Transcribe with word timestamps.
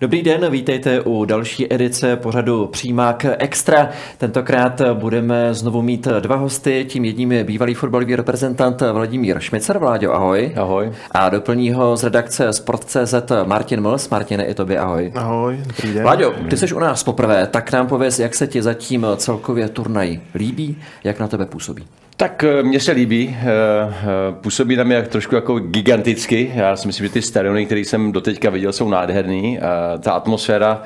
Dobrý 0.00 0.22
den, 0.22 0.50
vítejte 0.50 1.00
u 1.00 1.24
další 1.24 1.74
edice 1.74 2.16
pořadu 2.16 2.66
Přímák 2.66 3.26
Extra. 3.38 3.88
Tentokrát 4.18 4.82
budeme 4.92 5.54
znovu 5.54 5.82
mít 5.82 6.08
dva 6.20 6.36
hosty, 6.36 6.86
tím 6.88 7.04
jedním 7.04 7.32
je 7.32 7.44
bývalý 7.44 7.74
fotbalový 7.74 8.16
reprezentant 8.16 8.82
Vladimír 8.92 9.40
Šmicer. 9.40 9.78
Vláďo, 9.78 10.14
ahoj. 10.14 10.52
Ahoj. 10.56 10.92
A 11.10 11.28
doplní 11.28 11.72
ho 11.72 11.96
z 11.96 12.04
redakce 12.04 12.52
Sport.cz 12.52 13.14
Martin 13.44 13.80
Mls. 13.80 14.08
Martine, 14.08 14.44
i 14.44 14.54
tobě 14.54 14.78
ahoj. 14.78 15.12
Ahoj, 15.14 15.58
dobrý 15.66 15.94
den. 15.94 16.02
Vláďo, 16.02 16.34
ty 16.50 16.56
jsi 16.56 16.74
u 16.74 16.78
nás 16.78 17.04
poprvé, 17.04 17.46
tak 17.46 17.72
nám 17.72 17.86
pověz, 17.86 18.18
jak 18.18 18.34
se 18.34 18.46
ti 18.46 18.62
zatím 18.62 19.06
celkově 19.16 19.68
turnaj 19.68 20.20
líbí, 20.34 20.76
jak 21.04 21.20
na 21.20 21.28
tebe 21.28 21.46
působí. 21.46 21.86
Tak 22.18 22.44
eh, 22.44 22.62
mně 22.62 22.80
se 22.80 22.92
líbí, 22.92 23.36
eh, 23.40 23.44
eh, 23.44 24.06
působí 24.40 24.76
na 24.76 24.84
mě 24.84 25.02
trošku 25.02 25.34
jako 25.34 25.58
giganticky. 25.58 26.52
Já 26.54 26.76
si 26.76 26.86
myslím, 26.86 27.06
že 27.06 27.12
ty 27.12 27.22
stadiony, 27.22 27.66
které 27.66 27.80
jsem 27.80 28.12
doteďka 28.12 28.50
viděl, 28.50 28.72
jsou 28.72 28.88
nádherný. 28.88 29.58
Ta 30.00 30.12
atmosféra 30.12 30.82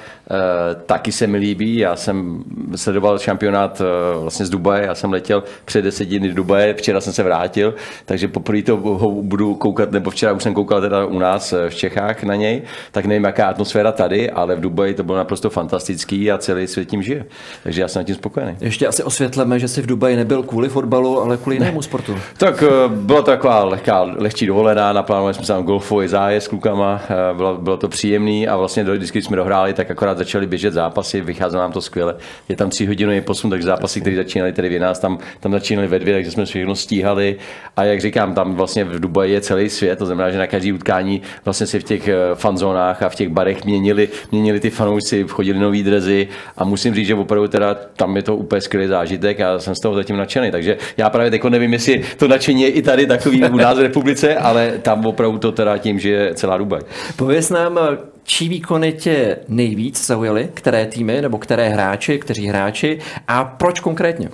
taky 0.87 1.13
se 1.13 1.27
mi 1.27 1.39
líbí. 1.39 1.77
Já 1.77 1.97
jsem 1.97 2.45
sledoval 2.77 3.19
šampionát 3.19 3.83
vlastně 4.21 4.47
z 4.47 4.51
Dubaje, 4.51 4.87
já 4.87 4.95
jsem 4.95 5.13
letěl 5.13 5.43
před 5.65 5.83
deset 5.83 6.05
dny 6.05 6.29
do 6.29 6.35
Dubaje, 6.35 6.75
včera 6.75 7.01
jsem 7.01 7.13
se 7.13 7.23
vrátil, 7.23 7.75
takže 8.05 8.29
poprvé 8.29 8.63
to 8.63 8.77
budu 9.23 9.55
koukat, 9.55 9.93
nebo 9.93 10.11
včera 10.11 10.33
už 10.33 10.43
jsem 10.43 10.55
koukal 10.55 10.81
teda 10.81 11.07
u 11.07 11.19
nás 11.19 11.55
v 11.69 11.75
Čechách 11.75 12.23
na 12.23 12.35
něj, 12.35 12.63
tak 12.93 13.07
nevím, 13.07 13.25
jaká 13.25 13.47
atmosféra 13.47 13.93
tady, 13.93 14.31
ale 14.31 14.57
v 14.57 14.61
Dubaji 14.61 14.95
to 14.95 15.03
bylo 15.03 15.19
naprosto 15.19 15.51
fantastický 15.51 16.31
a 16.31 16.39
celý 16.39 16.67
svět 16.67 16.89
tím 16.89 17.03
žije. 17.03 17.25
Takže 17.63 17.81
já 17.81 17.89
jsem 17.89 18.01
na 18.01 18.05
tím 18.05 18.15
spokojený. 18.15 18.57
Ještě 18.61 18.87
asi 18.87 19.03
osvětleme, 19.03 19.59
že 19.59 19.69
jsi 19.69 19.83
v 19.83 19.87
Dubaji 19.87 20.17
nebyl 20.17 20.43
kvůli 20.43 20.69
fotbalu, 20.69 21.20
ale 21.23 21.37
kvůli 21.37 21.57
jinému 21.57 21.83
sportu. 21.83 22.17
Tak 22.37 22.63
eh, 22.63 22.89
byla 22.89 23.23
to 23.23 23.31
taková 23.31 23.65
lehká, 23.65 24.03
lehčí 24.03 24.47
dovolená, 24.47 24.93
naplánovali 24.93 25.35
jsme 25.35 25.47
tam 25.47 25.63
golfový 25.63 26.09
zájezd 26.09 26.47
s 26.47 26.49
klukama, 26.49 27.01
eh, 27.11 27.35
bylo, 27.37 27.57
bylo 27.57 27.77
to 27.77 27.89
příjemný 27.89 28.49
a 28.49 28.57
vlastně 28.57 28.85
vždycky, 28.85 29.19
když 29.19 29.27
jsme 29.27 29.37
dohráli, 29.37 29.75
tak 29.75 29.91
akorát 29.91 30.19
začali 30.19 30.47
běžet 30.47 30.75
zápasy, 30.75 31.21
vycházelo 31.21 31.63
nám 31.63 31.73
to 31.73 31.81
skvěle. 31.81 32.15
Je 32.49 32.57
tam 32.57 32.71
tři 32.71 32.87
hodinový 32.87 33.21
posun, 33.21 33.51
takže 33.51 33.67
zápasy, 33.67 34.01
které 34.01 34.17
začínaly 34.17 34.53
tady 34.53 34.69
v 34.69 34.81
nás, 34.81 34.99
tam, 34.99 35.19
tam 35.41 35.53
začínaly 35.53 35.89
ve 35.89 35.99
dvě, 35.99 36.15
takže 36.15 36.31
jsme 36.31 36.45
všechno 36.45 36.75
stíhali. 36.75 37.37
A 37.77 37.85
jak 37.85 38.01
říkám, 38.01 38.35
tam 38.35 38.55
vlastně 38.55 38.85
v 38.85 39.01
Dubaji 39.01 39.33
je 39.33 39.41
celý 39.41 39.69
svět, 39.69 39.99
to 39.99 40.07
znamená, 40.07 40.31
že 40.31 40.39
na 40.39 40.47
každý 40.47 40.73
utkání 40.73 41.23
vlastně 41.45 41.67
si 41.67 41.81
v 41.81 41.85
těch 41.85 42.09
eh, 42.09 42.17
fanzónách 42.35 43.03
a 43.03 43.09
v 43.09 43.15
těch 43.15 43.29
barech 43.29 43.65
měnili, 43.65 44.09
měnili 44.33 44.61
ty 44.61 44.71
fanoušci, 44.71 45.25
vchodili 45.25 45.59
nový 45.59 45.83
drezy 45.83 46.29
a 46.57 46.65
musím 46.65 46.95
říct, 46.95 47.07
že 47.07 47.15
opravdu 47.15 47.49
teda 47.49 47.75
tam 47.75 48.17
je 48.17 48.23
to 48.23 48.37
úplně 48.37 48.61
skvělý 48.61 48.89
zážitek 48.89 49.41
a 49.41 49.59
jsem 49.59 49.75
z 49.75 49.81
toho 49.81 49.95
zatím 49.95 50.17
nadšený. 50.17 50.51
Takže 50.51 50.77
já 50.97 51.10
právě 51.13 51.31
teď 51.31 51.45
nevím, 51.45 51.73
jestli 51.73 52.03
to 52.17 52.29
nadšení 52.29 52.63
je 52.63 52.69
i 52.69 52.83
tady 52.83 53.07
takový 53.07 53.45
u 53.45 53.57
nás 53.57 53.79
v 53.79 53.83
republice, 53.83 54.37
ale 54.37 54.73
tam 54.83 55.07
opravdu 55.07 55.39
to 55.39 55.53
teda 55.53 55.79
tím, 55.79 55.99
že 55.99 56.11
je 56.11 56.35
celá 56.35 56.59
Dubaj. 56.59 56.81
Pověz 57.17 57.51
nám, 57.51 57.79
čí 58.25 58.49
výkony 58.49 58.93
tě 58.93 59.37
nejvíc 59.49 60.07
zaujaly, 60.07 60.49
které 60.55 60.87
týmy 60.87 61.23
nebo 61.23 61.39
které 61.39 61.69
hráči, 61.69 62.19
kteří 62.19 62.47
hráči 62.47 62.99
a 63.29 63.45
proč 63.45 63.81
konkrétně? 63.81 64.29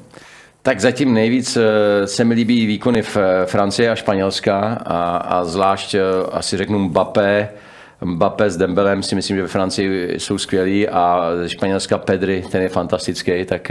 Tak 0.66 0.80
zatím 0.80 1.14
nejvíc 1.14 1.56
eh, 1.56 2.06
se 2.06 2.24
mi 2.24 2.34
líbí 2.34 2.66
výkony 2.66 3.02
v 3.02 3.16
eh, 3.16 3.46
Francii 3.46 3.88
a 3.88 3.94
Španělska 3.94 4.58
a, 4.86 5.16
a 5.16 5.44
zvlášť 5.44 5.94
eh, 5.94 6.00
asi 6.32 6.56
řeknu 6.56 6.78
Mbappé, 6.78 7.48
Mbappé 8.04 8.50
s 8.50 8.56
Dembelem 8.56 9.02
si 9.02 9.14
myslím, 9.14 9.36
že 9.36 9.42
ve 9.42 9.48
Francii 9.48 10.14
jsou 10.18 10.38
skvělí 10.38 10.88
a 10.88 11.30
Španělska 11.46 11.98
Pedri, 11.98 12.44
ten 12.50 12.62
je 12.62 12.68
fantastický, 12.68 13.44
tak 13.44 13.70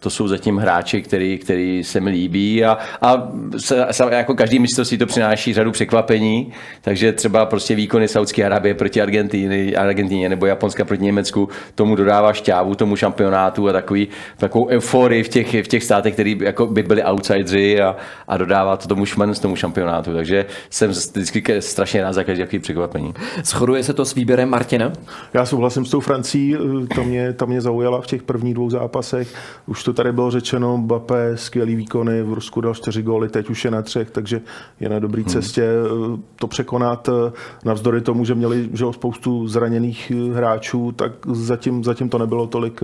to 0.00 0.10
jsou 0.10 0.28
zatím 0.28 0.56
hráči, 0.56 1.02
který, 1.02 1.38
který 1.38 1.84
se 1.84 2.00
mi 2.00 2.10
líbí 2.10 2.64
a, 2.64 2.78
a 3.00 3.28
se, 3.58 3.86
jako 4.10 4.34
každý 4.34 4.58
mistrovství 4.58 4.98
to 4.98 5.06
přináší 5.06 5.54
řadu 5.54 5.70
překvapení, 5.70 6.52
takže 6.80 7.12
třeba 7.12 7.46
prostě 7.46 7.74
výkony 7.74 8.08
Saudské 8.08 8.44
Arabie 8.44 8.74
proti 8.74 9.02
Argentíny, 9.02 9.76
Argentině 9.76 10.28
nebo 10.28 10.46
Japonska 10.46 10.84
proti 10.84 11.04
Německu 11.04 11.48
tomu 11.74 11.94
dodává 11.94 12.32
šťávu 12.32 12.74
tomu 12.74 12.96
šampionátu 12.96 13.68
a 13.68 13.72
takový, 13.72 14.08
takovou 14.36 14.68
euforii 14.68 15.22
v 15.22 15.28
těch, 15.28 15.64
v 15.64 15.68
těch 15.68 15.84
státech, 15.84 16.14
který 16.14 16.38
jako 16.42 16.66
by 16.66 16.82
byli 16.82 17.04
outsidři 17.04 17.80
a, 17.80 17.96
a 18.28 18.36
dodává 18.36 18.76
to 18.76 18.88
tomu 18.88 19.06
šmen 19.06 19.34
tomu 19.34 19.56
šampionátu, 19.56 20.14
takže 20.14 20.46
jsem 20.70 20.90
vždycky 20.90 21.42
strašně 21.58 22.02
rád 22.02 22.12
za 22.12 22.24
každý 22.24 22.44
takový 22.44 22.58
překvapení. 22.58 23.14
Schoduje 23.42 23.82
se 23.84 23.92
to 23.92 24.04
s 24.04 24.14
výběrem 24.14 24.48
Martina? 24.48 24.92
Já 25.34 25.46
souhlasím 25.46 25.84
s 25.84 25.90
tou 25.90 26.00
Francií, 26.00 26.56
to 26.94 27.04
mě, 27.04 27.32
to 27.32 27.46
mě 27.46 27.60
zaujala 27.60 28.00
v 28.00 28.06
těch 28.06 28.22
prvních 28.22 28.54
dvou 28.54 28.70
zápasech. 28.70 29.28
Už 29.66 29.84
to 29.84 29.89
to 29.90 29.94
tady 29.94 30.12
bylo 30.12 30.30
řečeno, 30.30 30.76
Mbappé, 30.76 31.36
skvělý 31.36 31.76
výkony, 31.76 32.22
v 32.22 32.32
Rusku 32.32 32.60
dal 32.60 32.74
čtyři 32.74 33.02
góly, 33.02 33.28
teď 33.28 33.50
už 33.50 33.64
je 33.64 33.70
na 33.70 33.82
třech, 33.82 34.10
takže 34.10 34.40
je 34.80 34.88
na 34.88 34.98
dobré 34.98 35.22
hmm. 35.22 35.30
cestě 35.30 35.68
hmm. 36.06 36.22
to 36.36 36.46
překonat. 36.46 37.08
Eh, 37.08 37.32
navzdory 37.64 38.00
tomu, 38.00 38.24
že 38.24 38.34
měli 38.34 38.68
že 38.72 38.84
spoustu 38.90 39.48
zraněných 39.48 40.12
eh, 40.14 40.34
hráčů, 40.34 40.92
tak 40.92 41.12
zatím, 41.26 41.84
zatím 41.84 42.08
to 42.08 42.18
nebylo 42.18 42.46
tolik 42.46 42.80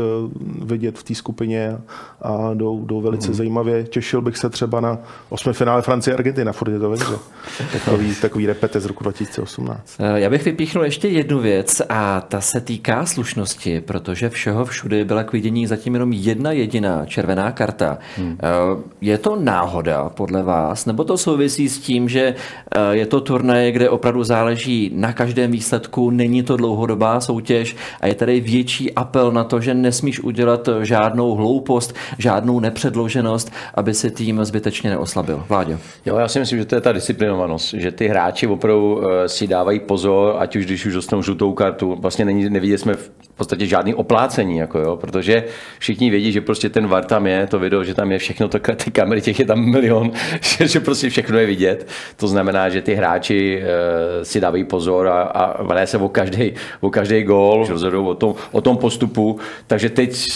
vidět 0.62 0.98
v 0.98 1.02
té 1.02 1.14
skupině 1.14 1.78
a 2.22 2.54
jdou, 2.54 2.84
jdou 2.84 3.00
velice 3.00 3.26
hmm. 3.26 3.34
zajímavě. 3.34 3.84
Těšil 3.84 4.22
bych 4.22 4.36
se 4.36 4.50
třeba 4.50 4.80
na 4.80 4.98
osmi 5.28 5.52
finále 5.52 5.82
Francie 5.82 6.14
a 6.14 6.16
Argentina, 6.16 6.52
furt 6.52 6.72
je 6.72 6.78
to 6.78 6.90
ve 6.90 6.96
Takový, 7.72 8.14
takový 8.14 8.46
repete 8.46 8.80
z 8.80 8.86
roku 8.86 9.04
2018. 9.04 9.96
Já 10.14 10.30
bych 10.30 10.44
vypíchnul 10.44 10.84
ještě 10.84 11.08
jednu 11.08 11.40
věc 11.40 11.82
a 11.88 12.20
ta 12.20 12.40
se 12.40 12.60
týká 12.60 13.06
slušnosti, 13.06 13.80
protože 13.80 14.28
všeho 14.28 14.64
všude 14.64 15.04
byla 15.04 15.24
k 15.24 15.32
vidění 15.32 15.66
zatím 15.66 15.94
jenom 15.94 16.12
jedna 16.12 16.52
jediná 16.52 16.95
červená 17.06 17.52
karta. 17.52 17.98
Hmm. 18.16 18.38
Eh, 18.42 18.82
je 19.00 19.18
to 19.18 19.36
náhoda 19.36 20.08
podle 20.08 20.42
vás, 20.42 20.86
nebo 20.86 21.04
to 21.04 21.18
souvisí 21.18 21.68
s 21.68 21.78
tím, 21.78 22.08
že 22.08 22.34
eh, 22.74 22.80
je 22.90 23.06
to 23.06 23.20
turnaj, 23.20 23.72
kde 23.72 23.90
opravdu 23.90 24.24
záleží 24.24 24.90
na 24.94 25.12
každém 25.12 25.50
výsledku, 25.50 26.10
není 26.10 26.42
to 26.42 26.56
dlouhodobá 26.56 27.20
soutěž 27.20 27.76
a 28.00 28.06
je 28.06 28.14
tady 28.14 28.40
větší 28.40 28.94
apel 28.94 29.32
na 29.32 29.44
to, 29.44 29.60
že 29.60 29.74
nesmíš 29.74 30.20
udělat 30.20 30.68
žádnou 30.82 31.34
hloupost, 31.34 31.94
žádnou 32.18 32.60
nepředloženost, 32.60 33.52
aby 33.74 33.94
si 33.94 34.10
tým 34.10 34.44
zbytečně 34.44 34.90
neoslabil. 34.90 35.44
Vláďo. 35.48 35.78
Jo, 36.06 36.16
já 36.16 36.28
si 36.28 36.38
myslím, 36.38 36.58
že 36.58 36.64
to 36.64 36.74
je 36.74 36.80
ta 36.80 36.92
disciplinovanost, 36.92 37.74
že 37.74 37.90
ty 37.90 38.08
hráči 38.08 38.46
opravdu 38.46 39.02
eh, 39.04 39.28
si 39.28 39.46
dávají 39.46 39.80
pozor, 39.80 40.36
ať 40.38 40.56
už 40.56 40.64
když 40.66 40.86
už 40.86 40.94
dostanou 40.94 41.22
žlutou 41.22 41.52
kartu, 41.52 41.96
vlastně 42.00 42.24
není, 42.24 42.50
neviděli 42.50 42.78
jsme 42.78 42.94
v 42.94 43.10
podstatě 43.36 43.66
žádný 43.66 43.94
oplácení, 43.94 44.56
jako 44.56 44.78
jo, 44.78 44.96
protože 44.96 45.44
všichni 45.78 46.10
vědí, 46.10 46.32
že 46.32 46.40
prostě 46.40 46.68
ten 46.68 46.86
VAR 46.86 47.04
tam 47.04 47.26
je, 47.26 47.46
to 47.46 47.58
video, 47.58 47.84
že 47.84 47.94
tam 47.94 48.12
je 48.12 48.18
všechno, 48.18 48.48
to, 48.48 48.58
ty 48.58 48.90
kamery, 48.90 49.20
těch 49.20 49.38
je 49.38 49.46
tam 49.46 49.70
milion, 49.70 50.12
že, 50.40 50.68
že 50.68 50.80
prostě 50.80 51.10
všechno 51.10 51.38
je 51.38 51.46
vidět. 51.46 51.88
To 52.16 52.28
znamená, 52.28 52.68
že 52.68 52.82
ty 52.82 52.94
hráči 52.94 53.62
e, 53.62 54.24
si 54.24 54.40
dávají 54.40 54.64
pozor 54.64 55.08
a, 55.08 55.22
a 55.22 55.86
se 55.86 55.98
o 55.98 56.08
každý, 56.08 56.52
o 56.80 56.90
každý 56.90 57.22
gól, 57.22 57.66
rozhodují 57.68 58.06
o 58.06 58.14
tom, 58.14 58.34
o 58.52 58.60
tom 58.60 58.76
postupu, 58.76 59.38
takže 59.66 59.90
teď 59.90 60.26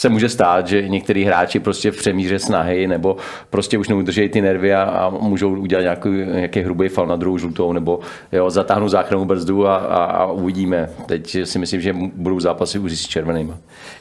se 0.00 0.08
může 0.08 0.28
stát, 0.28 0.66
že 0.66 0.88
některý 0.88 1.24
hráči 1.24 1.60
prostě 1.60 1.90
v 1.90 1.96
přemíře 1.96 2.38
snahy 2.38 2.86
nebo 2.86 3.16
prostě 3.50 3.78
už 3.78 3.88
neudržejí 3.88 4.28
ty 4.28 4.40
nervy 4.40 4.74
a, 4.74 4.82
a 4.82 5.10
můžou 5.10 5.56
udělat 5.56 5.82
nějaký, 5.82 6.08
nějaký 6.08 6.60
hrubý 6.60 6.88
fal 6.88 7.06
na 7.06 7.16
druhou 7.16 7.38
žlutou 7.38 7.72
nebo 7.72 8.00
jo, 8.32 8.50
zatáhnout 8.50 8.88
záchrannou 8.88 9.24
brzdu 9.24 9.66
a, 9.66 9.76
a, 9.76 10.04
a, 10.04 10.26
uvidíme. 10.26 10.90
Teď 11.06 11.36
si 11.44 11.58
myslím, 11.58 11.80
že 11.80 11.96
budou 12.14 12.40
zápasy 12.40 12.78
už 12.78 12.92
s 12.92 13.06
červenými. 13.06 13.52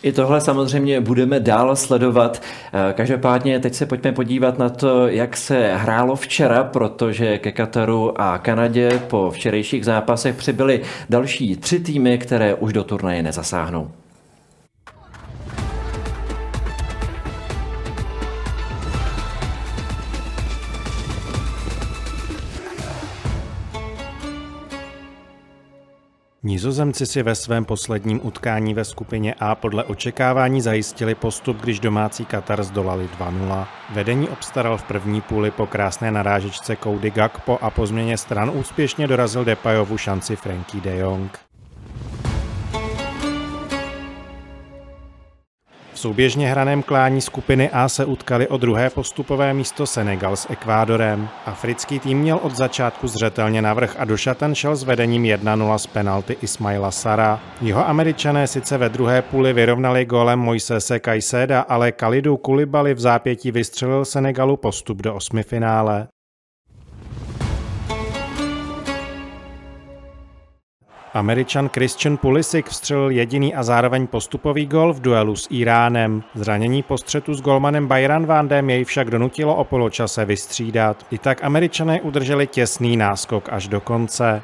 I 0.04 0.12
tohle 0.12 0.42
samozřejmě 0.42 1.02
budeme 1.02 1.40
dál 1.40 1.76
sledovat. 1.76 2.42
Eh, 2.74 2.94
každopádně 2.94 3.60
teď 3.60 3.74
se 3.74 3.86
pojďme 3.86 4.12
podívat 4.12 4.60
na 4.60 4.70
to, 4.70 5.08
jak 5.08 5.38
se 5.38 5.72
hrálo 5.76 6.16
včera, 6.16 6.64
protože 6.64 7.38
ke 7.38 7.52
Kataru 7.52 8.22
a 8.22 8.38
Kanadě 8.38 9.02
po 9.08 9.32
včerejších 9.32 9.86
zápasech 9.86 10.36
přibyly 10.36 10.82
další 11.10 11.56
tři 11.56 11.80
týmy, 11.80 12.18
které 12.18 12.56
už 12.56 12.74
do 12.74 12.84
turnaje 12.84 13.24
nezasáhnou. 13.24 13.92
Nizozemci 26.44 27.06
si 27.06 27.24
ve 27.24 27.36
svém 27.36 27.66
posledním 27.66 28.20
utkání 28.24 28.74
ve 28.74 28.86
skupině 28.86 29.34
A 29.40 29.56
podle 29.56 29.84
očekávání 29.84 30.62
zajistili 30.62 31.16
postup, 31.16 31.58
když 31.62 31.80
domácí 31.80 32.26
Katar 32.26 32.64
zdolali 32.64 33.10
2-0. 33.20 33.68
Vedení 33.94 34.30
obstaral 34.30 34.78
v 34.78 34.84
první 34.84 35.22
půli 35.22 35.52
po 35.52 35.68
krásné 35.68 36.12
narážečce 36.12 36.78
Cody 36.84 37.12
Gakpo 37.12 37.58
a 37.62 37.70
po 37.70 37.88
změně 37.88 38.18
stran 38.18 38.52
úspěšně 38.56 39.08
dorazil 39.08 39.46
Depajovu 39.46 39.98
šanci 39.98 40.36
Frankie 40.36 40.82
de 40.82 40.98
Jong. 40.98 41.49
Souběžně 46.00 46.50
hraném 46.50 46.84
klání 46.84 47.22
skupiny 47.22 47.70
A 47.70 47.90
se 47.90 48.06
utkali 48.06 48.48
o 48.48 48.58
druhé 48.58 48.90
postupové 48.90 49.54
místo 49.54 49.86
Senegal 49.86 50.36
s 50.36 50.50
Ekvádorem. 50.50 51.30
Africký 51.46 52.00
tým 52.00 52.20
měl 52.20 52.40
od 52.44 52.56
začátku 52.56 53.08
zřetelně 53.08 53.62
navrh 53.62 53.96
a 54.00 54.06
do 54.06 54.18
šatan 54.18 54.56
šel 54.56 54.76
s 54.76 54.84
vedením 54.84 55.24
1-0 55.24 55.78
z 55.78 55.88
penalty 55.88 56.38
Ismaila 56.42 56.92
Sara. 56.92 57.40
Jeho 57.62 57.88
američané 57.88 58.48
sice 58.48 58.78
ve 58.78 58.90
druhé 58.90 59.22
půli 59.22 59.54
vyrovnali 59.54 60.06
gólem 60.06 60.40
Moisese 60.40 61.00
Kajseda, 61.00 61.62
ale 61.62 61.92
Kalidu 61.92 62.38
Kulibali 62.38 62.94
v 62.94 63.00
zápětí 63.00 63.52
vystřelil 63.52 64.06
Senegalu 64.06 64.58
postup 64.58 65.02
do 65.02 65.16
osmi 65.16 65.44
Američan 71.14 71.70
Christian 71.70 72.18
Pulisic 72.18 72.66
vstřelil 72.68 73.10
jediný 73.10 73.56
a 73.56 73.64
zároveň 73.64 74.08
postupový 74.08 74.66
gol 74.66 74.94
v 74.94 75.02
duelu 75.02 75.36
s 75.36 75.48
Iránem. 75.52 76.24
Zranění 76.36 76.84
po 76.84 76.98
střetu 76.98 77.34
s 77.34 77.42
golmanem 77.42 77.88
Bayran 77.88 78.26
Vandem 78.26 78.70
jej 78.70 78.84
však 78.84 79.10
donutilo 79.10 79.56
o 79.56 79.64
poločase 79.64 80.26
vystřídat. 80.26 81.06
I 81.12 81.18
tak 81.18 81.44
američané 81.44 82.02
udrželi 82.02 82.48
těsný 82.48 82.98
náskok 82.98 83.50
až 83.50 83.68
do 83.68 83.82
konce. 83.82 84.42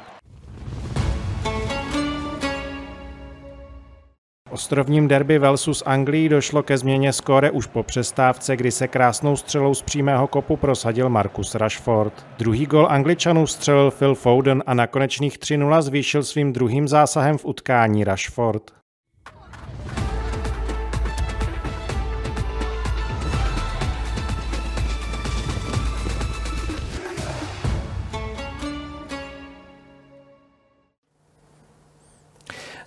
Ostrovním 4.56 5.08
derby 5.08 5.38
Velsu 5.38 5.74
s 5.74 5.84
Anglií 5.86 6.28
došlo 6.28 6.62
ke 6.62 6.78
změně 6.78 7.12
skóre 7.12 7.50
už 7.50 7.66
po 7.66 7.82
přestávce, 7.82 8.56
kdy 8.56 8.70
se 8.70 8.88
krásnou 8.88 9.36
střelou 9.36 9.74
z 9.74 9.82
přímého 9.82 10.26
kopu 10.26 10.56
prosadil 10.56 11.08
Marcus 11.08 11.54
Rashford. 11.54 12.26
Druhý 12.38 12.66
gol 12.66 12.86
Angličanů 12.90 13.46
střelil 13.46 13.90
Phil 13.90 14.14
Foden 14.14 14.62
a 14.66 14.74
na 14.74 14.86
konečných 14.86 15.38
3-0 15.38 15.82
zvýšil 15.82 16.22
svým 16.22 16.52
druhým 16.52 16.88
zásahem 16.88 17.38
v 17.38 17.44
utkání 17.44 18.04
Rashford. 18.04 18.62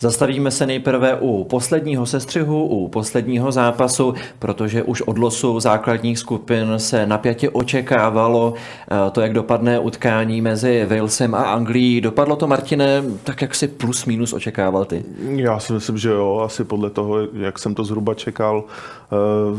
Zastavíme 0.01 0.51
se 0.51 0.65
nejprve 0.65 1.17
u 1.19 1.43
posledního 1.43 2.05
sestřihu, 2.05 2.65
u 2.67 2.87
posledního 2.87 3.51
zápasu, 3.51 4.13
protože 4.39 4.83
už 4.83 5.01
od 5.01 5.17
losu 5.17 5.59
základních 5.59 6.19
skupin 6.19 6.73
se 6.77 7.05
napjatě 7.05 7.49
očekávalo 7.49 8.53
eh, 8.91 9.11
to, 9.11 9.21
jak 9.21 9.33
dopadne 9.33 9.79
utkání 9.79 10.41
mezi 10.41 10.85
Walesem 10.85 11.35
a 11.35 11.43
Anglií. 11.43 12.01
Dopadlo 12.01 12.35
to, 12.35 12.47
Martine, 12.47 13.03
tak 13.23 13.41
jak 13.41 13.55
si 13.55 13.67
plus 13.67 14.05
minus 14.05 14.33
očekával 14.33 14.85
ty? 14.85 15.03
Já 15.19 15.59
si 15.59 15.73
myslím, 15.73 15.97
že 15.97 16.09
jo, 16.09 16.41
asi 16.45 16.63
podle 16.63 16.89
toho, 16.89 17.17
jak 17.33 17.59
jsem 17.59 17.75
to 17.75 17.83
zhruba 17.83 18.13
čekal. 18.13 18.63
Eh, 19.11 19.15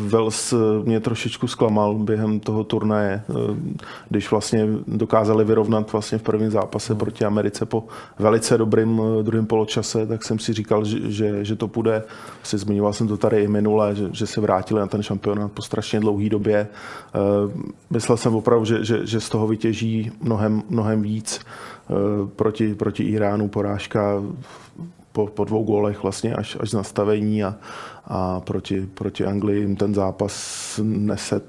Wales 0.08 0.54
mě 0.84 1.00
trošičku 1.00 1.46
zklamal 1.46 1.94
během 1.94 2.40
toho 2.40 2.64
turnaje, 2.64 3.22
eh, 3.30 3.34
když 4.08 4.30
vlastně 4.30 4.66
dokázali 4.86 5.44
vyrovnat 5.44 5.92
vlastně 5.92 6.18
v 6.18 6.22
prvním 6.22 6.50
zápase 6.50 6.94
proti 6.94 7.24
Americe 7.24 7.66
po 7.66 7.84
velice 8.18 8.58
dobrým 8.58 9.02
druhém 9.22 9.46
poločase, 9.46 10.06
tak 10.06 10.24
jsem 10.30 10.38
si 10.38 10.52
říkal, 10.52 10.84
že, 10.84 11.10
že, 11.10 11.44
že 11.44 11.56
to 11.56 11.68
půjde. 11.68 12.02
Asi 12.42 12.58
zmiňoval 12.58 12.92
jsem 12.92 13.08
to 13.08 13.16
tady 13.16 13.42
i 13.42 13.48
minule, 13.48 13.94
že, 13.94 14.08
že 14.12 14.26
se 14.26 14.40
vrátili 14.40 14.80
na 14.80 14.86
ten 14.86 15.02
šampionát 15.02 15.52
po 15.52 15.62
strašně 15.62 16.00
dlouhé 16.00 16.28
době. 16.28 16.68
Uh, 16.70 17.50
myslel 17.90 18.16
jsem 18.16 18.34
opravdu, 18.34 18.64
že, 18.64 18.84
že, 18.84 19.06
že 19.06 19.20
z 19.20 19.28
toho 19.28 19.46
vytěží 19.46 20.12
mnohem, 20.22 20.62
mnohem 20.68 21.02
víc 21.02 21.40
uh, 21.42 22.28
proti, 22.28 22.74
proti 22.74 23.02
Iránu 23.02 23.48
porážka 23.48 24.22
po, 25.12 25.26
po 25.26 25.44
dvou 25.44 25.64
gólech 25.64 26.02
vlastně 26.02 26.34
až, 26.34 26.56
až 26.60 26.70
z 26.70 26.74
nastavení 26.74 27.44
a, 27.44 27.54
a 28.10 28.40
proti, 28.40 28.88
proti 28.94 29.24
Anglii 29.24 29.60
jim 29.60 29.76
ten 29.76 29.94
zápas 29.94 30.80
neset 30.82 31.44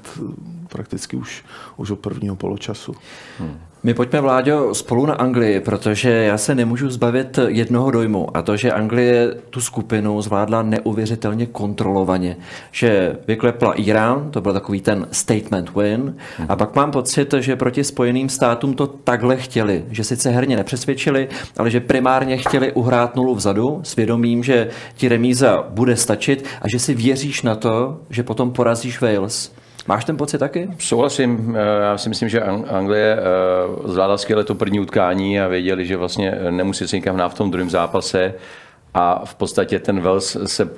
prakticky 0.69 1.18
už, 1.18 1.44
už 1.78 1.92
od 1.92 2.00
prvního 2.00 2.36
poločasu. 2.36 2.96
Hmm. 3.40 3.58
My 3.84 3.94
pojďme, 3.94 4.22
Vláďo, 4.22 4.75
spolu 4.75 5.06
na 5.06 5.13
Anglii, 5.13 5.60
protože 5.60 6.10
já 6.10 6.38
se 6.38 6.56
nemůžu 6.56 6.90
zbavit 6.90 7.40
jednoho 7.48 7.92
dojmu 7.92 8.38
a 8.38 8.42
to, 8.42 8.58
že 8.58 8.72
Anglie 8.72 9.36
tu 9.50 9.62
skupinu 9.62 10.22
zvládla 10.22 10.62
neuvěřitelně 10.62 11.46
kontrolovaně. 11.46 12.38
Že 12.72 13.16
vyklepla 13.28 13.74
Irán, 13.74 14.31
to 14.31 14.42
byl 14.42 14.54
takový 14.54 14.81
ten 14.81 15.07
statement 15.12 15.75
win, 15.75 16.16
a 16.50 16.56
pak 16.56 16.75
mám 16.75 16.92
pocit, 16.92 17.34
že 17.40 17.56
proti 17.56 17.84
Spojeným 17.84 18.30
státům 18.30 18.74
to 18.74 18.88
takhle 18.88 19.38
chtěli, 19.38 19.86
že 19.92 20.04
sice 20.04 20.30
herně 20.30 20.56
nepřesvědčili, 20.56 21.28
ale 21.57 21.69
že 21.69 21.80
primárně 21.80 22.38
chtěli 22.38 22.74
uhrát 22.74 23.16
nulu 23.16 23.36
vzadu, 23.36 23.80
svědomím, 23.84 24.44
že 24.44 24.69
ti 24.96 25.07
remíza 25.07 25.66
bude 25.69 25.96
stačit 25.96 26.46
a 26.62 26.69
že 26.69 26.80
si 26.80 26.94
věříš 26.94 27.42
na 27.42 27.56
to, 27.56 28.00
že 28.09 28.24
potom 28.24 28.51
porazíš 28.51 29.01
Wales. 29.01 29.53
Máš 29.88 30.06
ten 30.06 30.18
pocit 30.18 30.38
taky? 30.38 30.69
Souhlasím. 30.80 31.56
Eh, 31.56 31.83
já 31.83 31.98
si 31.98 32.09
myslím, 32.09 32.30
že 32.30 32.42
Anglie 32.42 33.18
eh, 33.18 33.92
zvládla 33.92 34.18
skvěle 34.18 34.44
to 34.44 34.56
první 34.56 34.80
utkání 34.80 35.39
a 35.42 35.48
věděli, 35.48 35.86
že 35.86 35.98
vlastně 35.98 36.38
nemusí 36.50 36.88
se 36.88 36.95
nikam 36.95 37.30
v 37.30 37.33
tom 37.33 37.51
druhém 37.51 37.69
zápase 37.69 38.33
a 38.94 39.25
v 39.25 39.36
podstatě 39.36 39.80
ten 39.80 40.00
Wales 40.00 40.38
se 40.45 40.69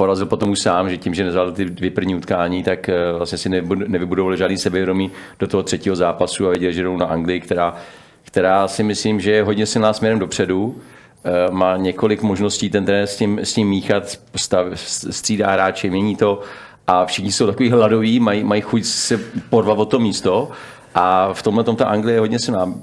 porazil 0.00 0.26
potom 0.26 0.50
už 0.50 0.58
sám, 0.58 0.90
že 0.90 0.96
tím, 0.96 1.14
že 1.14 1.24
nezvládl 1.24 1.52
ty 1.52 1.64
dvě 1.64 1.90
první 1.90 2.14
utkání, 2.14 2.62
tak 2.62 2.88
eh, 2.88 3.12
vlastně 3.16 3.38
si 3.38 3.48
nevybudovali 3.88 4.36
žádný 4.36 4.56
sebevědomí 4.58 5.10
do 5.38 5.46
toho 5.46 5.62
třetího 5.62 5.96
zápasu 5.96 6.46
a 6.46 6.50
věděli, 6.50 6.72
že 6.72 6.82
jdou 6.82 6.96
na 6.96 7.06
Anglii, 7.06 7.40
která, 7.40 7.76
která 8.22 8.68
si 8.68 8.82
myslím, 8.82 9.20
že 9.20 9.30
je 9.30 9.42
hodně 9.42 9.66
silná 9.66 9.92
směrem 9.92 10.18
dopředu 10.18 10.80
má 11.50 11.76
několik 11.76 12.22
možností 12.22 12.70
ten 12.70 12.84
trenér 12.84 13.06
s 13.06 13.16
tím, 13.16 13.38
s 13.38 13.52
tím 13.52 13.68
míchat, 13.68 14.18
stav, 14.36 14.66
střídá 15.10 15.50
hráče, 15.50 15.90
mění 15.90 16.16
to 16.16 16.40
a 16.86 17.06
všichni 17.06 17.32
jsou 17.32 17.46
takový 17.46 17.70
hladoví, 17.70 18.20
mají, 18.20 18.44
mají 18.44 18.62
chuť 18.62 18.84
se 18.84 19.20
porvat 19.50 19.78
o 19.78 19.84
to 19.84 19.98
místo 19.98 20.50
a 20.94 21.32
v 21.32 21.42
tomhle 21.42 21.64
tom 21.64 21.76
ta 21.76 21.86
Anglie 21.86 22.16
je 22.16 22.20
hodně 22.20 22.38
silná. 22.38 22.74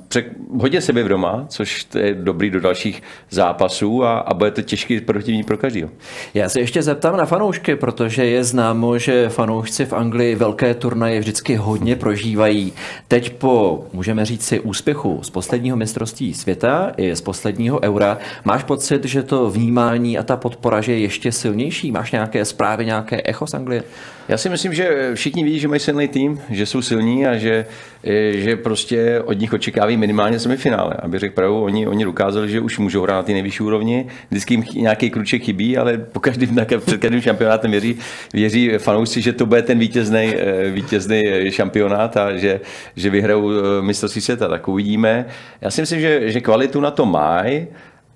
Hodně 0.59 0.79
doma, 1.07 1.45
což 1.49 1.87
je 1.99 2.13
dobrý 2.13 2.49
do 2.49 2.59
dalších 2.59 3.03
zápasů 3.29 4.03
a, 4.03 4.19
a 4.19 4.33
bude 4.33 4.51
to 4.51 4.61
těžký 4.61 5.01
protivní 5.01 5.43
pro 5.43 5.57
každého. 5.57 5.89
Já 6.33 6.49
se 6.49 6.59
ještě 6.59 6.83
zeptám 6.83 7.17
na 7.17 7.25
fanoušky, 7.25 7.75
protože 7.75 8.25
je 8.25 8.43
známo, 8.43 8.97
že 8.97 9.29
fanoušci 9.29 9.85
v 9.85 9.93
Anglii 9.93 10.35
velké 10.35 10.73
turnaje 10.73 11.19
vždycky 11.19 11.55
hodně 11.55 11.95
prožívají. 11.95 12.73
Teď 13.07 13.33
po, 13.33 13.85
můžeme 13.93 14.25
říct 14.25 14.45
si, 14.45 14.59
úspěchu 14.59 15.19
z 15.23 15.29
posledního 15.29 15.77
mistrovství 15.77 16.33
světa 16.33 16.91
i 16.97 17.15
z 17.15 17.21
posledního 17.21 17.79
eura, 17.83 18.17
máš 18.45 18.63
pocit, 18.63 19.05
že 19.05 19.23
to 19.23 19.49
vnímání 19.49 20.17
a 20.17 20.23
ta 20.23 20.37
podpora 20.37 20.81
že 20.81 20.91
je 20.91 20.99
ještě 20.99 21.31
silnější? 21.31 21.91
Máš 21.91 22.11
nějaké 22.11 22.45
zprávy, 22.45 22.85
nějaké 22.85 23.21
echo 23.25 23.47
z 23.47 23.53
Anglie? 23.53 23.83
Já 24.27 24.37
si 24.37 24.49
myslím, 24.49 24.73
že 24.73 25.11
všichni 25.13 25.43
vidí, 25.43 25.59
že 25.59 25.67
mají 25.67 25.79
silný 25.79 26.07
tým, 26.07 26.41
že 26.49 26.65
jsou 26.65 26.81
silní 26.81 27.27
a 27.27 27.37
že, 27.37 27.65
že 28.31 28.55
prostě 28.55 29.21
od 29.25 29.39
nich 29.39 29.53
očekávají 29.53 29.97
minimálně 29.97 30.39
semifinále. 30.39 30.93
Aby 30.99 31.19
řekl 31.19 31.35
pravdu, 31.35 31.63
oni, 31.63 31.87
oni 31.87 32.05
dokázali, 32.05 32.49
že 32.49 32.59
už 32.59 32.79
můžou 32.79 33.01
hrát 33.01 33.15
na 33.15 33.23
ty 33.23 33.33
nejvyšší 33.33 33.63
úrovni. 33.63 34.07
Vždycky 34.29 34.53
jim 34.53 34.63
nějaký 34.75 35.09
kruček 35.09 35.43
chybí, 35.43 35.77
ale 35.77 35.97
po 35.97 36.19
každým, 36.19 36.59
před 36.79 37.01
každým 37.01 37.21
šampionátem 37.21 37.71
věří, 37.71 37.97
věří 38.33 38.71
fanoušci, 38.77 39.21
že 39.21 39.33
to 39.33 39.45
bude 39.45 39.61
ten 39.61 39.79
vítězný, 39.79 40.33
eh, 40.37 40.69
vítězný 40.69 41.23
šampionát 41.49 42.17
a 42.17 42.37
že, 42.37 42.61
že 42.95 43.09
vyhrajou 43.09 43.51
mistrovství 43.81 44.21
světa. 44.21 44.47
Tak 44.47 44.67
uvidíme. 44.67 45.25
Já 45.61 45.71
si 45.71 45.81
myslím, 45.81 45.99
že, 45.99 46.31
že 46.31 46.41
kvalitu 46.41 46.81
na 46.81 46.91
to 46.91 47.05
mají 47.05 47.67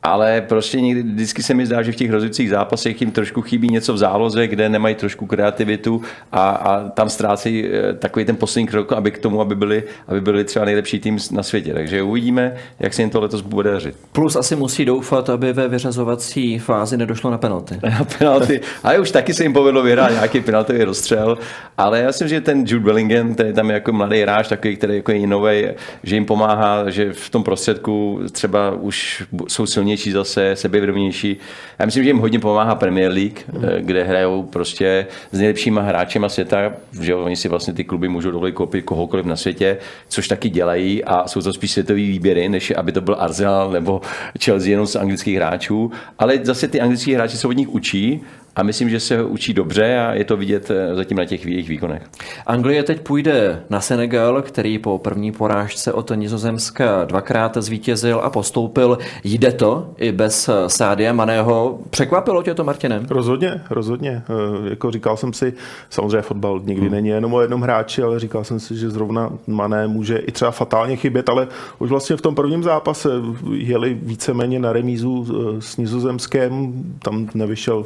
ale 0.04 0.42
prostě 0.42 0.82
někdy, 0.82 1.04
vždycky 1.04 1.44
se 1.44 1.54
mi 1.54 1.66
zdá, 1.66 1.82
že 1.82 1.92
v 1.92 1.96
těch 1.96 2.12
rozhodcích 2.12 2.50
zápasech 2.50 3.02
jim 3.02 3.12
trošku 3.12 3.42
chybí 3.42 3.70
něco 3.70 3.94
v 3.94 3.98
záloze, 3.98 4.48
kde 4.48 4.70
nemají 4.70 4.96
trošku 4.96 5.26
kreativitu 5.26 6.02
a, 6.32 6.50
a 6.50 6.90
tam 6.90 7.10
ztrácejí 7.10 7.66
eh, 7.68 7.94
takový 7.94 8.26
ten 8.26 8.36
poslední 8.36 8.68
krok, 8.68 8.92
aby 8.92 9.12
k 9.12 9.18
tomu, 9.18 9.42
aby 9.42 9.56
byli, 9.56 9.84
aby 10.08 10.22
byli 10.22 10.44
třeba 10.44 10.66
nejlepší 10.66 11.00
tým 11.00 11.18
na 11.32 11.44
světě. 11.44 11.74
Takže 11.74 12.02
uvidíme, 12.02 12.56
jak 12.80 12.94
se 12.94 13.02
jim 13.02 13.10
to 13.10 13.22
letos 13.22 13.42
bude 13.42 13.72
dařit. 13.72 13.96
Plus 14.12 14.36
asi 14.36 14.56
musí 14.56 14.86
doufat, 14.86 15.30
aby 15.30 15.54
ve 15.54 15.68
vyřazovací 15.68 16.60
fázi 16.60 16.98
nedošlo 16.98 17.32
na 17.32 17.38
penalty. 17.38 17.80
Na 18.00 18.06
penalty. 18.18 18.62
A 18.84 18.94
už 18.94 19.12
taky 19.12 19.34
se 19.34 19.44
jim 19.44 19.54
povedlo 19.54 19.84
vyhrát 19.84 20.12
nějaký 20.12 20.42
penaltový 20.42 20.84
rozstřel, 20.84 21.38
ale 21.78 22.00
já 22.00 22.08
myslím, 22.08 22.28
že 22.28 22.42
ten 22.42 22.64
Jude 22.68 22.86
Bellingham, 22.86 23.34
který 23.34 23.54
tam 23.54 23.70
je 23.70 23.74
jako 23.74 23.92
mladý 23.92 24.22
hráč, 24.22 24.48
takový, 24.48 24.76
který 24.76 24.96
jako 24.96 25.12
je 25.12 25.28
nový, 25.28 25.68
že 26.04 26.16
jim 26.16 26.26
pomáhá, 26.26 26.90
že 26.90 27.14
v 27.14 27.30
tom 27.30 27.44
prostředku 27.44 28.20
třeba 28.32 28.72
už 28.72 29.24
jsou 29.48 29.66
silní 29.66 29.91
silnější 29.98 30.12
zase, 30.12 30.56
sebevědomější. 30.56 31.38
Já 31.80 31.86
myslím, 31.86 32.04
že 32.04 32.10
jim 32.10 32.18
hodně 32.18 32.40
pomáhá 32.40 32.76
Premier 32.76 33.12
League, 33.12 33.40
mm. 33.52 33.62
kde 33.80 34.04
hrajou 34.04 34.44
prostě 34.44 35.08
s 35.32 35.38
nejlepšíma 35.38 35.82
hráčema 35.82 36.30
světa, 36.30 36.74
že 37.02 37.16
oni 37.16 37.36
si 37.36 37.50
vlastně 37.50 37.74
ty 37.74 37.84
kluby 37.84 38.08
můžou 38.08 38.32
dovolit 38.32 38.52
koupit 38.52 38.82
kohokoliv 38.82 39.26
na 39.26 39.36
světě, 39.36 39.78
což 40.08 40.28
taky 40.28 40.50
dělají 40.50 41.04
a 41.04 41.28
jsou 41.28 41.42
to 41.42 41.54
spíš 41.54 41.72
světové 41.72 42.00
výběry, 42.00 42.50
než 42.50 42.74
aby 42.78 42.92
to 42.92 43.02
byl 43.02 43.16
Arsenal 43.20 43.72
nebo 43.72 44.02
Chelsea 44.44 44.70
jenom 44.70 44.88
z 44.88 44.96
anglických 44.96 45.36
hráčů. 45.36 45.92
Ale 46.20 46.40
zase 46.44 46.68
ty 46.68 46.82
anglický 46.82 47.14
hráči 47.14 47.38
se 47.38 47.48
od 47.48 47.52
nich 47.52 47.70
učí 47.70 48.22
a 48.56 48.64
myslím, 48.64 48.90
že 48.90 49.00
se 49.00 49.24
učí 49.24 49.54
dobře 49.54 50.00
a 50.00 50.14
je 50.14 50.24
to 50.24 50.38
vidět 50.38 50.72
eh, 50.72 50.96
zatím 50.96 51.18
na 51.18 51.26
těch 51.26 51.46
jejich 51.46 51.70
výkonech. 51.70 52.04
Anglie 52.48 52.84
teď 52.84 53.02
půjde 53.02 53.64
na 53.70 53.82
Senegal, 53.82 54.42
který 54.42 54.78
po 54.78 54.98
první 54.98 55.32
porážce 55.32 55.94
od 55.94 56.12
Nizozemska 56.16 57.06
dvakrát 57.06 57.58
zvítězil 57.58 58.20
a 58.24 58.30
postoupil. 58.30 58.98
Jde 59.24 59.52
to 59.52 59.94
i 59.98 60.12
bez 60.12 60.50
Sádia 60.68 61.14
Maného. 61.14 61.80
Překvapilo 61.90 62.44
tě 62.44 62.54
to, 62.54 62.64
Martine? 62.64 63.06
Rozhodně, 63.10 63.62
rozhodně. 63.70 64.24
Eh, 64.30 64.70
jako 64.70 64.92
říkal 64.92 65.18
jsem 65.18 65.34
si, 65.34 65.54
samozřejmě 65.90 66.22
fotbal 66.22 66.62
nikdy 66.66 66.86
hmm. 66.86 66.92
není 66.92 67.10
jenom 67.10 67.34
o 67.34 67.42
jednom 67.42 67.62
hráči, 67.62 68.04
ale 68.04 68.20
říkal 68.20 68.44
jsem 68.44 68.60
si, 68.60 68.76
že 68.76 68.90
zrovna 68.90 69.30
Mané 69.48 69.88
může 69.88 70.18
i 70.18 70.32
třeba 70.32 70.52
fatálně 70.52 70.96
chybět, 70.96 71.30
ale 71.30 71.48
už 71.80 71.90
vlastně 71.90 72.16
v 72.16 72.22
tom 72.22 72.36
prvním 72.36 72.64
zápase 72.64 73.10
jeli 73.54 73.94
víceméně 73.94 74.60
na 74.60 74.74
remízu 74.74 75.28
eh, 75.30 75.62
s 75.62 75.78
Nizozemském, 75.78 76.84
tam 77.04 77.30
nevyšel 77.34 77.62
nevyšel 77.62 77.86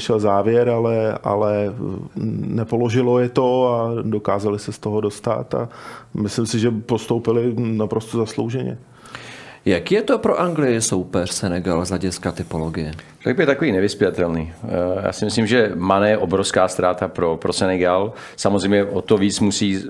závěr, 0.00 0.68
ale, 0.68 1.18
ale 1.22 1.74
nepoložilo 2.46 3.18
je 3.18 3.28
to 3.28 3.74
a 3.74 4.02
dokázali 4.02 4.58
se 4.58 4.72
z 4.72 4.78
toho 4.78 5.00
dostat 5.00 5.54
a 5.54 5.68
myslím 6.14 6.46
si, 6.46 6.58
že 6.58 6.70
postoupili 6.70 7.54
naprosto 7.56 8.18
zaslouženě. 8.18 8.78
Jak 9.64 9.92
je 9.92 10.02
to 10.02 10.18
pro 10.18 10.40
Anglii 10.40 10.80
soupeř 10.80 11.30
Senegal 11.30 11.84
z 11.84 11.88
hlediska 11.88 12.32
typologie? 12.32 12.92
Tak 13.24 13.38
je 13.38 13.46
takový 13.46 13.72
nevyspětelný. 13.72 14.52
Eh, 14.64 14.68
já 15.06 15.12
si 15.12 15.24
myslím, 15.24 15.46
že 15.46 15.72
Mané 15.74 16.10
je 16.10 16.18
obrovská 16.18 16.68
ztráta 16.68 17.08
pro, 17.08 17.36
pro 17.36 17.52
Senegal. 17.52 18.12
Samozřejmě 18.36 18.84
o 18.84 19.02
to 19.02 19.16
víc 19.16 19.40
musí 19.40 19.84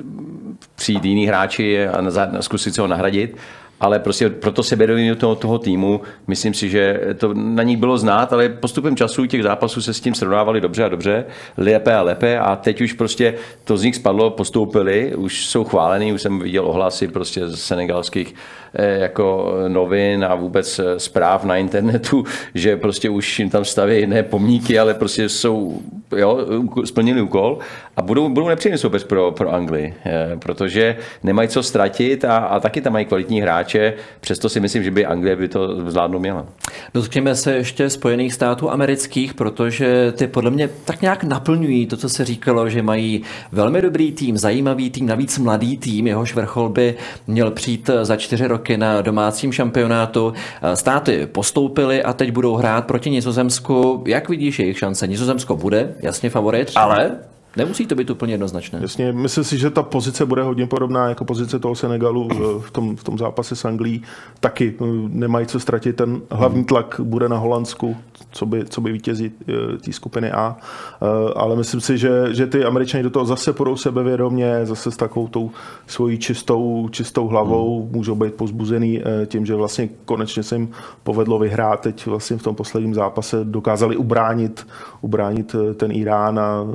přijít 0.74 1.04
jiní 1.04 1.26
hráči 1.26 1.86
a 1.86 2.42
zkusit 2.42 2.74
se 2.74 2.80
ho 2.80 2.86
nahradit 2.86 3.36
ale 3.84 3.98
prostě 3.98 4.30
proto 4.30 4.62
sebevědomí 4.62 5.16
toho, 5.16 5.34
toho 5.34 5.58
týmu, 5.58 6.00
myslím 6.26 6.54
si, 6.54 6.68
že 6.68 7.00
to 7.16 7.34
na 7.34 7.62
nich 7.62 7.76
bylo 7.76 7.98
znát, 7.98 8.32
ale 8.32 8.48
postupem 8.48 8.96
času 8.96 9.26
těch 9.26 9.42
zápasů 9.42 9.82
se 9.82 9.94
s 9.94 10.00
tím 10.00 10.14
srovnávali 10.14 10.60
dobře 10.60 10.84
a 10.84 10.88
dobře, 10.88 11.24
lépe 11.56 11.94
a 11.94 12.02
lépe. 12.02 12.38
A 12.38 12.56
teď 12.56 12.80
už 12.80 12.92
prostě 12.92 13.34
to 13.64 13.76
z 13.76 13.82
nich 13.82 13.96
spadlo, 13.96 14.30
postoupili, 14.30 15.14
už 15.14 15.46
jsou 15.46 15.64
chválení, 15.64 16.12
už 16.12 16.22
jsem 16.22 16.38
viděl 16.38 16.66
ohlasy 16.66 17.08
prostě 17.08 17.48
z 17.48 17.60
senegalských 17.60 18.34
Eh, 18.76 18.98
jako 18.98 19.54
novin 19.68 20.24
a 20.24 20.34
vůbec 20.34 20.78
eh, 20.78 21.00
zpráv 21.00 21.44
na 21.44 21.56
internetu, 21.56 22.24
že 22.54 22.76
prostě 22.76 23.10
už 23.10 23.38
jim 23.38 23.50
tam 23.50 23.64
staví 23.64 24.06
ne 24.06 24.22
pomníky, 24.22 24.78
ale 24.78 24.94
prostě 24.94 25.28
jsou, 25.28 25.82
jo, 26.16 26.38
splnili 26.84 27.22
úkol 27.22 27.58
a 27.96 28.02
budou, 28.02 28.28
budou 28.28 28.48
nepříjemný 28.48 28.78
soupeř 28.78 29.04
pro, 29.04 29.32
pro 29.32 29.54
Anglii, 29.54 29.94
eh, 30.06 30.36
protože 30.38 30.96
nemají 31.22 31.48
co 31.48 31.62
ztratit 31.62 32.24
a, 32.24 32.36
a 32.36 32.60
taky 32.60 32.80
tam 32.80 32.92
mají 32.92 33.06
kvalitní 33.06 33.40
hráče, 33.40 33.94
přesto 34.20 34.48
si 34.48 34.60
myslím, 34.60 34.82
že 34.82 34.90
by 34.90 35.06
Anglie 35.06 35.36
by 35.36 35.48
to 35.48 35.90
zvládnout 35.90 36.18
měla. 36.18 36.46
Dotkněme 36.94 37.34
se 37.34 37.52
ještě 37.52 37.90
Spojených 37.90 38.34
států 38.34 38.70
amerických, 38.70 39.34
protože 39.34 40.12
ty 40.16 40.26
podle 40.26 40.50
mě 40.50 40.70
tak 40.84 41.02
nějak 41.02 41.24
naplňují 41.24 41.86
to, 41.86 41.96
co 41.96 42.08
se 42.08 42.24
říkalo, 42.24 42.68
že 42.68 42.82
mají 42.82 43.22
velmi 43.52 43.82
dobrý 43.82 44.12
tým, 44.12 44.38
zajímavý 44.38 44.90
tým, 44.90 45.06
navíc 45.06 45.38
mladý 45.38 45.76
tým, 45.76 46.06
jehož 46.06 46.34
vrchol 46.34 46.68
by 46.68 46.94
měl 47.26 47.50
přijít 47.50 47.90
za 48.02 48.16
čtyři 48.16 48.46
roky 48.46 48.64
roky 48.64 48.76
na 48.76 49.02
domácím 49.02 49.52
šampionátu. 49.52 50.32
Státy 50.74 51.26
postoupily 51.26 52.02
a 52.02 52.12
teď 52.12 52.30
budou 52.32 52.54
hrát 52.54 52.86
proti 52.86 53.10
Nizozemsku. 53.10 54.04
Jak 54.06 54.28
vidíš 54.28 54.58
jejich 54.58 54.78
šance? 54.78 55.06
Nizozemsko 55.06 55.56
bude 55.56 55.94
jasně 56.00 56.30
favorit, 56.30 56.72
ale 56.76 57.10
Nemusí 57.56 57.86
to 57.86 57.94
být 57.94 58.10
úplně 58.10 58.34
jednoznačné. 58.34 58.78
Jasně, 58.82 59.12
myslím 59.12 59.44
si, 59.44 59.58
že 59.58 59.70
ta 59.70 59.82
pozice 59.82 60.26
bude 60.26 60.42
hodně 60.42 60.66
podobná 60.66 61.08
jako 61.08 61.24
pozice 61.24 61.58
toho 61.58 61.74
Senegalu 61.74 62.28
v 62.60 62.70
tom, 62.70 62.96
v 62.96 63.04
tom 63.04 63.18
zápase 63.18 63.56
s 63.56 63.64
Anglií. 63.64 64.02
Taky 64.40 64.74
eh, 64.80 64.84
nemají 65.08 65.46
co 65.46 65.60
ztratit, 65.60 65.96
ten 65.96 66.20
hlavní 66.30 66.64
tlak 66.64 67.00
bude 67.04 67.28
na 67.28 67.36
Holandsku, 67.36 67.96
co 68.30 68.46
by, 68.46 68.64
co 68.64 68.80
by 68.80 68.92
vítězí 68.92 69.32
eh, 69.48 69.78
té 69.78 69.92
skupiny 69.92 70.32
A. 70.32 70.56
Eh, 70.56 71.06
ale 71.36 71.56
myslím 71.56 71.80
si, 71.80 71.98
že, 71.98 72.34
že 72.34 72.46
ty 72.46 72.64
Američani 72.64 73.04
do 73.04 73.10
toho 73.10 73.26
zase 73.26 73.52
půjdou 73.52 73.76
sebevědomě, 73.76 74.60
zase 74.66 74.90
s 74.90 74.96
takovou 74.96 75.28
tou 75.28 75.50
svojí 75.86 76.18
čistou, 76.18 76.88
čistou 76.90 77.28
hlavou, 77.28 77.82
hmm. 77.82 77.92
můžou 77.92 78.14
být 78.14 78.34
pozbuzený 78.34 79.02
tím, 79.26 79.46
že 79.46 79.54
vlastně 79.54 79.88
konečně 80.04 80.42
se 80.42 80.54
jim 80.54 80.70
povedlo 81.02 81.38
vyhrát. 81.38 81.80
Teď 81.80 82.06
vlastně 82.06 82.36
v 82.36 82.42
tom 82.42 82.54
posledním 82.54 82.94
zápase 82.94 83.44
dokázali 83.44 83.96
ubránit, 83.96 84.66
ubránit 85.00 85.56
ten 85.76 85.92
Irán 85.92 86.38
a 86.38 86.66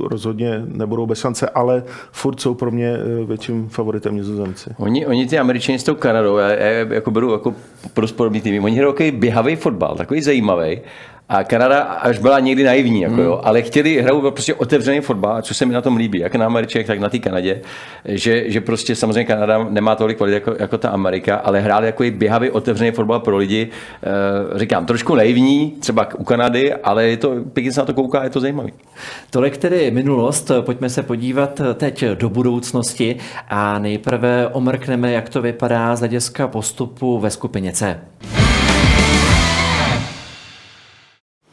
rozhodně 0.00 0.27
rozhodně 0.28 0.62
nebudou 0.66 1.06
bez 1.06 1.18
šance, 1.18 1.48
ale 1.48 1.82
furt 2.12 2.40
jsou 2.40 2.54
pro 2.54 2.70
mě 2.70 2.92
eh, 2.92 3.24
větším 3.24 3.68
favoritem 3.68 4.16
nizozemci. 4.16 4.70
Oni, 4.78 5.06
oni 5.06 5.26
ty 5.26 5.38
američani 5.38 5.78
s 5.78 5.84
tou 5.84 5.94
Kanadou, 5.94 6.36
já, 6.36 6.48
já 6.48 6.94
jako 6.94 7.10
beru 7.10 7.32
jako 7.32 7.54
prosporobní 7.94 8.40
tým, 8.40 8.64
oni 8.64 8.80
takový 8.80 9.10
běhavý 9.10 9.56
fotbal, 9.56 9.96
takový 9.96 10.22
zajímavý 10.22 10.80
a 11.28 11.44
Kanada 11.44 11.82
až 11.82 12.18
byla 12.18 12.40
někdy 12.40 12.64
naivní, 12.64 13.00
jako 13.00 13.22
jo, 13.22 13.32
hmm. 13.32 13.40
ale 13.44 13.62
chtěli 13.62 14.02
hrát 14.02 14.20
prostě 14.20 14.54
otevřený 14.54 15.00
fotbal, 15.00 15.42
co 15.42 15.54
se 15.54 15.66
mi 15.66 15.74
na 15.74 15.80
tom 15.80 15.96
líbí, 15.96 16.18
jak 16.18 16.34
na 16.34 16.46
Američech, 16.46 16.86
tak 16.86 16.98
na 16.98 17.08
té 17.08 17.18
Kanadě, 17.18 17.60
že, 18.04 18.50
že 18.50 18.60
prostě 18.60 18.94
samozřejmě 18.94 19.24
Kanada 19.24 19.66
nemá 19.70 19.94
tolik 19.94 20.16
kvalit 20.16 20.34
jako, 20.34 20.54
jako 20.58 20.78
ta 20.78 20.88
Amerika, 20.88 21.36
ale 21.36 21.60
hráli 21.60 21.86
jako 21.86 22.04
běhavý 22.10 22.50
otevřený 22.50 22.90
fotbal 22.90 23.20
pro 23.20 23.36
lidi, 23.36 23.68
e, 24.54 24.58
říkám, 24.58 24.86
trošku 24.86 25.14
naivní, 25.14 25.70
třeba 25.80 26.08
u 26.18 26.24
Kanady, 26.24 26.74
ale 26.74 27.04
je 27.04 27.16
to, 27.16 27.34
pěkně 27.52 27.72
se 27.72 27.80
na 27.80 27.86
to 27.86 27.94
kouká, 27.94 28.24
je 28.24 28.30
to 28.30 28.40
zajímavý. 28.40 28.72
Tolik 29.30 29.56
tedy 29.56 29.90
minulost, 29.90 30.50
pojďme 30.60 30.90
se 30.90 31.02
podívat 31.02 31.60
teď 31.74 32.04
do 32.04 32.28
budoucnosti 32.28 33.16
a 33.48 33.78
nejprve 33.78 34.48
omrkneme, 34.48 35.12
jak 35.12 35.28
to 35.28 35.42
vypadá 35.42 35.96
z 35.96 35.98
hlediska 35.98 36.48
postupu 36.48 37.18
ve 37.18 37.30
skupině 37.30 37.72
C. 37.72 38.00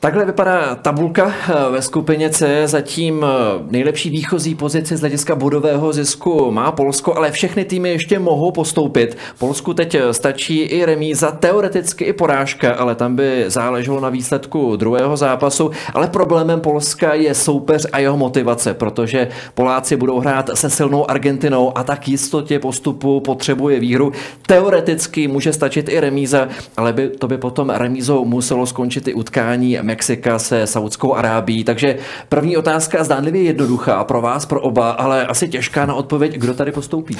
Takhle 0.06 0.26
vypadá 0.26 0.76
tabulka 0.76 1.34
eh, 1.50 1.72
ve 1.72 1.82
skupině 1.82 2.30
C. 2.30 2.68
Zatím 2.68 3.26
eh, 3.26 3.64
nejlepší 3.70 4.10
výchozí 4.10 4.56
pozici 4.56 4.98
z 4.98 5.00
hlediska 5.00 5.36
bodového 5.36 5.94
zisku 5.94 6.52
má 6.52 6.72
Polsko, 6.72 7.16
ale 7.16 7.32
všechny 7.32 7.66
týmy 7.66 7.90
ještě 7.90 8.20
mohou 8.20 8.52
postoupit. 8.52 9.18
Polsku 9.40 9.74
teď 9.74 9.96
eh, 9.96 10.14
stačí 10.14 10.60
i 10.60 10.86
remíza, 10.86 11.32
teoreticky 11.32 12.04
i 12.04 12.14
porážka, 12.14 12.74
ale 12.74 12.96
tam 12.96 13.16
by 13.16 13.44
záleželo 13.48 14.00
na 14.00 14.10
výsledku 14.10 14.76
druhého 14.76 15.18
zápasu. 15.18 15.72
Ale 15.94 16.08
problémem 16.08 16.62
Polska 16.62 17.14
je 17.14 17.34
soupeř 17.34 17.88
a 17.92 18.00
jeho 18.00 18.18
motivace, 18.18 18.74
protože 18.74 19.28
Poláci 19.54 19.96
budou 19.96 20.20
hrát 20.20 20.50
se 20.54 20.70
silnou 20.70 21.10
Argentinou 21.10 21.78
a 21.78 21.84
tak 21.84 22.08
jistotě 22.08 22.60
postupu 22.60 23.20
potřebuje 23.20 23.80
výhru. 23.80 24.12
Teoreticky 24.48 25.28
může 25.28 25.54
stačit 25.54 25.90
i 25.90 26.00
remíza, 26.00 26.48
ale 26.78 26.94
by, 26.94 27.10
to 27.10 27.28
by 27.28 27.38
potom 27.38 27.70
remízou 27.70 28.26
muselo 28.26 28.66
skončit 28.66 29.08
i 29.08 29.14
utkání 29.14 29.78
Mexika 29.96 30.40
se 30.40 30.68
Saudskou 30.68 31.16
Arábí. 31.16 31.64
Takže 31.64 31.96
první 32.30 32.58
otázka 32.58 33.04
zdánlivě 33.04 33.44
jednoduchá 33.44 34.04
pro 34.04 34.22
vás, 34.22 34.46
pro 34.46 34.62
oba, 34.62 34.92
ale 34.92 35.26
asi 35.28 35.48
těžká 35.50 35.86
na 35.86 35.94
odpověď, 35.94 36.38
kdo 36.38 36.54
tady 36.54 36.72
postoupí. 36.72 37.18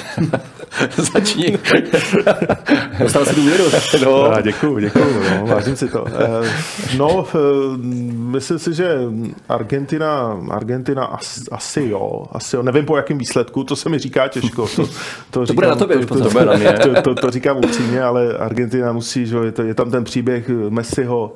Začni. 0.96 1.58
Dostal 2.98 3.24
si 3.24 3.36
důvěru. 3.36 3.64
No. 4.04 4.32
děkuju, 4.42 4.78
děkuju, 4.78 5.04
no, 5.30 5.46
vážím 5.46 5.76
si 5.76 5.88
to. 5.88 6.04
Eh, 6.08 6.50
no, 6.98 7.26
eh, 7.34 7.38
myslím 8.12 8.58
si, 8.58 8.74
že 8.74 8.98
Argentina, 9.48 10.40
Argentina 10.50 11.04
asi, 11.04 11.40
asi 11.52 11.88
jo, 11.90 12.26
asi 12.32 12.56
jo. 12.56 12.62
Nevím 12.62 12.84
po 12.84 12.96
jakém 12.96 13.18
výsledku, 13.18 13.64
to 13.64 13.76
se 13.76 13.88
mi 13.88 13.98
říká 13.98 14.28
těžko. 14.28 14.68
To, 14.76 14.86
to, 14.86 14.92
to 15.30 15.46
říkám, 15.46 15.54
bude 15.54 15.66
na 15.66 15.74
tobě 15.74 15.96
to, 15.98 16.06
to, 16.06 16.14
to, 16.14 16.30
to, 16.30 16.94
to, 16.94 17.02
to, 17.02 17.14
to, 17.14 17.30
říkám 17.30 17.56
upřímně, 17.56 18.02
ale 18.02 18.38
Argentina 18.38 18.92
musí, 18.92 19.26
že 19.26 19.36
je, 19.44 19.52
to, 19.52 19.62
je 19.62 19.74
tam 19.74 19.90
ten 19.90 20.04
příběh 20.04 20.48
Messiho, 20.68 21.32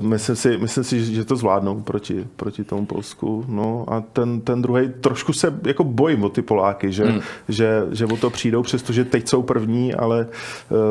myslím, 0.00 0.36
si, 0.36 0.58
myslím 0.58 0.84
si, 0.84 1.14
že 1.14 1.24
to 1.24 1.36
zvládnou 1.36 1.80
proti, 1.80 2.26
proti 2.36 2.64
tomu 2.64 2.86
Polsku. 2.86 3.44
No 3.48 3.84
a 3.88 4.00
ten, 4.00 4.40
ten 4.40 4.62
druhý 4.62 4.88
trošku 5.00 5.32
se 5.32 5.60
jako 5.66 5.84
bojím 5.84 6.24
o 6.24 6.28
ty 6.28 6.42
Poláky, 6.42 6.92
že, 6.92 7.04
hmm. 7.04 7.20
že, 7.48 7.86
že 7.90 8.06
o 8.06 8.16
to 8.16 8.30
přijdou, 8.30 8.62
přestože 8.62 9.04
teď 9.04 9.28
jsou 9.28 9.42
první, 9.42 9.94
ale 9.94 10.26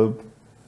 uh, 0.05 0.13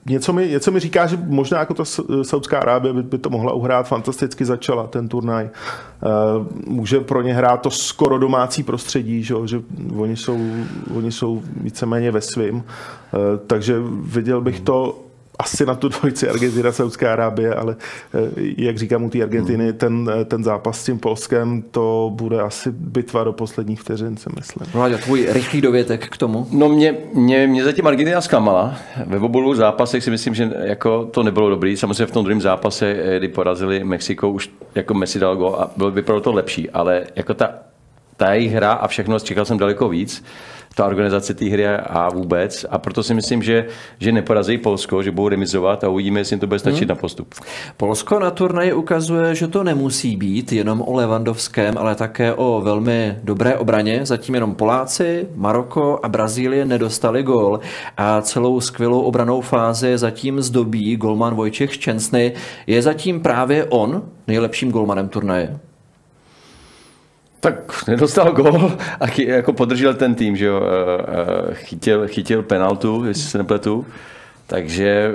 něco 0.05 0.33
mi, 0.33 0.47
něco 0.47 0.71
mi 0.71 0.79
říká, 0.79 1.07
že 1.07 1.17
možná 1.27 1.59
jako 1.59 1.73
ta 1.73 1.83
Saudská 2.21 2.59
Arábie 2.59 2.93
by, 2.93 3.03
by 3.03 3.17
to 3.17 3.29
mohla 3.29 3.53
uhrát, 3.53 3.87
fantasticky 3.87 4.45
začala 4.45 4.87
ten 4.87 5.07
turnaj. 5.07 5.49
Uh, 5.49 6.45
může 6.67 6.99
pro 6.99 7.21
ně 7.21 7.33
hrát 7.33 7.61
to 7.61 7.69
skoro 7.69 8.19
domácí 8.19 8.63
prostředí, 8.63 9.23
že, 9.23 9.35
že 9.45 9.61
oni, 9.97 10.17
jsou, 10.17 10.39
oni 10.95 11.11
jsou 11.11 11.41
víceméně 11.61 12.11
ve 12.11 12.21
svým. 12.21 12.63
Takže 13.47 13.75
viděl 14.01 14.41
bych 14.41 14.59
to 14.59 15.04
asi 15.39 15.65
na 15.65 15.75
tu 15.75 15.89
dvojici 15.89 16.29
Argentina, 16.29 16.71
Saudská 16.71 17.13
Arábie, 17.13 17.55
ale 17.55 17.75
jak 18.57 18.77
říkám 18.77 19.03
u 19.03 19.09
té 19.09 19.23
Argentiny, 19.23 19.73
ten, 19.73 20.11
ten 20.25 20.43
zápas 20.43 20.81
s 20.81 20.85
tím 20.85 20.99
Polskem, 20.99 21.63
to 21.71 22.11
bude 22.13 22.41
asi 22.41 22.71
bitva 22.71 23.23
do 23.23 23.33
posledních 23.33 23.81
vteřin, 23.81 24.17
si 24.17 24.29
myslím. 24.35 24.67
Vláďa, 24.73 24.97
tvůj 24.97 25.27
rychlý 25.29 25.61
dovětek 25.61 26.09
k 26.09 26.17
tomu? 26.17 26.47
No 26.51 26.69
mě, 26.69 26.95
mě, 27.13 27.47
mě 27.47 27.63
zatím 27.63 27.87
Argentina 27.87 28.21
zklamala. 28.21 28.75
Ve 29.05 29.17
obou 29.17 29.53
zápasech 29.53 30.03
si 30.03 30.11
myslím, 30.11 30.35
že 30.35 30.51
jako 30.63 31.05
to 31.05 31.23
nebylo 31.23 31.49
dobrý. 31.49 31.77
Samozřejmě 31.77 32.05
v 32.05 32.11
tom 32.11 32.23
druhém 32.23 32.41
zápase, 32.41 32.95
kdy 33.17 33.27
porazili 33.27 33.83
Mexiko, 33.83 34.29
už 34.29 34.49
jako 34.75 34.93
Messi 34.93 35.19
dal 35.19 35.35
go 35.35 35.59
a 35.59 35.71
bylo, 35.77 35.91
vypadalo 35.91 36.21
to 36.21 36.33
lepší, 36.33 36.69
ale 36.69 37.03
jako 37.15 37.33
ta, 37.33 37.49
ta 38.17 38.33
jejich 38.33 38.53
hra 38.53 38.71
a 38.71 38.87
všechno, 38.87 39.19
čekal 39.19 39.45
jsem 39.45 39.57
daleko 39.57 39.89
víc 39.89 40.23
ta 40.75 40.85
organizace 40.85 41.33
té 41.33 41.45
hry 41.45 41.67
a 41.67 42.09
vůbec. 42.09 42.65
A 42.69 42.77
proto 42.77 43.03
si 43.03 43.13
myslím, 43.13 43.43
že, 43.43 43.65
že 43.99 44.11
neporazí 44.11 44.57
Polsko, 44.57 45.03
že 45.03 45.11
budou 45.11 45.29
remizovat 45.29 45.83
a 45.83 45.89
uvidíme, 45.89 46.19
jestli 46.19 46.33
jim 46.33 46.39
to 46.39 46.47
bude 46.47 46.59
stačit 46.59 46.79
hmm. 46.79 46.89
na 46.89 46.95
postup. 46.95 47.35
Polsko 47.77 48.19
na 48.19 48.31
turnaji 48.31 48.73
ukazuje, 48.73 49.35
že 49.35 49.47
to 49.47 49.63
nemusí 49.63 50.15
být 50.15 50.51
jenom 50.51 50.81
o 50.81 50.93
Levandovském, 50.93 51.77
ale 51.77 51.95
také 51.95 52.33
o 52.33 52.61
velmi 52.61 53.17
dobré 53.23 53.57
obraně. 53.57 54.05
Zatím 54.05 54.35
jenom 54.35 54.55
Poláci, 54.55 55.27
Maroko 55.35 55.99
a 56.03 56.09
Brazílie 56.09 56.65
nedostali 56.65 57.23
gol 57.23 57.59
a 57.97 58.21
celou 58.21 58.61
skvělou 58.61 59.01
obranou 59.01 59.41
fázi 59.41 59.97
zatím 59.97 60.41
zdobí 60.41 60.95
golman 60.95 61.35
Vojčech 61.35 61.73
Ščensny. 61.73 62.33
Je 62.67 62.81
zatím 62.81 63.21
právě 63.21 63.65
on 63.65 64.03
nejlepším 64.27 64.71
golmanem 64.71 65.09
turnaje? 65.09 65.59
Tak 67.39 67.87
nedostal 67.87 68.31
gol 68.31 68.71
a 68.99 69.21
jako 69.21 69.53
podržel 69.53 69.93
ten 69.93 70.15
tým, 70.15 70.37
že 70.37 70.45
jo. 70.45 70.61
Eh, 70.63 71.05
eh, 71.51 71.53
chytil, 71.53 72.07
chytil 72.07 72.43
penaltu, 72.43 73.03
jestli 73.05 73.23
se 73.23 73.37
nepletu. 73.37 73.85
Takže 74.47 75.11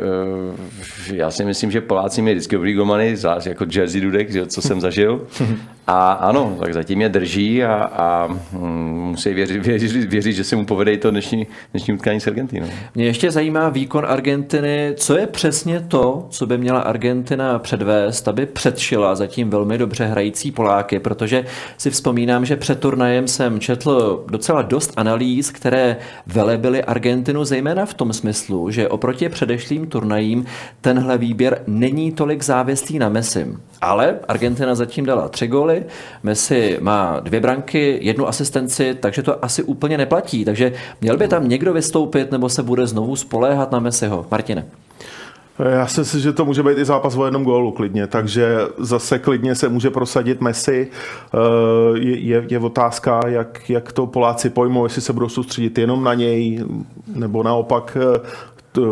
eh, 1.11 1.15
já 1.15 1.31
si 1.31 1.45
myslím, 1.45 1.71
že 1.71 1.81
Poláci 1.81 2.23
měli 2.23 2.35
vždycky 2.35 2.57
dobrý 2.57 2.75
zvlášť 3.17 3.47
jako 3.47 3.67
Jersey 3.73 4.01
Dudek, 4.01 4.29
co 4.47 4.63
jsem 4.63 4.81
zažil. 4.81 5.27
A 5.87 6.13
ano, 6.13 6.57
tak 6.61 6.75
zatím 6.75 7.01
je 7.01 7.09
drží 7.09 7.65
a, 7.65 7.75
a 7.75 8.29
hm, 8.53 9.11
musí 9.11 9.35
věřit, 9.35 9.67
věřit, 9.67 10.11
věřit, 10.11 10.33
že 10.33 10.45
se 10.45 10.57
mu 10.57 10.65
povede 10.65 10.93
i 10.93 10.99
to 10.99 11.11
dnešní, 11.11 11.47
dnešní 11.73 11.95
utkání 11.95 12.21
s 12.21 12.27
Argentinou. 12.27 12.67
Mě 12.95 13.05
ještě 13.05 13.31
zajímá 13.31 13.69
výkon 13.69 14.07
Argentiny. 14.09 14.93
Co 14.97 15.17
je 15.19 15.27
přesně 15.27 15.81
to, 15.81 16.27
co 16.31 16.47
by 16.47 16.59
měla 16.59 16.81
Argentina 16.81 17.59
předvést, 17.59 18.29
aby 18.29 18.47
předšila 18.47 19.15
zatím 19.15 19.51
velmi 19.51 19.79
dobře 19.79 20.05
hrající 20.05 20.53
Poláky, 20.53 20.99
protože 20.99 21.45
si 21.79 21.91
vzpomínám, 21.91 22.45
že 22.45 22.57
před 22.57 22.81
turnajem 22.81 23.29
jsem 23.29 23.61
četl 23.61 24.25
docela 24.31 24.63
dost 24.63 24.93
analýz, 24.97 25.51
které 25.51 25.97
velebily 26.27 26.85
Argentinu, 26.85 27.45
zejména 27.45 27.87
v 27.87 27.95
tom 27.95 28.13
smyslu, 28.13 28.71
že 28.71 28.89
oproti 28.89 29.29
předešlým 29.29 29.87
turnajím 29.87 30.45
tenhle 30.81 31.19
výběr 31.19 31.63
není 31.67 32.13
tolik 32.13 32.43
závislý 32.43 32.99
na 32.99 33.09
Messim. 33.09 33.61
Ale 33.81 34.19
Argentina 34.29 34.75
zatím 34.75 35.07
dala 35.07 35.29
tři 35.29 35.47
góly, 35.47 35.70
Messi 36.23 36.79
má 36.81 37.21
dvě 37.21 37.41
branky, 37.41 37.99
jednu 38.03 38.29
asistenci, 38.29 38.95
takže 38.95 39.23
to 39.23 39.45
asi 39.45 39.63
úplně 39.63 39.99
neplatí. 39.99 40.45
Takže 40.45 40.73
měl 41.01 41.17
by 41.17 41.29
tam 41.29 41.49
někdo 41.49 41.73
vystoupit, 41.73 42.33
nebo 42.33 42.49
se 42.49 42.63
bude 42.63 42.87
znovu 42.87 43.17
spoléhat 43.17 43.73
na 43.73 43.79
Messiho? 43.79 44.27
Martine. 44.31 44.67
Já 45.69 45.87
si 45.87 46.01
myslím, 46.01 46.21
že 46.21 46.33
to 46.33 46.45
může 46.45 46.63
být 46.63 46.79
i 46.79 46.85
zápas 46.85 47.17
o 47.17 47.25
jednom 47.25 47.45
gólu 47.45 47.73
klidně, 47.73 48.07
takže 48.07 48.59
zase 48.79 49.19
klidně 49.19 49.55
se 49.55 49.69
může 49.69 49.91
prosadit 49.91 50.41
Messi. 50.41 50.89
Eh, 51.35 51.99
je, 51.99 52.19
je, 52.19 52.45
je 52.49 52.59
otázka, 52.59 53.21
jak, 53.27 53.71
jak 53.71 53.93
to 53.93 54.07
Poláci 54.07 54.51
pojmou, 54.51 54.85
jestli 54.85 55.03
se 55.03 55.13
budou 55.13 55.29
soustředit 55.29 55.79
jenom 55.79 56.05
na 56.05 56.15
něj, 56.15 56.65
nebo 57.07 57.43
naopak 57.43 57.97
eh, 58.01 58.21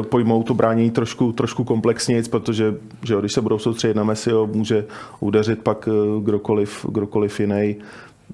pojmou 0.08 0.42
to 0.42 0.54
bránění 0.54 0.90
trošku, 0.90 1.32
trošku 1.32 1.64
komplexněji, 1.64 2.22
protože 2.22 2.74
že 3.04 3.16
když 3.20 3.32
se 3.32 3.40
budou 3.40 3.58
soustředit 3.58 3.96
na 3.96 4.04
Messi, 4.04 4.30
může 4.46 4.84
udeřit 5.20 5.62
pak 5.62 5.88
eh, 5.88 6.20
kdokoliv, 6.22 6.86
kdokoliv 6.88 7.40
jiný. 7.40 7.76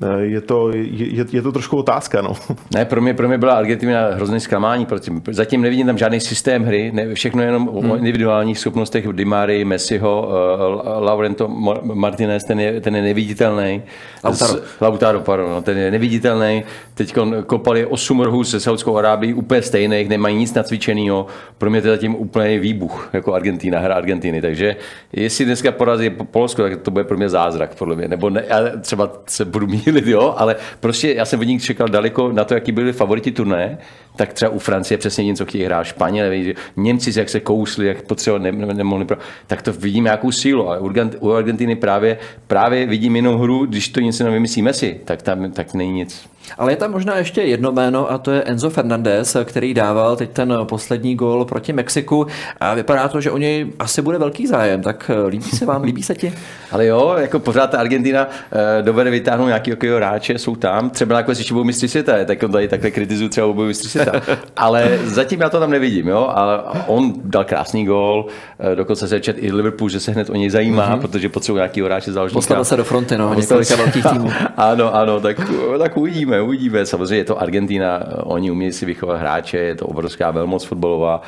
Eh, 0.02 0.20
je 0.20 0.40
to, 0.40 0.70
je, 0.74 1.24
je 1.32 1.42
to 1.42 1.52
trošku 1.52 1.76
otázka. 1.76 2.22
No. 2.22 2.32
Ne, 2.74 2.84
pro 2.84 3.00
mě, 3.00 3.14
pro 3.14 3.28
mě 3.28 3.38
byla 3.38 3.54
Argentina 3.54 4.08
hrozný 4.14 4.40
zklamání. 4.40 4.86
Zatím 5.30 5.60
nevidím 5.60 5.86
tam 5.86 5.98
žádný 5.98 6.20
systém 6.20 6.64
hry, 6.64 6.90
ne, 6.94 7.14
všechno 7.14 7.42
jenom 7.42 7.68
hmm. 7.68 7.90
o 7.90 7.96
individuálních 7.96 8.58
schopnostech 8.58 9.06
Dimary, 9.12 9.64
Messiho, 9.64 10.28
uh, 10.28 11.04
Laurento 11.04 11.48
Martinez, 11.82 12.44
ten 12.44 12.60
je, 12.60 12.80
ten 12.80 12.96
je 12.96 13.02
neviditelný. 13.02 13.82
Lautaro. 14.24 14.54
Lautaro, 14.80 15.20
pardon, 15.20 15.50
no, 15.50 15.62
ten 15.62 15.78
je 15.78 15.90
neviditelný. 15.90 16.64
Teď 16.94 17.14
kopali 17.46 17.86
8 17.86 18.20
rohů 18.20 18.44
se 18.44 18.60
Saudskou 18.60 18.96
Arábií, 18.96 19.34
úplně 19.34 19.62
stejných, 19.62 20.08
nemají 20.08 20.36
nic 20.36 20.54
nacvičeného. 20.54 21.26
Pro 21.58 21.70
mě 21.70 21.82
to 21.82 21.88
je 21.88 21.94
zatím 21.94 22.14
úplně 22.14 22.58
výbuch, 22.58 23.10
jako 23.12 23.34
Argentina, 23.34 23.78
hra 23.78 23.94
Argentiny. 23.94 24.40
Takže 24.42 24.76
jestli 25.12 25.44
dneska 25.44 25.72
porazí 25.72 26.10
Polsko, 26.10 26.62
tak 26.62 26.80
to 26.80 26.90
bude 26.90 27.04
pro 27.04 27.16
mě 27.16 27.28
zázrak, 27.28 27.74
podle 27.74 27.96
mě. 27.96 28.08
Nebo 28.08 28.30
ne, 28.30 28.44
já 28.48 28.58
třeba 28.80 29.12
se 29.26 29.44
budu 29.44 29.66
mít 29.66 29.83
mílit, 29.86 30.06
jo, 30.06 30.34
ale 30.36 30.56
prostě 30.80 31.14
já 31.14 31.24
jsem 31.24 31.40
od 31.40 31.44
nich 31.44 31.62
čekal 31.62 31.88
daleko 31.88 32.32
na 32.32 32.44
to, 32.44 32.54
jaký 32.54 32.72
byli 32.72 32.92
favoriti 32.92 33.32
turné, 33.32 33.78
tak 34.16 34.32
třeba 34.32 34.50
u 34.50 34.58
Francie 34.58 34.98
přesně 34.98 35.24
něco 35.24 35.46
chtějí 35.46 35.64
hrát, 35.64 35.84
Španělé, 35.84 36.54
Němci, 36.76 37.18
jak 37.18 37.28
se 37.28 37.40
kousli, 37.40 37.86
jak 37.86 38.02
potřeba 38.02 38.38
ne, 38.38 38.52
ne, 38.52 38.74
nemohli, 38.74 39.04
pro... 39.04 39.16
tak 39.46 39.62
to 39.62 39.72
vidím 39.72 40.04
nějakou 40.04 40.32
sílu, 40.32 40.68
ale 40.68 40.80
u 41.20 41.32
Argentiny 41.32 41.76
právě, 41.76 42.18
právě 42.46 42.86
vidím 42.86 43.16
jinou 43.16 43.38
hru, 43.38 43.66
když 43.66 43.88
to 43.88 44.00
něco 44.00 44.24
nevymyslí 44.24 44.62
Messi, 44.62 45.00
tak 45.04 45.22
tam 45.22 45.52
tak 45.52 45.74
není 45.74 45.92
nic. 45.92 46.33
Ale 46.58 46.72
je 46.72 46.76
tam 46.76 46.90
možná 46.90 47.16
ještě 47.16 47.42
jedno 47.42 47.72
jméno 47.72 48.10
a 48.10 48.18
to 48.18 48.30
je 48.30 48.42
Enzo 48.42 48.70
Fernandez, 48.70 49.36
který 49.44 49.74
dával 49.74 50.16
teď 50.16 50.30
ten 50.30 50.54
poslední 50.64 51.14
gól 51.14 51.44
proti 51.44 51.72
Mexiku 51.72 52.26
a 52.60 52.74
vypadá 52.74 53.08
to, 53.08 53.20
že 53.20 53.30
o 53.30 53.38
něj 53.38 53.66
asi 53.78 54.02
bude 54.02 54.18
velký 54.18 54.46
zájem, 54.46 54.82
tak 54.82 55.10
eh, 55.14 55.26
líbí 55.26 55.50
se 55.50 55.66
vám, 55.66 55.82
líbí 55.82 56.02
se 56.02 56.14
ti? 56.14 56.32
Ale 56.72 56.86
jo, 56.86 57.14
jako 57.18 57.38
pořád 57.38 57.70
ta 57.70 57.78
Argentina 57.78 58.26
uh, 58.26 58.84
dovede 58.84 59.10
vytáhnout 59.10 59.46
nějaký 59.46 59.70
takového 59.70 59.96
hráče, 59.96 60.38
jsou 60.38 60.56
tam, 60.56 60.90
třeba 60.90 61.16
jako 61.16 61.32
když 61.32 61.52
budou 61.52 61.64
mistři 61.64 61.88
světa, 61.88 62.12
tak 62.24 62.42
on 62.42 62.52
tady 62.52 62.68
takhle 62.68 62.90
kritizují 62.90 63.28
třeba 63.30 63.52
budou 63.52 63.66
mistři 63.66 63.88
světa. 63.88 64.12
Ale 64.56 64.98
zatím 65.04 65.40
já 65.40 65.48
to 65.48 65.60
tam 65.60 65.70
nevidím, 65.70 66.08
jo, 66.08 66.26
a 66.34 66.72
on 66.86 67.12
dal 67.24 67.44
krásný 67.44 67.84
gól, 67.84 68.26
uh, 68.26 68.74
dokonce 68.74 69.08
se 69.08 69.20
čet 69.20 69.36
i 69.38 69.52
Liverpool, 69.52 69.88
že 69.88 70.00
se 70.00 70.12
hned 70.12 70.30
o 70.30 70.34
něj 70.34 70.50
zajímá, 70.50 70.96
mm-hmm. 70.96 71.00
protože 71.00 71.28
potřebuje 71.28 71.60
nějaký 71.60 71.82
hráče 71.82 72.12
záložníka. 72.12 72.38
Postavil 72.38 72.64
se 72.64 72.76
do 72.76 72.84
fronty, 72.84 73.18
no, 73.18 73.34
několika 73.34 73.76
velkých 73.76 74.06
týmů. 74.06 74.30
ano, 74.56 74.94
ano, 74.94 75.20
tak, 75.20 75.36
tak 75.78 75.96
uvidíme 75.96 76.33
uvidíme, 76.42 76.64
uvidíme. 76.64 76.86
Samozřejmě 76.86 77.16
je 77.16 77.24
to 77.24 77.40
Argentina, 77.40 78.02
oni 78.22 78.50
umějí 78.50 78.72
si 78.72 78.86
vychovat 78.86 79.20
hráče, 79.20 79.58
je 79.58 79.74
to 79.74 79.86
obrovská 79.86 80.30
velmoc 80.30 80.64
fotbalová, 80.64 81.22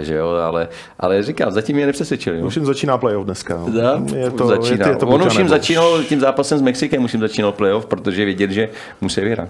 že 0.00 0.14
jo, 0.14 0.28
ale, 0.28 0.68
ale 1.00 1.22
říkám, 1.22 1.50
zatím 1.50 1.78
je 1.78 1.86
nepřesvědčili. 1.86 2.42
Už 2.42 2.56
jim 2.56 2.66
začíná 2.66 2.98
playoff 2.98 3.24
dneska. 3.24 3.64
Da? 3.68 4.02
Je 4.16 4.30
to, 4.30 4.46
začíná. 4.46 4.86
Je, 4.86 4.92
je 4.92 4.96
to 4.96 5.06
On 5.06 5.22
už 5.22 5.38
jim 5.38 5.48
začínal 5.48 6.02
tím 6.02 6.20
zápasem 6.20 6.58
s 6.58 6.62
Mexikem, 6.62 7.04
už 7.04 7.12
jim 7.12 7.20
začínal 7.20 7.52
playoff, 7.52 7.86
protože 7.86 8.24
vědět, 8.24 8.50
že 8.50 8.68
musí 9.00 9.20
vyhrát. 9.20 9.48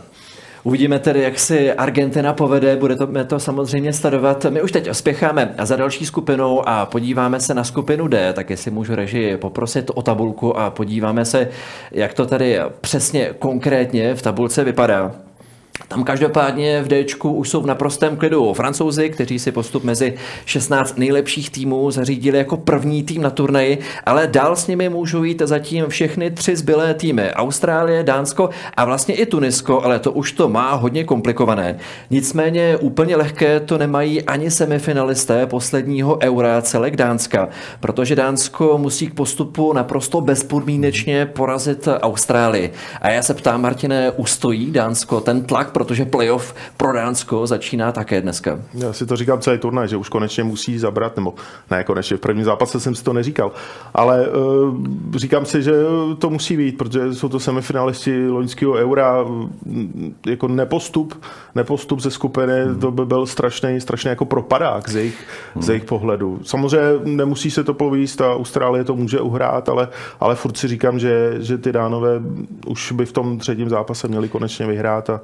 Uvidíme 0.67 0.99
tedy, 0.99 1.23
jak 1.23 1.39
si 1.39 1.73
Argentina 1.73 2.33
povede, 2.33 2.77
bude 2.77 2.97
to, 2.97 3.09
to 3.27 3.41
samozřejmě 3.41 3.93
sledovat. 3.93 4.47
My 4.51 4.63
už 4.63 4.73
teď 4.73 4.89
spěcháme 4.93 5.55
za 5.63 5.77
další 5.77 6.07
skupinou 6.07 6.69
a 6.69 6.87
podíváme 6.87 7.41
se 7.41 7.55
na 7.55 7.65
skupinu 7.65 8.09
D, 8.09 8.33
tak 8.33 8.51
jestli 8.51 8.71
můžu 8.71 8.95
režii 8.95 9.37
poprosit 9.37 9.91
o 9.95 10.03
tabulku 10.03 10.57
a 10.59 10.71
podíváme 10.71 11.25
se, 11.25 11.49
jak 11.93 12.15
to 12.15 12.27
tady 12.27 12.59
přesně 12.81 13.31
konkrétně 13.39 14.15
v 14.15 14.23
tabulce 14.23 14.65
vypadá. 14.65 15.26
Tam 15.89 16.05
každopádně 16.05 16.83
v 16.83 16.89
D 16.89 17.07
už 17.23 17.49
jsou 17.51 17.62
v 17.62 17.67
naprostém 17.67 18.17
klidu 18.17 18.53
francouzi, 18.53 19.11
kteří 19.11 19.39
si 19.39 19.53
postup 19.53 19.85
mezi 19.85 20.15
16 20.45 20.99
nejlepších 20.99 21.51
týmů 21.51 21.91
zařídili 21.91 22.39
jako 22.39 22.57
první 22.57 23.03
tým 23.03 23.23
na 23.23 23.31
turnaji, 23.31 23.79
ale 24.07 24.27
dál 24.27 24.57
s 24.57 24.67
nimi 24.67 24.89
můžou 24.89 25.23
jít 25.23 25.43
zatím 25.45 25.87
všechny 25.89 26.31
tři 26.31 26.57
zbylé 26.57 26.95
týmy. 26.95 27.31
Austrálie, 27.33 28.03
Dánsko 28.03 28.51
a 28.77 28.85
vlastně 28.85 29.15
i 29.15 29.27
Tunisko, 29.27 29.83
ale 29.83 29.99
to 29.99 30.12
už 30.12 30.33
to 30.33 30.49
má 30.49 30.75
hodně 30.75 31.05
komplikované. 31.05 31.79
Nicméně 32.11 32.77
úplně 32.77 33.17
lehké 33.17 33.61
to 33.61 33.79
nemají 33.79 34.23
ani 34.23 34.51
semifinalisté 34.51 35.47
posledního 35.47 36.19
Eura 36.23 36.62
celek 36.62 36.97
Dánska, 36.97 37.49
protože 37.81 38.17
Dánsko 38.17 38.79
musí 38.79 39.07
k 39.07 39.15
postupu 39.15 39.73
naprosto 39.73 40.21
bezpodmínečně 40.21 41.27
porazit 41.27 41.89
Austrálii. 42.01 42.73
A 43.01 43.11
já 43.11 43.23
se 43.23 43.35
ptám, 43.35 43.62
Martine, 43.62 44.11
ustojí 44.11 44.71
Dánsko 44.71 45.21
ten 45.21 45.43
tlak 45.43 45.66
protože 45.71 46.05
playoff 46.05 46.55
pro 46.77 46.93
Dánsko 46.93 47.47
začíná 47.47 47.93
také 47.93 48.21
dneska. 48.21 48.59
Já 48.75 48.93
si 48.93 49.07
to 49.07 49.17
říkám 49.17 49.41
celý 49.41 49.59
turnaj, 49.59 49.89
že 49.89 49.97
už 49.97 50.09
konečně 50.09 50.45
musí 50.45 50.79
zabrat, 50.79 51.17
nebo 51.17 51.35
ne 51.71 51.85
konečně, 51.85 52.17
v 52.17 52.21
prvním 52.21 52.45
zápase 52.45 52.81
jsem 52.81 52.95
si 52.95 53.05
to 53.05 53.13
neříkal, 53.13 53.53
ale 53.95 54.29
uh, 54.29 54.77
říkám 55.17 55.45
si, 55.45 55.63
že 55.63 55.73
to 56.19 56.31
musí 56.31 56.57
být, 56.57 56.79
protože 56.79 57.15
jsou 57.15 57.29
to 57.29 57.41
semifinalisti 57.41 58.29
loňského 58.29 58.73
eura, 58.73 59.25
jako 60.27 60.49
nepostup, 60.49 61.25
nepostup 61.55 62.01
ze 62.01 62.11
skupiny, 62.11 62.65
hmm. 62.65 62.81
to 62.81 62.91
by 62.91 63.07
byl 63.07 63.27
strašný, 63.27 63.81
strašný 63.81 64.09
jako 64.09 64.25
propadák 64.25 64.89
z 64.89 64.97
jejich, 64.97 65.27
hmm. 65.55 65.63
z 65.63 65.69
jejich 65.69 65.85
pohledu. 65.85 66.41
Samozřejmě 66.43 67.01
nemusí 67.05 67.51
se 67.51 67.65
to 67.65 67.75
povíst 67.75 68.21
a 68.21 68.35
Austrálie 68.35 68.85
to 68.85 68.97
může 68.97 69.21
uhrát, 69.21 69.69
ale, 69.69 69.89
ale 70.21 70.35
furt 70.35 70.57
si 70.57 70.69
říkám, 70.69 70.99
že, 70.99 71.35
že 71.39 71.59
ty 71.59 71.73
dánové 71.73 72.21
už 72.67 72.93
by 72.93 73.07
v 73.07 73.13
tom 73.13 73.39
třetím 73.39 73.69
zápase 73.69 74.09
měli 74.09 74.29
konečně 74.29 74.67
vyhrát 74.67 75.11
a, 75.11 75.21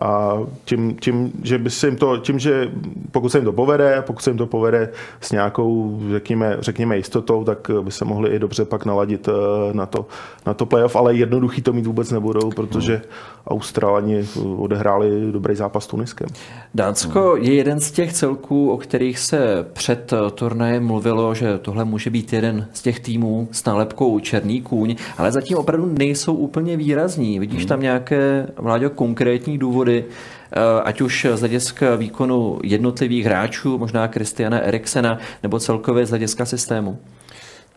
a 0.00 0.38
tím, 0.64 0.96
tím, 1.00 1.32
že 1.42 1.58
by 1.58 1.70
se 1.70 1.86
jim 1.86 1.96
to, 1.96 2.16
tím, 2.16 2.38
že 2.38 2.70
pokud 3.10 3.28
se 3.28 3.38
jim 3.38 3.44
to 3.44 3.52
povede, 3.52 4.02
pokud 4.06 4.22
se 4.22 4.30
jim 4.30 4.38
to 4.38 4.46
povede 4.46 4.90
s 5.20 5.32
nějakou, 5.32 6.00
řekněme, 6.10 6.56
řekněme 6.60 6.96
jistotou, 6.96 7.44
tak 7.44 7.70
by 7.82 7.90
se 7.90 8.04
mohli 8.04 8.30
i 8.30 8.38
dobře 8.38 8.64
pak 8.64 8.86
naladit 8.86 9.28
eh, 9.28 9.32
na 9.72 9.86
to, 9.86 10.06
na 10.46 10.54
to 10.54 10.66
playoff, 10.66 10.96
ale 10.96 11.14
jednoduchý 11.14 11.62
to 11.62 11.72
mít 11.72 11.86
vůbec 11.86 12.10
nebudou, 12.10 12.50
protože 12.50 13.02
Australani 13.48 14.28
odehráli 14.56 15.32
dobrý 15.32 15.56
zápas 15.56 15.84
s 15.84 15.86
Tuniskem. 15.86 16.28
Dánsko 16.74 17.36
je 17.36 17.54
jeden 17.54 17.80
z 17.80 17.90
těch 17.90 18.12
celků, 18.12 18.70
o 18.70 18.76
kterých 18.76 19.18
se 19.18 19.66
před 19.72 20.12
turnajem 20.34 20.86
mluvilo, 20.86 21.34
že 21.34 21.58
tohle 21.58 21.84
může 21.84 22.10
být 22.10 22.32
jeden 22.32 22.66
z 22.72 22.82
těch 22.82 23.00
týmů 23.00 23.48
s 23.52 23.64
nálepkou 23.64 24.20
Černý 24.20 24.62
kůň, 24.62 24.96
ale 25.18 25.32
zatím 25.32 25.58
opravdu 25.58 25.94
nejsou 25.98 26.34
úplně 26.34 26.76
výrazní. 26.76 27.38
Vidíš 27.38 27.66
tam 27.66 27.80
nějaké, 27.80 28.46
Vláďo, 28.56 28.90
konkrétní 28.90 29.58
důvody, 29.58 29.89
eh, 29.98 30.56
ať 30.84 31.00
už 31.00 31.26
z 31.34 31.40
hlediska 31.40 31.96
výkonu 31.96 32.58
jednotlivých 32.62 33.24
hráčů, 33.24 33.78
možná 33.78 34.08
Kristiana 34.08 34.58
Eriksena, 34.58 35.18
nebo 35.42 35.60
celkově 35.60 36.06
z 36.06 36.10
hlediska 36.10 36.44
systému? 36.44 36.98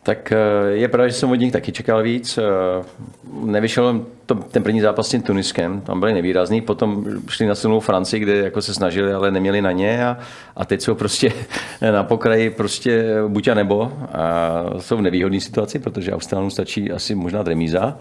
Tak 0.04 0.32
eh, 0.32 0.38
je 0.72 0.88
pravda, 0.88 1.08
že 1.08 1.14
jsem 1.14 1.32
od 1.32 1.36
nich 1.36 1.52
taky 1.52 1.72
čekal 1.72 2.04
víc. 2.04 2.38
Eh, 2.38 2.42
nevyšel 3.44 4.06
to, 4.26 4.36
ten 4.36 4.64
první 4.64 4.82
zápas 4.82 5.08
s 5.08 5.10
tím 5.10 5.22
Tuniskem, 5.22 5.82
tam 5.82 6.00
byli 6.00 6.14
nevýrazný, 6.14 6.62
potom 6.62 7.06
šli 7.30 7.46
na 7.46 7.56
silnou 7.56 7.80
Francii, 7.80 8.20
kde 8.20 8.36
jako 8.38 8.62
se 8.62 8.74
snažili, 8.74 9.14
ale 9.14 9.32
neměli 9.32 9.62
na 9.62 9.72
ně 9.72 10.06
a, 10.06 10.18
a 10.56 10.66
teď 10.66 10.82
jsou 10.82 10.96
prostě 10.96 11.34
na 11.92 12.04
pokraji 12.04 12.50
prostě 12.50 13.06
buď 13.28 13.48
a 13.48 13.54
nebo 13.54 13.92
a 14.12 14.64
jsou 14.80 14.98
v 14.98 15.02
nevýhodné 15.02 15.40
situaci, 15.40 15.80
protože 15.80 16.14
Australům 16.14 16.52
stačí 16.52 16.92
asi 16.92 17.16
možná 17.16 17.44
remíza. 17.44 17.98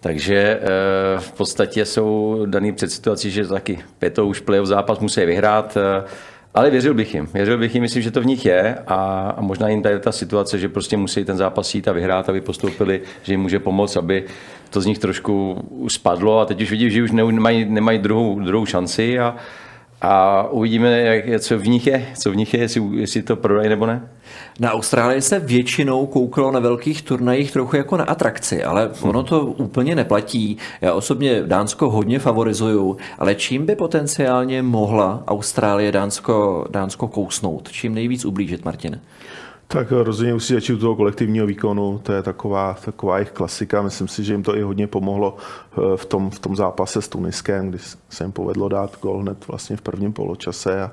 Takže 0.00 0.60
eh, 0.62 1.20
v 1.20 1.32
podstatě 1.32 1.84
jsou 1.84 2.42
daný 2.46 2.72
před 2.72 2.92
situací, 2.92 3.30
že 3.30 3.46
taky 3.46 3.78
pětou 3.98 4.28
už 4.28 4.40
playoff 4.40 4.68
zápas 4.68 4.98
musí 4.98 5.24
vyhrát. 5.24 5.78
Ale 6.56 6.70
věřil 6.70 6.94
bych 6.94 7.14
jim. 7.14 7.28
Věřil 7.34 7.58
bych 7.58 7.74
jim, 7.74 7.82
myslím, 7.82 8.02
že 8.02 8.10
to 8.10 8.20
v 8.20 8.26
nich 8.26 8.46
je 8.46 8.78
a, 8.86 9.30
a 9.36 9.40
možná 9.40 9.68
jim 9.68 9.82
tady 9.82 10.00
ta 10.00 10.12
situace, 10.12 10.58
že 10.58 10.68
prostě 10.68 10.96
musí 10.96 11.24
ten 11.24 11.36
zápas 11.36 11.74
jít 11.74 11.88
a 11.88 11.92
vyhrát, 11.92 12.28
aby 12.28 12.40
postoupili, 12.40 13.00
že 13.22 13.32
jim 13.32 13.40
může 13.40 13.58
pomoct, 13.58 13.96
aby 13.96 14.24
to 14.70 14.80
z 14.80 14.86
nich 14.86 14.98
trošku 14.98 15.64
spadlo 15.88 16.40
a 16.40 16.44
teď 16.44 16.62
už 16.62 16.70
vidím, 16.70 16.90
že 16.90 17.02
už 17.02 17.10
nemají, 17.10 17.64
nemají 17.64 17.98
druhou, 17.98 18.40
druhou 18.40 18.66
šanci 18.66 19.18
a, 19.18 19.36
a 20.02 20.42
uvidíme, 20.50 21.00
jak, 21.00 21.40
co 21.40 21.58
v 21.58 21.68
nich 21.68 21.86
je, 21.86 22.06
co 22.18 22.30
v 22.30 22.36
nich 22.36 22.54
je, 22.54 22.60
jestli, 22.60 22.82
jestli 22.92 23.22
to 23.22 23.36
prodají 23.36 23.68
nebo 23.68 23.86
ne. 23.86 24.08
Na 24.60 24.72
Austrálii 24.72 25.22
se 25.22 25.38
většinou 25.38 26.06
koukalo 26.06 26.50
na 26.50 26.60
velkých 26.60 27.02
turnajích 27.02 27.52
trochu 27.52 27.76
jako 27.76 27.96
na 27.96 28.04
atrakci, 28.04 28.64
ale 28.64 28.90
ono 29.02 29.22
to 29.22 29.44
úplně 29.44 29.94
neplatí. 29.94 30.56
Já 30.80 30.92
osobně 30.92 31.42
Dánsko 31.42 31.90
hodně 31.90 32.18
favorizuju, 32.18 32.96
ale 33.18 33.34
čím 33.34 33.66
by 33.66 33.76
potenciálně 33.76 34.62
mohla 34.62 35.24
Austrálie 35.26 35.92
Dánsko, 35.92 36.66
Dánsko 36.70 37.08
kousnout? 37.08 37.68
Čím 37.72 37.94
nejvíc 37.94 38.24
ublížit, 38.24 38.64
Martine? 38.64 39.00
Tak 39.68 39.90
rozhodně 39.90 40.34
musí 40.34 40.54
začít 40.54 40.72
u 40.72 40.78
toho 40.78 40.96
kolektivního 40.96 41.46
výkonu, 41.46 42.00
to 42.02 42.12
je 42.12 42.22
taková, 42.22 42.76
taková 42.84 43.18
jejich 43.18 43.30
klasika. 43.30 43.82
Myslím 43.82 44.08
si, 44.08 44.24
že 44.24 44.32
jim 44.32 44.42
to 44.42 44.56
i 44.56 44.62
hodně 44.62 44.86
pomohlo 44.86 45.36
eh, 45.72 45.96
v 45.96 46.04
tom, 46.04 46.30
v 46.30 46.38
tom 46.38 46.56
zápase 46.56 47.02
s 47.02 47.08
Tuniskem, 47.08 47.68
kdy 47.70 47.78
se 48.08 48.24
jim 48.24 48.32
povedlo 48.32 48.68
dát 48.68 48.98
gol 49.02 49.18
hned 49.18 49.48
vlastně 49.48 49.76
v 49.76 49.80
prvním 49.80 50.12
poločase 50.12 50.82
a 50.82 50.92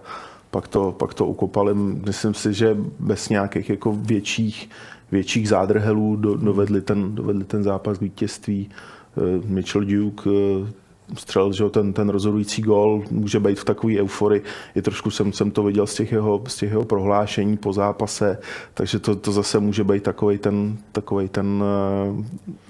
pak 0.51 0.67
to, 0.67 0.91
pak 0.91 1.13
to 1.13 1.25
ukopali. 1.25 1.73
Myslím 2.05 2.33
si, 2.33 2.53
že 2.53 2.77
bez 2.99 3.29
nějakých 3.29 3.69
jako 3.69 3.91
větších, 3.91 4.69
větších 5.11 5.49
zádrhelů 5.49 6.15
dovedli 6.15 6.81
ten, 6.81 7.15
dovedli 7.15 7.43
ten 7.43 7.63
zápas 7.63 7.97
k 7.97 8.01
vítězství. 8.01 8.69
Eh, 9.17 9.47
Mitchell 9.47 9.85
Duke 9.85 10.29
eh, 10.29 10.82
střel, 11.15 11.53
že 11.53 11.69
ten, 11.69 11.93
ten 11.93 12.09
rozhodující 12.09 12.61
gol 12.61 13.03
může 13.11 13.39
být 13.39 13.59
v 13.59 13.65
takové 13.65 13.93
euforii. 13.99 14.41
I 14.75 14.81
trošku 14.81 15.11
jsem, 15.11 15.33
jsem 15.33 15.51
to 15.51 15.63
viděl 15.63 15.87
z 15.87 15.95
těch, 15.95 16.11
jeho, 16.11 16.41
z 16.47 16.55
těch 16.55 16.69
jeho 16.69 16.85
prohlášení 16.85 17.57
po 17.57 17.73
zápase, 17.73 18.37
takže 18.73 18.99
to, 18.99 19.15
to 19.15 19.31
zase 19.31 19.59
může 19.59 19.83
být 19.83 20.03
takový 20.03 20.37
ten, 20.37 20.77
takovej 20.91 21.29
ten, 21.29 21.63
eh, 21.63 22.23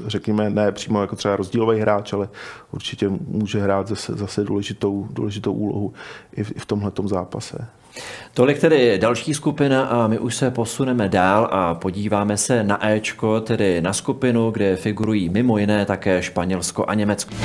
řekněme, 0.07 0.49
ne 0.49 0.71
přímo 0.71 1.01
jako 1.01 1.15
třeba 1.15 1.35
rozdílový 1.35 1.79
hráč, 1.79 2.13
ale 2.13 2.29
určitě 2.71 3.09
může 3.27 3.61
hrát 3.61 3.87
zase, 3.87 4.13
zase 4.13 4.43
důležitou, 4.43 5.07
důležitou 5.11 5.53
úlohu 5.53 5.93
i 6.35 6.43
v, 6.43 6.51
i 6.51 6.59
v 6.59 6.65
tomhle 6.65 6.91
zápase. 7.05 7.67
Tolik 8.33 8.59
tedy 8.59 8.97
další 8.97 9.33
skupina 9.33 9.85
a 9.85 10.07
my 10.07 10.19
už 10.19 10.35
se 10.35 10.51
posuneme 10.51 11.09
dál 11.09 11.49
a 11.51 11.75
podíváme 11.75 12.37
se 12.37 12.63
na 12.63 12.87
Ečko, 12.87 13.41
tedy 13.41 13.81
na 13.81 13.93
skupinu, 13.93 14.51
kde 14.51 14.75
figurují 14.75 15.29
mimo 15.29 15.57
jiné 15.57 15.85
také 15.85 16.21
Španělsko 16.21 16.85
a 16.85 16.93
Německo. 16.93 17.35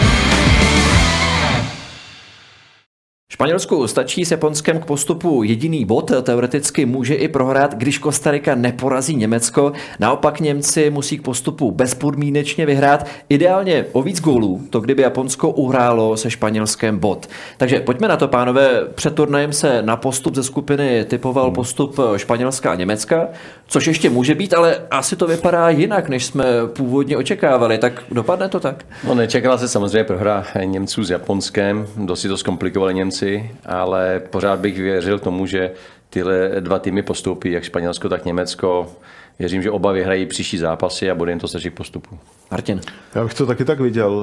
Španělsku 3.38 3.86
stačí 3.86 4.24
s 4.24 4.30
Japonskem 4.30 4.80
k 4.80 4.84
postupu 4.84 5.42
jediný 5.42 5.84
bod, 5.84 6.10
teoreticky 6.22 6.86
může 6.86 7.14
i 7.14 7.28
prohrát, 7.28 7.74
když 7.74 7.98
Kostarika 7.98 8.54
neporazí 8.54 9.16
Německo. 9.16 9.72
Naopak 9.98 10.40
Němci 10.40 10.90
musí 10.90 11.18
k 11.18 11.22
postupu 11.22 11.70
bezpodmínečně 11.70 12.66
vyhrát, 12.66 13.06
ideálně 13.28 13.86
o 13.92 14.02
víc 14.02 14.20
gólů, 14.20 14.62
to 14.70 14.80
kdyby 14.80 15.02
Japonsko 15.02 15.50
uhrálo 15.50 16.16
se 16.16 16.30
Španělskem 16.30 16.98
bod. 16.98 17.26
Takže 17.56 17.80
pojďme 17.80 18.08
na 18.08 18.16
to, 18.16 18.28
pánové. 18.28 18.84
Před 18.94 19.14
turnajem 19.14 19.52
se 19.52 19.82
na 19.82 19.96
postup 19.96 20.34
ze 20.34 20.42
skupiny 20.42 21.04
typoval 21.04 21.50
postup 21.50 22.00
Španělska 22.16 22.72
a 22.72 22.74
Německa, 22.74 23.28
což 23.66 23.86
ještě 23.86 24.10
může 24.10 24.34
být, 24.34 24.54
ale 24.54 24.80
asi 24.90 25.16
to 25.16 25.26
vypadá 25.26 25.68
jinak, 25.68 26.08
než 26.08 26.24
jsme 26.24 26.44
původně 26.66 27.16
očekávali. 27.16 27.78
Tak 27.78 28.02
dopadne 28.10 28.48
to 28.48 28.60
tak? 28.60 28.84
No 29.06 29.14
nečekala 29.14 29.58
se 29.58 29.68
samozřejmě 29.68 30.04
prohra 30.04 30.44
Němců 30.64 31.04
s 31.04 31.10
Japonskem, 31.10 31.86
dost 31.96 32.20
si 32.20 32.28
to 32.28 32.36
zkomplikovali 32.36 32.94
Němci 32.94 33.27
věci, 33.28 33.50
ale 33.66 34.20
pořád 34.30 34.60
bych 34.60 34.78
věřil 34.78 35.18
tomu, 35.18 35.46
že 35.46 35.70
tyhle 36.10 36.50
dva 36.60 36.78
týmy 36.78 37.02
postoupí, 37.02 37.52
jak 37.52 37.64
Španělsko, 37.64 38.08
tak 38.08 38.24
Německo. 38.24 38.92
Věřím, 39.38 39.62
že 39.62 39.70
oba 39.70 39.92
vyhrají 39.92 40.26
příští 40.26 40.58
zápasy 40.58 41.10
a 41.10 41.14
bude 41.14 41.32
jim 41.32 41.38
to 41.38 41.48
stačit 41.48 41.70
postupu. 41.70 42.18
Martin. 42.50 42.80
Já 43.14 43.24
bych 43.24 43.34
to 43.34 43.46
taky 43.46 43.64
tak 43.64 43.80
viděl, 43.80 44.22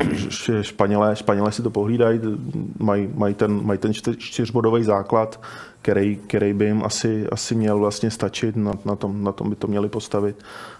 eh, 0.00 0.14
že 0.28 0.64
Španělé, 0.64 1.16
Španělé 1.16 1.52
si 1.52 1.62
to 1.62 1.70
pohlídají, 1.70 2.20
mají, 2.78 3.10
mají 3.14 3.34
ten, 3.34 3.66
mají 3.66 3.78
ten 3.78 3.92
čtyřbodový 4.18 4.84
základ, 4.84 5.40
který, 5.82 6.16
který 6.16 6.52
by 6.52 6.64
jim 6.64 6.84
asi, 6.84 7.26
asi 7.32 7.54
měl 7.54 7.78
vlastně 7.78 8.10
stačit, 8.10 8.56
na, 8.56 8.72
na, 8.84 8.96
tom, 8.96 9.24
na 9.24 9.32
tom 9.32 9.50
by 9.50 9.56
to 9.56 9.66
měli 9.66 9.88
postavit 9.88 10.36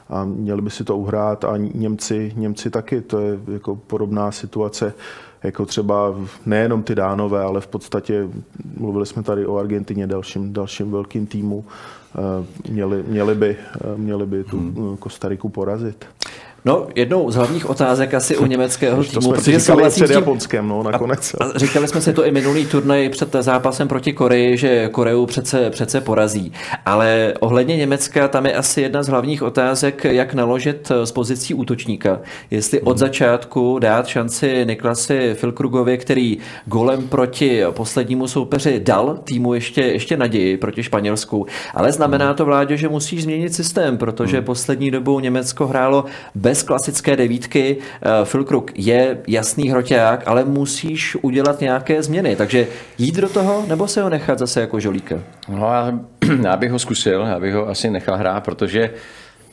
a 0.09 0.25
měli 0.25 0.63
by 0.63 0.71
si 0.71 0.85
to 0.85 0.97
uhrát 0.97 1.45
a 1.45 1.57
Němci, 1.57 2.33
Němci 2.37 2.71
taky, 2.71 3.01
to 3.01 3.19
je 3.19 3.39
jako 3.53 3.77
podobná 3.77 4.33
situace 4.33 4.95
jako 5.45 5.67
třeba 5.67 6.15
nejenom 6.47 6.83
ty 6.83 6.95
dánové, 6.95 7.43
ale 7.43 7.61
v 7.61 7.67
podstatě 7.67 8.29
mluvili 8.77 9.07
jsme 9.07 9.23
tady 9.23 9.47
o 9.47 9.57
Argentině, 9.57 10.07
dalším, 10.07 10.53
dalším 10.53 10.91
velkým 10.91 11.27
týmu, 11.27 11.65
eh, 11.65 12.71
měli, 12.71 13.05
měli, 13.07 13.35
by, 13.35 13.57
eh, 13.75 13.97
měli 13.97 14.27
by 14.27 14.45
tu 14.45 14.59
hmm. 14.59 14.97
Kostariku 14.97 15.49
porazit. 15.49 16.07
No, 16.67 16.87
jednou 16.95 17.31
z 17.31 17.35
hlavních 17.35 17.71
otázek 17.71 18.15
asi 18.15 18.37
u 18.37 18.47
německého 18.47 19.05
týmu, 19.05 19.21
to 19.21 19.31
protože 19.33 19.59
říkali 19.59 19.91
před 19.91 20.07
tím, 20.07 20.15
Japonskem, 20.15 20.69
no, 20.69 20.83
nakonec. 20.83 21.35
A, 21.41 21.45
a 21.45 21.59
říkali 21.59 21.89
jsme 21.89 22.01
si 22.01 22.13
to 22.13 22.27
i 22.27 22.31
minulý 22.31 22.67
turnaj 22.67 23.09
před 23.09 23.37
zápasem 23.41 23.89
proti 23.89 24.13
Koreji, 24.13 24.57
že 24.57 24.89
Koreu 24.89 25.27
přece, 25.27 25.71
přece 25.71 26.01
porazí. 26.01 26.53
Ale 26.87 27.35
ohledně 27.41 27.77
Německa 27.77 28.29
tam 28.29 28.47
je 28.47 28.55
asi 28.55 28.81
jedna 28.81 29.03
z 29.03 29.09
hlavních 29.09 29.43
otázek, 29.43 30.05
jak 30.05 30.35
naložit 30.35 30.93
z 31.05 31.13
pozicí 31.13 31.55
útočníka. 31.55 32.21
Jestli 32.51 32.81
od 32.81 32.99
začátku 32.99 33.79
dát 33.79 34.07
šanci 34.07 34.65
Niklasi 34.69 35.35
Filkrugovi, 35.35 35.99
který 35.99 36.39
golem 36.67 37.09
proti 37.09 37.63
poslednímu 37.71 38.29
soupeři 38.29 38.81
dal 38.81 39.19
týmu 39.25 39.55
ještě, 39.55 39.83
ještě 39.83 40.17
naději 40.17 40.57
proti 40.57 40.83
Španělsku. 40.83 41.47
Ale 41.75 41.93
znamená 41.93 42.35
to, 42.35 42.45
vládě, 42.45 42.77
že 42.77 42.89
musíš 42.89 43.23
změnit 43.23 43.55
systém, 43.55 43.99
protože 43.99 44.37
hmm. 44.37 44.47
poslední 44.47 44.91
dobou 44.91 45.21
Německo 45.21 45.67
hrálo 45.67 46.05
bez 46.35 46.54
bez 46.55 46.63
klasické 46.63 47.17
devítky 47.17 47.77
eh, 47.77 48.25
Phil 48.25 48.47
je 48.75 49.19
jasný 49.27 49.71
hroťák, 49.71 50.23
ale 50.27 50.45
musíš 50.45 51.17
udělat 51.23 51.61
nějaké 51.61 52.03
změny. 52.03 52.37
Takže 52.37 52.67
jít 52.99 53.15
do 53.15 53.29
toho, 53.29 53.65
nebo 53.69 53.89
se 53.89 54.03
ho 54.03 54.09
nechat 54.09 54.39
zase 54.39 54.61
jako 54.61 54.81
žolíka? 54.81 55.19
No, 55.49 55.67
já, 55.67 55.93
já 56.45 56.57
bych 56.57 56.71
ho 56.71 56.79
zkusil, 56.79 57.21
já 57.21 57.41
bych 57.41 57.55
ho 57.55 57.69
asi 57.69 57.91
nechal 57.91 58.17
hrát, 58.17 58.45
protože 58.45 58.91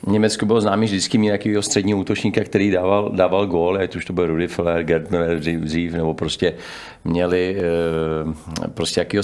Německo 0.06 0.46
bylo 0.46 0.60
známý 0.60 0.86
vždycky 0.86 1.18
mít 1.18 1.26
nějakého 1.26 1.62
středního 1.62 1.98
útočníka, 1.98 2.44
který 2.44 2.70
dával, 2.70 3.10
dával 3.14 3.46
gól, 3.46 3.78
ať 3.78 3.96
už 3.96 4.04
to 4.04 4.12
byl 4.12 4.26
Rudy 4.26 4.48
Feller, 4.48 4.82
Gertner 4.82 5.38
dřív, 5.38 5.92
nebo 5.92 6.14
prostě 6.14 6.54
měli 7.04 7.56
e, 7.58 8.68
prostě 8.68 9.00
jakýho 9.00 9.22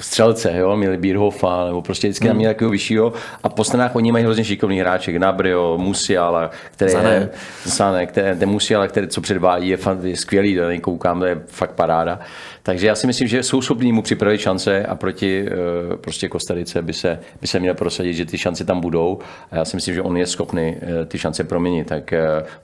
střelce, 0.00 0.56
jo? 0.56 0.76
měli 0.76 0.96
Bierhofa, 0.96 1.64
nebo 1.66 1.82
prostě 1.82 2.08
vždycky 2.08 2.28
hmm. 2.28 2.36
měli 2.36 2.50
jakého 2.50 2.70
vyššího 2.70 3.12
a 3.42 3.48
po 3.48 3.64
stranách 3.64 3.96
oni 3.96 4.12
mají 4.12 4.24
hrozně 4.24 4.44
šikovný 4.44 4.80
hráček, 4.80 5.16
Nabrio, 5.16 5.78
Musiala, 5.78 6.50
který 6.70 6.90
Zane. 6.90 7.10
je, 7.10 7.28
Zane, 7.64 8.06
který, 8.06 8.38
ten 8.38 8.48
Musiala, 8.48 8.88
který 8.88 9.08
co 9.08 9.20
předvádí, 9.20 9.68
je, 9.68 9.76
fakt, 9.76 10.04
je 10.04 10.16
skvělý, 10.16 10.56
to 10.56 10.62
koukám, 10.80 11.20
to 11.20 11.26
je 11.26 11.42
fakt 11.46 11.72
paráda. 11.72 12.20
Takže 12.62 12.86
já 12.86 12.94
si 12.94 13.06
myslím, 13.06 13.28
že 13.28 13.42
jsou 13.42 13.62
schopní 13.62 13.92
mu 13.92 14.02
připravit 14.02 14.40
šance 14.40 14.82
a 14.82 14.94
proti 14.94 15.42
uh, 15.42 15.96
prostě 15.96 16.28
Kostarice 16.28 16.82
by 16.82 16.92
se, 16.92 17.18
by 17.40 17.46
se 17.46 17.60
měl 17.60 17.74
prosadit, 17.74 18.14
že 18.14 18.24
ty 18.24 18.38
šance 18.38 18.64
tam 18.64 18.80
budou. 18.80 19.18
A 19.50 19.56
já 19.56 19.64
si 19.64 19.76
myslím, 19.76 19.94
že 19.94 20.02
on 20.02 20.16
je 20.16 20.26
schopný 20.26 20.76
uh, 20.76 21.04
ty 21.04 21.18
šance 21.18 21.44
proměnit, 21.44 21.86
tak 21.86 22.14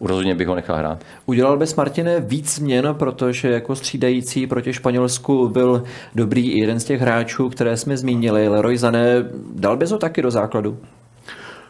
uh, 0.01 0.09
rozhodně 0.09 0.35
bych 0.35 0.49
ho 0.49 0.55
nechal 0.55 0.77
hrát. 0.77 1.05
Udělal 1.27 1.57
bys, 1.57 1.75
Martine, 1.75 2.21
víc 2.21 2.55
změn, 2.55 2.95
protože 2.99 3.49
jako 3.49 3.77
střídající 3.77 4.47
proti 4.47 4.73
Španělsku 4.73 5.49
byl 5.49 5.83
dobrý 6.15 6.51
i 6.51 6.61
jeden 6.61 6.81
z 6.81 6.85
těch 6.85 7.01
hráčů, 7.01 7.49
které 7.49 7.77
jsme 7.77 7.97
zmínili, 7.97 8.49
Leroy 8.49 8.79
Zané. 8.79 9.25
Dal 9.55 9.77
bys 9.77 9.91
ho 9.91 9.99
taky 9.99 10.23
do 10.23 10.31
základu? 10.31 10.79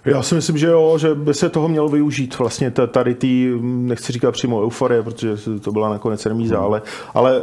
Já 0.07 0.23
si 0.23 0.35
myslím, 0.35 0.59
že 0.59 0.66
jo, 0.66 0.99
že 0.99 1.14
by 1.14 1.35
se 1.35 1.49
toho 1.49 1.69
mělo 1.69 1.88
využít. 1.88 2.38
Vlastně 2.38 2.71
tady 2.71 3.14
tý, 3.14 3.53
nechci 3.61 4.12
říkat 4.12 4.33
přímo 4.33 4.62
euforie, 4.62 5.03
protože 5.03 5.37
to 5.61 5.73
byla 5.73 5.88
nakonec 5.88 6.27
remíza, 6.27 6.57
hmm. 6.57 6.64
ale, 6.64 6.83
ale 7.14 7.40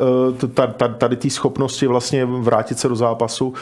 eh, 0.83 0.87
tady 0.97 1.15
té 1.15 1.29
schopnosti 1.29 1.87
vlastně 1.87 2.25
vrátit 2.25 2.79
se 2.79 2.89
do 2.89 2.95
zápasu, 2.95 3.53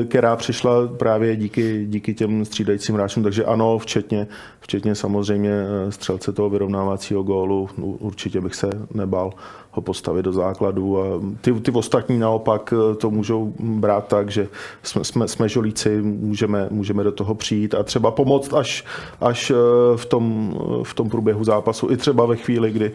eh, 0.00 0.04
která 0.04 0.36
přišla 0.36 0.72
právě 0.96 1.36
díky, 1.36 1.86
díky 1.88 2.14
těm 2.14 2.44
střídajícím 2.44 2.94
hráčům. 2.94 3.22
Takže 3.22 3.44
ano, 3.44 3.78
včetně, 3.78 4.26
včetně 4.60 4.94
samozřejmě 4.94 5.50
eh, 5.50 5.92
střelce 5.92 6.32
toho 6.32 6.50
vyrovnávacího 6.50 7.22
gólu, 7.22 7.68
určitě 7.78 8.40
bych 8.40 8.54
se 8.54 8.86
nebal 8.94 9.32
ho 9.78 9.82
postavit 9.82 10.22
do 10.22 10.32
základu. 10.32 11.00
A 11.00 11.04
ty, 11.40 11.52
ty 11.52 11.70
ostatní 11.70 12.18
naopak 12.18 12.74
eh, 12.74 12.94
to 12.94 13.10
můžou 13.10 13.54
brát 13.58 14.06
tak, 14.08 14.30
že 14.30 14.48
jsme, 14.82 15.04
jsme, 15.04 15.28
jsme 15.28 15.48
žolíci, 15.48 16.02
můžeme, 16.02 16.68
můžeme 16.70 17.04
do 17.04 17.12
toho 17.12 17.34
přijít 17.34 17.74
a 17.74 17.82
třeba 17.82 18.10
pomoct 18.10 18.54
až, 18.54 18.84
až 19.20 19.50
eh, 19.50 19.54
v, 19.96 20.06
tom, 20.06 20.54
v 20.82 20.94
tom 20.94 21.10
průběhu 21.10 21.44
zápasu, 21.44 21.90
i 21.90 21.96
třeba 21.96 22.26
ve 22.26 22.36
chvíli, 22.36 22.70
kdy 22.70 22.92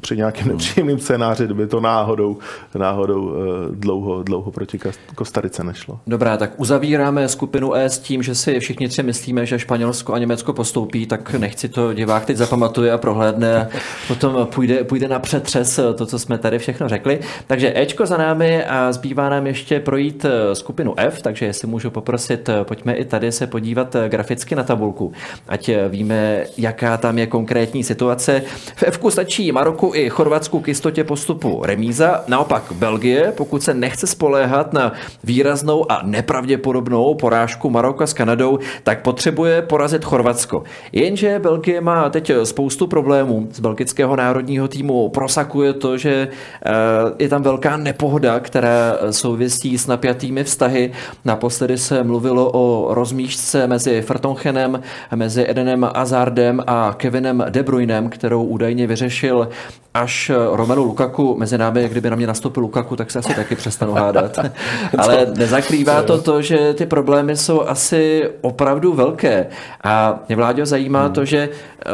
při 0.00 0.16
nějakém 0.16 0.48
nepříjemném 0.48 0.98
scénáři, 0.98 1.44
kdyby 1.44 1.66
to 1.66 1.80
náhodou, 1.80 2.38
náhodou 2.74 3.34
eh, 3.34 3.68
dlouho, 3.70 4.22
dlouho 4.22 4.50
proti 4.50 4.78
Kostarice 5.14 5.64
nešlo. 5.64 6.00
Dobrá, 6.06 6.36
tak 6.36 6.60
uzavíráme 6.60 7.28
skupinu 7.28 7.74
E 7.74 7.84
s 7.84 7.98
tím, 7.98 8.22
že 8.22 8.34
si 8.34 8.60
všichni 8.60 8.88
tři 8.88 9.02
myslíme, 9.02 9.46
že 9.46 9.58
Španělsko 9.58 10.14
a 10.14 10.18
Německo 10.18 10.52
postoupí, 10.52 11.06
tak 11.06 11.34
nechci 11.34 11.68
to 11.68 11.92
divák 11.92 12.24
teď 12.24 12.36
zapamatuje 12.36 12.92
a 12.92 12.98
prohlédne 12.98 13.60
a 13.60 13.68
potom 14.08 14.48
půjde, 14.54 14.84
půjde 14.84 15.08
na 15.08 15.18
přetřes 15.18 15.80
to, 15.94 16.06
co 16.06 16.18
jsme 16.18 16.38
tady 16.38 16.58
všechno 16.58 16.88
řekli. 16.88 17.20
Takže 17.46 17.72
Ečko 17.76 18.06
za 18.06 18.16
námi 18.16 18.64
a 18.64 18.92
zbývá 18.92 19.28
nám 19.28 19.46
ještě 19.46 19.80
projít 19.80 20.24
eh, 20.24 20.54
skupinu 20.54 20.94
F, 20.96 21.22
takže 21.22 21.46
jestli 21.46 21.68
můžu 21.68 21.90
poprosit, 21.90 22.48
eh, 22.48 22.64
pojďme 22.64 22.94
i 22.94 23.04
tady 23.04 23.32
se 23.32 23.46
podívat 23.46 23.96
graficky 24.08 24.54
na 24.54 24.62
tabulku, 24.62 25.12
ať 25.48 25.70
víme, 25.88 26.44
jaká 26.58 26.96
tam 26.96 27.18
je 27.18 27.26
konkrétní 27.26 27.84
situace. 27.84 28.42
V 28.76 28.82
F 28.82 28.98
stačí 29.08 29.52
Maroku 29.52 29.83
Maroku 29.84 29.98
i 29.98 30.10
Chorvatsku 30.10 30.60
k 30.60 30.68
jistotě 30.68 31.04
postupu 31.04 31.62
remíza. 31.64 32.24
Naopak 32.28 32.62
Belgie, 32.72 33.32
pokud 33.36 33.62
se 33.62 33.74
nechce 33.74 34.06
spoléhat 34.06 34.72
na 34.72 34.92
výraznou 35.24 35.92
a 35.92 36.00
nepravděpodobnou 36.04 37.14
porážku 37.14 37.70
Maroka 37.70 38.06
s 38.06 38.12
Kanadou, 38.12 38.58
tak 38.82 39.02
potřebuje 39.02 39.62
porazit 39.62 40.04
Chorvatsko. 40.04 40.62
Jenže 40.92 41.38
Belgie 41.38 41.80
má 41.80 42.10
teď 42.10 42.32
spoustu 42.44 42.86
problémů. 42.86 43.48
Z 43.52 43.60
belgického 43.60 44.16
národního 44.16 44.68
týmu 44.68 45.08
prosakuje 45.08 45.72
to, 45.72 45.98
že 45.98 46.28
eh, 46.66 46.72
je 47.18 47.28
tam 47.28 47.42
velká 47.42 47.76
nepohoda, 47.76 48.40
která 48.40 48.96
souvisí 49.10 49.78
s 49.78 49.86
napjatými 49.86 50.44
vztahy. 50.44 50.92
Naposledy 51.24 51.78
se 51.78 52.02
mluvilo 52.02 52.50
o 52.54 52.94
rozmíšce 52.94 53.66
mezi 53.66 54.02
Frtonchenem, 54.02 54.80
mezi 55.14 55.44
Edenem 55.48 55.86
Azardem 55.94 56.62
a 56.66 56.94
Kevinem 56.96 57.44
De 57.50 57.62
Bruynem, 57.62 58.08
kterou 58.08 58.44
údajně 58.44 58.86
vyřešil 58.86 59.48
až 59.94 60.30
Romelu 60.52 60.84
Lukaku 60.84 61.36
mezi 61.38 61.58
námi, 61.58 61.88
kdyby 61.88 62.10
na 62.10 62.16
mě 62.16 62.26
nastoupil 62.26 62.62
Lukaku, 62.62 62.96
tak 62.96 63.10
se 63.10 63.18
asi 63.18 63.34
taky 63.34 63.56
přestanu 63.56 63.92
hádat. 63.92 64.38
Ale 64.98 65.26
nezakrývá 65.36 66.02
to 66.02 66.22
to, 66.22 66.42
že 66.42 66.74
ty 66.74 66.86
problémy 66.86 67.36
jsou 67.36 67.62
asi 67.62 68.30
opravdu 68.40 68.92
velké. 68.92 69.46
A 69.84 70.20
mě 70.28 70.36
Vláďo 70.36 70.66
zajímá 70.66 71.04
hmm. 71.04 71.12
to, 71.12 71.24
že 71.24 71.48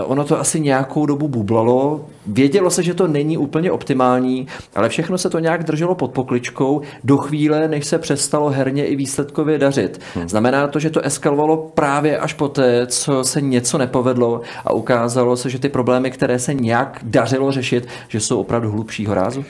ono 0.04 0.24
to 0.24 0.40
asi 0.40 0.60
nějakou 0.60 1.06
dobu 1.06 1.28
bublalo, 1.28 2.00
Vědělo 2.26 2.70
se, 2.70 2.82
že 2.82 2.94
to 2.94 3.08
není 3.08 3.38
úplně 3.38 3.72
optimální, 3.72 4.46
ale 4.74 4.88
všechno 4.88 5.18
se 5.18 5.30
to 5.30 5.38
nějak 5.38 5.64
drželo 5.64 5.94
pod 5.94 6.12
pokličkou 6.12 6.80
do 7.04 7.16
chvíle, 7.16 7.68
než 7.68 7.86
se 7.86 7.98
přestalo 7.98 8.50
herně 8.50 8.86
i 8.86 8.96
výsledkově 8.96 9.58
dařit. 9.58 10.00
Hmm. 10.14 10.28
Znamená 10.28 10.68
to, 10.68 10.78
že 10.78 10.90
to 10.90 11.00
eskalovalo 11.00 11.56
právě 11.56 12.18
až 12.18 12.32
poté, 12.32 12.86
co 12.86 13.24
se 13.24 13.40
něco 13.40 13.78
nepovedlo 13.78 14.40
a 14.64 14.72
ukázalo 14.72 15.36
se, 15.36 15.50
že 15.50 15.58
ty 15.58 15.68
problémy, 15.68 16.10
které 16.10 16.38
se 16.38 16.54
nějak 16.54 16.98
dařilo 17.02 17.52
řešit, 17.52 17.88
že 18.08 18.20
jsou 18.20 18.40
opravdu 18.40 18.70
hlubšího 18.70 19.14
rázu? 19.14 19.44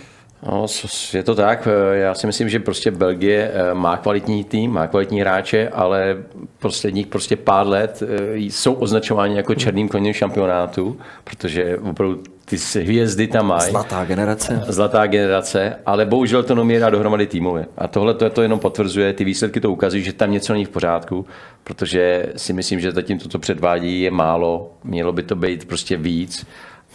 No, 0.46 0.66
je 1.12 1.22
to 1.22 1.35
tak. 1.35 1.68
Já 1.92 2.14
si 2.14 2.26
myslím, 2.26 2.48
že 2.48 2.61
prostě 2.61 2.90
Belgie 2.90 3.50
eh, 3.55 3.74
má 3.74 3.96
kvalitní 3.96 4.44
tým, 4.44 4.72
má 4.72 4.87
kvalitní 4.87 5.20
hráče, 5.20 5.68
ale 5.68 6.16
posledních 6.59 7.07
prostě 7.07 7.37
pár 7.37 7.66
let 7.66 8.03
eh, 8.03 8.37
jsou 8.37 8.72
označováni 8.72 9.37
jako 9.37 9.55
černým 9.55 9.88
koněm 9.88 10.12
šampionátu, 10.12 10.98
protože 11.24 11.79
opravdu 11.79 12.22
ty 12.44 12.57
hvězdy 12.81 13.26
tam 13.26 13.46
mají. 13.46 13.70
Zlatá 13.70 14.05
generace. 14.05 14.62
Zlatá 14.68 15.07
generace, 15.07 15.76
ale 15.87 16.07
bohužel 16.07 16.42
to 16.42 16.55
nomírá 16.55 16.90
dohromady 16.90 17.26
týmově. 17.26 17.66
A 17.79 17.88
tohle 17.88 18.14
to, 18.14 18.31
to 18.31 18.42
jenom 18.42 18.59
potvrzuje, 18.59 19.12
ty 19.12 19.24
výsledky 19.24 19.61
to 19.61 19.70
ukazují, 19.70 20.03
že 20.03 20.12
tam 20.12 20.33
něco 20.33 20.53
není 20.53 20.64
v 20.64 20.68
pořádku, 20.68 21.26
protože 21.64 22.26
si 22.37 22.53
myslím, 22.53 22.81
že 22.81 22.92
zatím 22.92 23.18
to, 23.18 23.29
co 23.29 23.38
předvádí, 23.38 24.03
je 24.03 24.11
málo, 24.11 24.72
mělo 24.85 25.12
by 25.12 25.22
to 25.22 25.37
být 25.37 25.68
prostě 25.68 25.96
víc 25.96 26.46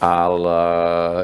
ale 0.02 0.54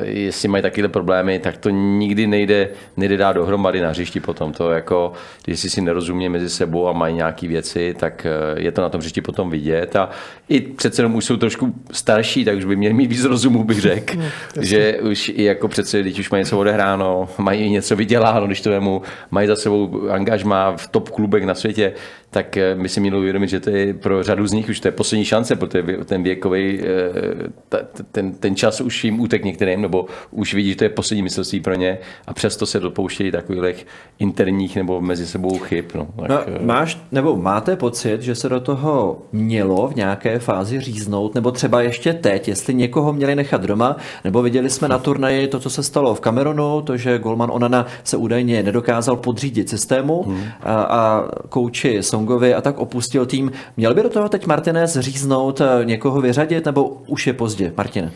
jestli 0.04 0.48
mají 0.48 0.62
takové 0.62 0.88
problémy, 0.88 1.40
tak 1.40 1.58
to 1.58 1.70
nikdy 1.70 2.28
nejde, 2.28 2.70
nejde 2.98 3.18
dát 3.18 3.34
dohromady 3.34 3.82
na 3.82 3.90
hřišti 3.90 4.20
potom. 4.20 4.54
To 4.54 4.72
jako, 4.72 5.14
jestli 5.48 5.70
si 5.70 5.82
nerozumí 5.82 6.30
mezi 6.30 6.50
sebou 6.50 6.88
a 6.88 6.94
mají 6.94 7.16
nějaké 7.16 7.48
věci, 7.48 7.96
tak 8.00 8.26
eh, 8.26 8.62
je 8.62 8.72
to 8.72 8.82
na 8.82 8.90
tom 8.90 9.00
hřišti 9.00 9.22
potom 9.22 9.50
vidět. 9.50 9.96
A 9.96 10.10
i 10.50 10.62
přece 10.62 11.02
jenom 11.02 11.16
už 11.16 11.26
jsou 11.26 11.38
trošku 11.38 11.76
starší, 11.92 12.46
tak 12.46 12.58
už 12.58 12.66
by 12.66 12.76
měli 12.76 12.94
mít 12.94 13.08
víc 13.08 13.24
rozumu, 13.24 13.64
bych 13.64 13.82
řekl. 13.82 14.18
No, 14.18 14.24
že 14.64 15.00
už 15.00 15.32
i 15.36 15.44
jako 15.44 15.68
přece, 15.68 16.00
když 16.00 16.20
už 16.20 16.30
mají 16.30 16.42
něco 16.42 16.60
odehráno, 16.60 17.30
mají 17.38 17.70
něco 17.70 17.96
vyděláno, 17.96 18.46
když 18.48 18.62
to 18.62 18.70
vemu, 18.70 19.02
mají 19.32 19.48
za 19.48 19.56
sebou 19.56 20.10
angažma 20.10 20.78
v 20.78 20.88
top 20.88 21.10
klubech 21.10 21.46
na 21.46 21.56
světě, 21.56 21.94
tak 22.32 22.58
eh, 22.58 22.76
my 22.76 22.90
si 22.90 23.00
měli 23.00 23.18
uvědomit, 23.18 23.50
že 23.50 23.60
to 23.60 23.70
je 23.70 23.94
pro 23.94 24.24
řadu 24.24 24.48
z 24.48 24.52
nich 24.52 24.70
už 24.70 24.80
to 24.80 24.88
je 24.88 24.92
poslední 24.92 25.26
šance, 25.26 25.56
protože 25.56 25.84
ten 26.06 26.24
věkový, 26.24 26.80
eh, 26.80 27.84
ten, 28.12 28.34
ten 28.34 28.56
čas 28.56 28.82
už 28.82 29.04
jim 29.04 29.20
útek 29.20 29.46
některým, 29.46 29.82
nebo 29.82 30.06
už 30.32 30.54
vidí, 30.54 30.70
že 30.70 30.76
to 30.76 30.84
je 30.84 30.90
poslední 30.90 31.24
mistrovství 31.24 31.60
pro 31.60 31.74
ně 31.74 31.98
a 32.28 32.34
přesto 32.34 32.66
se 32.66 32.80
dopouštějí 32.80 33.32
takových 33.32 33.88
interních 34.20 34.76
nebo 34.76 35.02
mezi 35.02 35.28
sebou 35.28 35.58
chyb. 35.58 35.86
No. 35.96 36.08
Tak, 36.20 36.30
no, 36.30 36.40
eh, 36.48 36.66
máš, 36.66 36.98
nebo 37.12 37.38
máte 37.38 37.76
pocit, 37.76 38.22
že 38.22 38.36
se 38.36 38.50
do 38.50 38.60
toho 38.60 39.22
mělo 39.32 39.88
v 39.88 39.96
nějaké 39.96 40.40
fázi 40.40 40.80
říznout, 40.80 41.36
nebo 41.36 41.52
třeba 41.52 41.82
ještě 41.82 42.14
teď, 42.14 42.48
jestli 42.48 42.74
někoho 42.74 43.14
měli 43.14 43.36
nechat 43.36 43.62
doma, 43.62 43.98
nebo 44.24 44.42
viděli 44.42 44.70
jsme 44.70 44.88
na 44.88 44.98
turnaji 44.98 45.48
to, 45.48 45.60
co 45.60 45.70
se 45.70 45.84
stalo 45.84 46.16
v 46.16 46.22
Kamerunu, 46.22 46.82
to, 46.82 46.98
že 46.98 47.20
Golman 47.20 47.52
Onana 47.54 47.86
se 48.04 48.18
údajně 48.18 48.64
nedokázal 48.64 49.16
podřídit 49.16 49.70
systému 49.70 50.24
hmm. 50.24 50.44
a, 50.62 50.74
a 50.74 51.28
kouči 51.50 52.04
Songovi 52.22 52.54
a 52.54 52.62
tak 52.62 52.78
opustil 52.78 53.26
tým. 53.26 53.52
Měl 53.78 53.94
by 53.94 54.04
do 54.04 54.10
toho 54.10 54.30
teď 54.30 54.46
Martinez 54.46 54.98
říznout, 55.00 55.62
někoho 55.84 56.22
vyřadit, 56.22 56.66
nebo 56.66 57.02
už 57.08 57.28
je 57.28 57.34
pozdě, 57.34 57.74
Martine? 57.78 58.12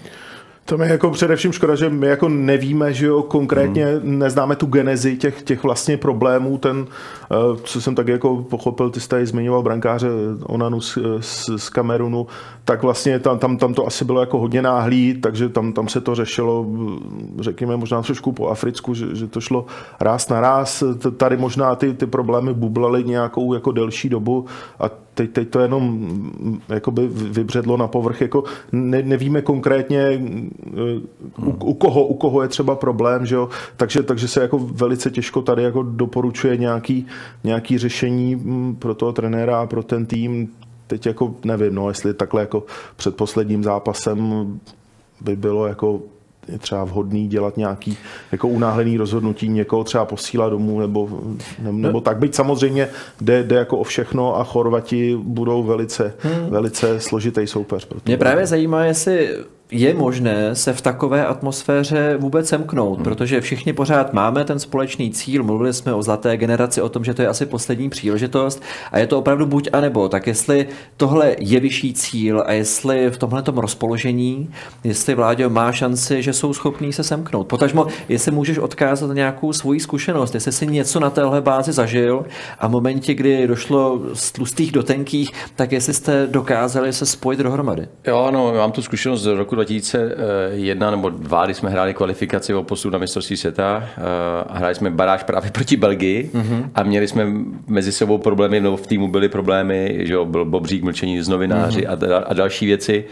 To 0.67 0.77
mi 0.77 0.87
jako 0.87 1.09
především 1.09 1.51
škoda, 1.51 1.75
že 1.75 1.89
my 1.89 2.07
jako 2.07 2.29
nevíme, 2.29 2.93
že 2.93 3.05
jo, 3.05 3.23
konkrétně 3.23 3.85
hmm. 3.85 4.19
neznáme 4.19 4.55
tu 4.55 4.65
genezi 4.65 5.17
těch, 5.17 5.41
těch 5.41 5.63
vlastně 5.63 5.97
problémů, 5.97 6.57
ten, 6.57 6.87
eh, 7.31 7.35
co 7.63 7.81
jsem 7.81 7.95
tak 7.95 8.07
jako 8.07 8.45
pochopil, 8.49 8.89
ty 8.89 8.99
jsi 8.99 9.09
tady 9.09 9.25
zmiňoval 9.25 9.63
brankáře 9.63 10.07
Onanu 10.43 10.81
z, 10.81 10.97
z, 11.19 11.49
z 11.57 11.69
Kamerunu, 11.69 12.27
tak 12.63 12.83
vlastně 12.83 13.19
tam, 13.19 13.39
tam, 13.39 13.57
tam 13.57 13.73
to 13.73 13.87
asi 13.87 14.05
bylo 14.05 14.19
jako 14.19 14.39
hodně 14.39 14.61
náhlý, 14.61 15.13
takže 15.21 15.49
tam, 15.49 15.73
tam 15.73 15.87
se 15.87 16.01
to 16.01 16.15
řešilo, 16.15 16.65
řekněme, 17.39 17.77
možná 17.77 18.01
trošku 18.01 18.31
po 18.31 18.47
Africku, 18.47 18.93
že, 18.93 19.15
že 19.15 19.27
to 19.27 19.41
šlo 19.41 19.65
ráz 19.99 20.29
na 20.29 20.41
ráz. 20.41 20.83
Tady 21.17 21.37
možná 21.37 21.75
ty, 21.75 21.93
ty 21.93 22.05
problémy 22.05 22.53
bublaly 22.53 23.03
nějakou 23.03 23.53
jako 23.53 23.71
delší 23.71 24.09
dobu 24.09 24.45
a 24.79 25.04
teď, 25.15 25.31
teď 25.31 25.49
to 25.49 25.59
jenom 25.59 25.83
mm, 25.83 26.61
jakoby 26.69 27.07
vybředlo 27.07 27.77
na 27.77 27.87
povrch. 27.87 28.21
Jako 28.21 28.43
ne, 28.71 29.03
nevíme 29.03 29.41
konkrétně, 29.41 30.21
u, 31.37 31.49
u, 31.49 31.73
koho, 31.73 32.07
u 32.07 32.13
koho 32.13 32.41
je 32.41 32.47
třeba 32.47 32.75
problém, 32.75 33.25
že 33.25 33.35
jo? 33.35 33.49
Takže, 33.77 34.03
takže 34.03 34.27
se 34.27 34.41
jako 34.41 34.59
velice 34.59 35.11
těžko 35.11 35.41
tady 35.41 35.63
jako 35.63 35.83
doporučuje 35.83 36.57
nějaký, 36.57 37.07
nějaký 37.43 37.77
řešení 37.77 38.35
mm, 38.35 38.75
pro 38.75 38.95
toho 38.95 39.13
trenéra 39.13 39.61
a 39.61 39.65
pro 39.65 39.83
ten 39.83 40.05
tým 40.05 40.49
teď 40.87 41.05
jako 41.05 41.35
nevím, 41.45 41.75
no, 41.75 41.89
jestli 41.89 42.13
takhle 42.13 42.41
jako 42.41 42.63
před 42.95 43.15
posledním 43.15 43.63
zápasem 43.63 44.59
by 45.21 45.35
bylo 45.35 45.67
jako 45.67 46.01
je 46.47 46.59
třeba 46.59 46.83
vhodný 46.83 47.27
dělat 47.27 47.57
nějaký 47.57 47.97
jako 48.31 48.47
unáhlený 48.47 48.97
rozhodnutí, 48.97 49.49
někoho 49.49 49.83
třeba 49.83 50.05
posílat 50.05 50.49
domů 50.49 50.79
nebo, 50.79 51.09
nebo, 51.59 51.77
nebo 51.77 52.01
tak. 52.01 52.17
Byť 52.17 52.35
samozřejmě 52.35 52.89
jde, 53.21 53.43
jde 53.43 53.55
jako 53.55 53.77
o 53.77 53.83
všechno 53.83 54.37
a 54.37 54.43
Chorvati 54.43 55.17
budou 55.23 55.63
velice, 55.63 56.13
hmm. 56.19 56.49
velice 56.49 56.99
složitý 56.99 57.47
soupeř. 57.47 57.87
Mě 58.05 58.17
právě 58.17 58.47
zajímá, 58.47 58.85
jestli 58.85 59.29
je 59.71 59.93
možné 59.93 60.55
se 60.55 60.73
v 60.73 60.81
takové 60.81 61.25
atmosféře 61.25 62.17
vůbec 62.17 62.47
semknout, 62.47 62.95
hmm. 62.95 63.03
protože 63.03 63.41
všichni 63.41 63.73
pořád 63.73 64.13
máme 64.13 64.43
ten 64.43 64.59
společný 64.59 65.11
cíl, 65.11 65.43
mluvili 65.43 65.73
jsme 65.73 65.93
o 65.93 66.03
zlaté 66.03 66.37
generaci, 66.37 66.81
o 66.81 66.89
tom, 66.89 67.03
že 67.03 67.13
to 67.13 67.21
je 67.21 67.27
asi 67.27 67.45
poslední 67.45 67.89
příležitost 67.89 68.63
a 68.91 68.99
je 68.99 69.07
to 69.07 69.19
opravdu 69.19 69.45
buď 69.45 69.69
a 69.73 69.81
nebo. 69.81 70.09
Tak 70.09 70.27
jestli 70.27 70.67
tohle 70.97 71.35
je 71.39 71.59
vyšší 71.59 71.93
cíl 71.93 72.43
a 72.45 72.53
jestli 72.53 73.09
v 73.09 73.17
tomhle 73.17 73.43
rozpoložení, 73.55 74.49
jestli 74.83 75.15
vládě 75.15 75.49
má 75.49 75.71
šanci, 75.71 76.21
že 76.21 76.33
jsou 76.33 76.53
schopní 76.53 76.93
se 76.93 77.03
semknout. 77.03 77.47
Potažmo, 77.47 77.87
jestli 78.09 78.31
můžeš 78.31 78.57
odkázat 78.57 79.11
nějakou 79.13 79.53
svoji 79.53 79.79
zkušenost, 79.79 80.33
jestli 80.33 80.51
jsi 80.51 80.67
něco 80.67 80.99
na 80.99 81.09
téhle 81.09 81.41
bázi 81.41 81.71
zažil 81.71 82.25
a 82.59 82.67
v 82.67 82.71
momentě, 82.71 83.13
kdy 83.13 83.47
došlo 83.47 84.01
z 84.13 84.31
tlustých 84.31 84.71
do 84.71 84.83
tenkých, 84.83 85.31
tak 85.55 85.71
jestli 85.71 85.93
jste 85.93 86.27
dokázali 86.27 86.93
se 86.93 87.05
spojit 87.05 87.39
dohromady. 87.39 87.87
Jo, 88.07 88.29
no, 88.31 88.53
mám 88.53 88.71
tu 88.71 88.81
zkušenost 88.81 89.21
z 89.21 89.25
roku 89.25 89.54
2001 89.55 90.91
nebo 90.91 91.09
2, 91.09 91.45
kdy 91.45 91.53
jsme 91.53 91.69
hráli 91.69 91.93
kvalifikaci 91.93 92.53
o 92.53 92.63
postup 92.63 92.91
na 92.93 92.99
mistrovství 92.99 93.37
světa 93.37 93.83
eh, 93.83 94.01
a 94.47 94.57
hráli 94.57 94.75
jsme 94.75 94.89
baráž 94.89 95.23
právě 95.23 95.51
proti 95.53 95.77
Belgii 95.77 96.29
mm-hmm. 96.33 96.69
a 96.75 96.83
měli 96.83 97.07
jsme 97.07 97.25
mezi 97.67 97.91
sebou 97.91 98.17
problémy, 98.17 98.61
no 98.61 98.77
v 98.77 98.87
týmu 98.87 99.07
byly 99.07 99.29
problémy, 99.29 99.97
že 99.99 100.17
byl 100.25 100.45
Bobřík, 100.45 100.83
mlčení 100.83 101.21
z 101.21 101.27
novináři 101.27 101.81
mm-hmm. 101.81 102.15
a, 102.15 102.17
a 102.17 102.33
další 102.33 102.65
věci. 102.65 103.05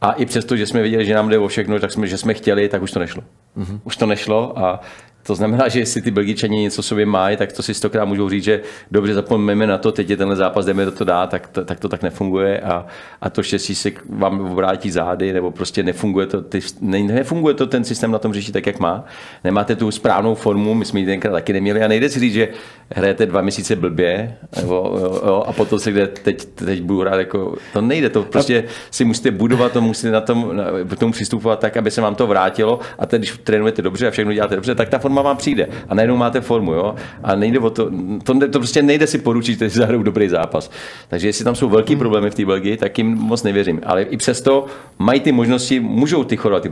A 0.00 0.12
i 0.12 0.26
přesto, 0.26 0.56
že 0.56 0.66
jsme 0.66 0.82
viděli, 0.82 1.04
že 1.04 1.14
nám 1.14 1.28
jde 1.28 1.38
o 1.38 1.48
všechno, 1.48 1.80
tak 1.80 1.92
jsme, 1.92 2.06
že 2.06 2.16
jsme 2.16 2.34
chtěli, 2.34 2.68
tak 2.68 2.82
už 2.82 2.90
to 2.90 2.98
nešlo. 2.98 3.22
Mm-hmm. 3.58 3.80
Už 3.84 3.96
to 3.96 4.06
nešlo 4.06 4.58
a 4.58 4.80
to 5.26 5.34
znamená, 5.34 5.68
že 5.68 5.78
jestli 5.78 6.02
ty 6.02 6.10
Belgičani 6.10 6.58
něco 6.58 6.82
sobě 6.82 7.06
mají, 7.06 7.36
tak 7.36 7.52
to 7.52 7.62
si 7.62 7.74
stokrát 7.74 8.04
můžou 8.04 8.28
říct, 8.28 8.44
že 8.44 8.60
dobře 8.90 9.14
zapomeňme 9.14 9.66
na 9.66 9.78
to, 9.78 9.92
teď 9.92 10.10
je 10.10 10.16
tenhle 10.16 10.36
zápas, 10.36 10.66
jdeme 10.66 10.90
to 10.90 11.04
dát, 11.04 11.30
tak 11.30 11.48
to, 11.48 11.64
tak 11.64 11.80
to 11.80 11.88
tak 11.88 12.02
nefunguje 12.02 12.60
a, 12.60 12.86
a 13.20 13.30
to 13.30 13.42
štěstí 13.42 13.74
se 13.74 13.90
vám 14.08 14.40
obrátí 14.40 14.90
zády, 14.90 15.32
nebo 15.32 15.50
prostě 15.50 15.82
nefunguje 15.82 16.26
to, 16.26 16.42
ty, 16.42 16.60
ne, 16.80 16.98
nefunguje 16.98 17.54
to 17.54 17.66
ten 17.66 17.84
systém 17.84 18.10
na 18.10 18.18
tom 18.18 18.32
řeší 18.32 18.52
tak, 18.52 18.66
jak 18.66 18.78
má. 18.78 19.04
Nemáte 19.44 19.76
tu 19.76 19.90
správnou 19.90 20.34
formu, 20.34 20.74
my 20.74 20.84
jsme 20.84 21.00
ji 21.00 21.06
tenkrát 21.06 21.32
taky 21.32 21.52
neměli 21.52 21.82
a 21.82 21.88
nejde 21.88 22.08
si 22.08 22.20
říct, 22.20 22.34
že 22.34 22.48
hrajete 22.94 23.26
dva 23.26 23.40
měsíce 23.40 23.76
blbě 23.76 24.36
nebo, 24.56 24.74
jo, 24.74 25.20
jo, 25.26 25.44
a 25.46 25.52
potom 25.52 25.78
se 25.78 25.92
kde 25.92 26.06
teď, 26.06 26.44
teď 26.44 26.82
budu 26.82 27.00
hrát 27.00 27.18
jako, 27.18 27.56
to 27.72 27.80
nejde, 27.80 28.10
to 28.10 28.22
prostě 28.22 28.64
si 28.90 29.04
musíte 29.04 29.30
budovat, 29.30 29.72
to 29.72 29.80
musíte 29.80 30.10
na 30.10 30.20
tom, 30.20 30.56
na, 30.56 30.64
tomu 30.98 31.12
přistupovat 31.12 31.58
tak, 31.60 31.76
aby 31.76 31.90
se 31.90 32.00
vám 32.00 32.14
to 32.14 32.26
vrátilo 32.26 32.80
a 32.98 33.06
teď, 33.06 33.20
když 33.20 33.38
trénujete 33.44 33.82
dobře 33.82 34.08
a 34.08 34.10
všechno 34.10 34.32
děláte 34.32 34.54
dobře, 34.54 34.74
tak 34.74 34.88
ta 34.88 34.98
forma 34.98 35.15
vám 35.22 35.36
přijde 35.36 35.68
a 35.88 35.94
najednou 35.94 36.16
máte 36.16 36.40
formu, 36.40 36.72
jo, 36.72 36.94
a 37.22 37.34
nejde 37.34 37.58
o 37.58 37.70
to, 37.70 37.90
to, 38.22 38.48
to 38.48 38.58
prostě 38.58 38.82
nejde 38.82 39.06
si 39.06 39.18
poručit, 39.18 39.58
že 39.58 39.68
zahrajou 39.68 40.02
dobrý 40.02 40.28
zápas. 40.28 40.70
Takže 41.08 41.28
jestli 41.28 41.44
tam 41.44 41.54
jsou 41.54 41.68
velký 41.68 41.92
hmm. 41.92 41.98
problémy 41.98 42.30
v 42.30 42.34
té 42.34 42.44
Belgii, 42.44 42.76
tak 42.76 42.98
jim 42.98 43.06
moc 43.06 43.42
nevěřím. 43.42 43.80
Ale 43.86 44.02
i 44.02 44.16
přesto 44.16 44.66
mají 44.98 45.20
ty 45.20 45.32
možnosti, 45.32 45.80
můžou 45.80 46.24
ty 46.24 46.36
Chorvaty 46.36 46.68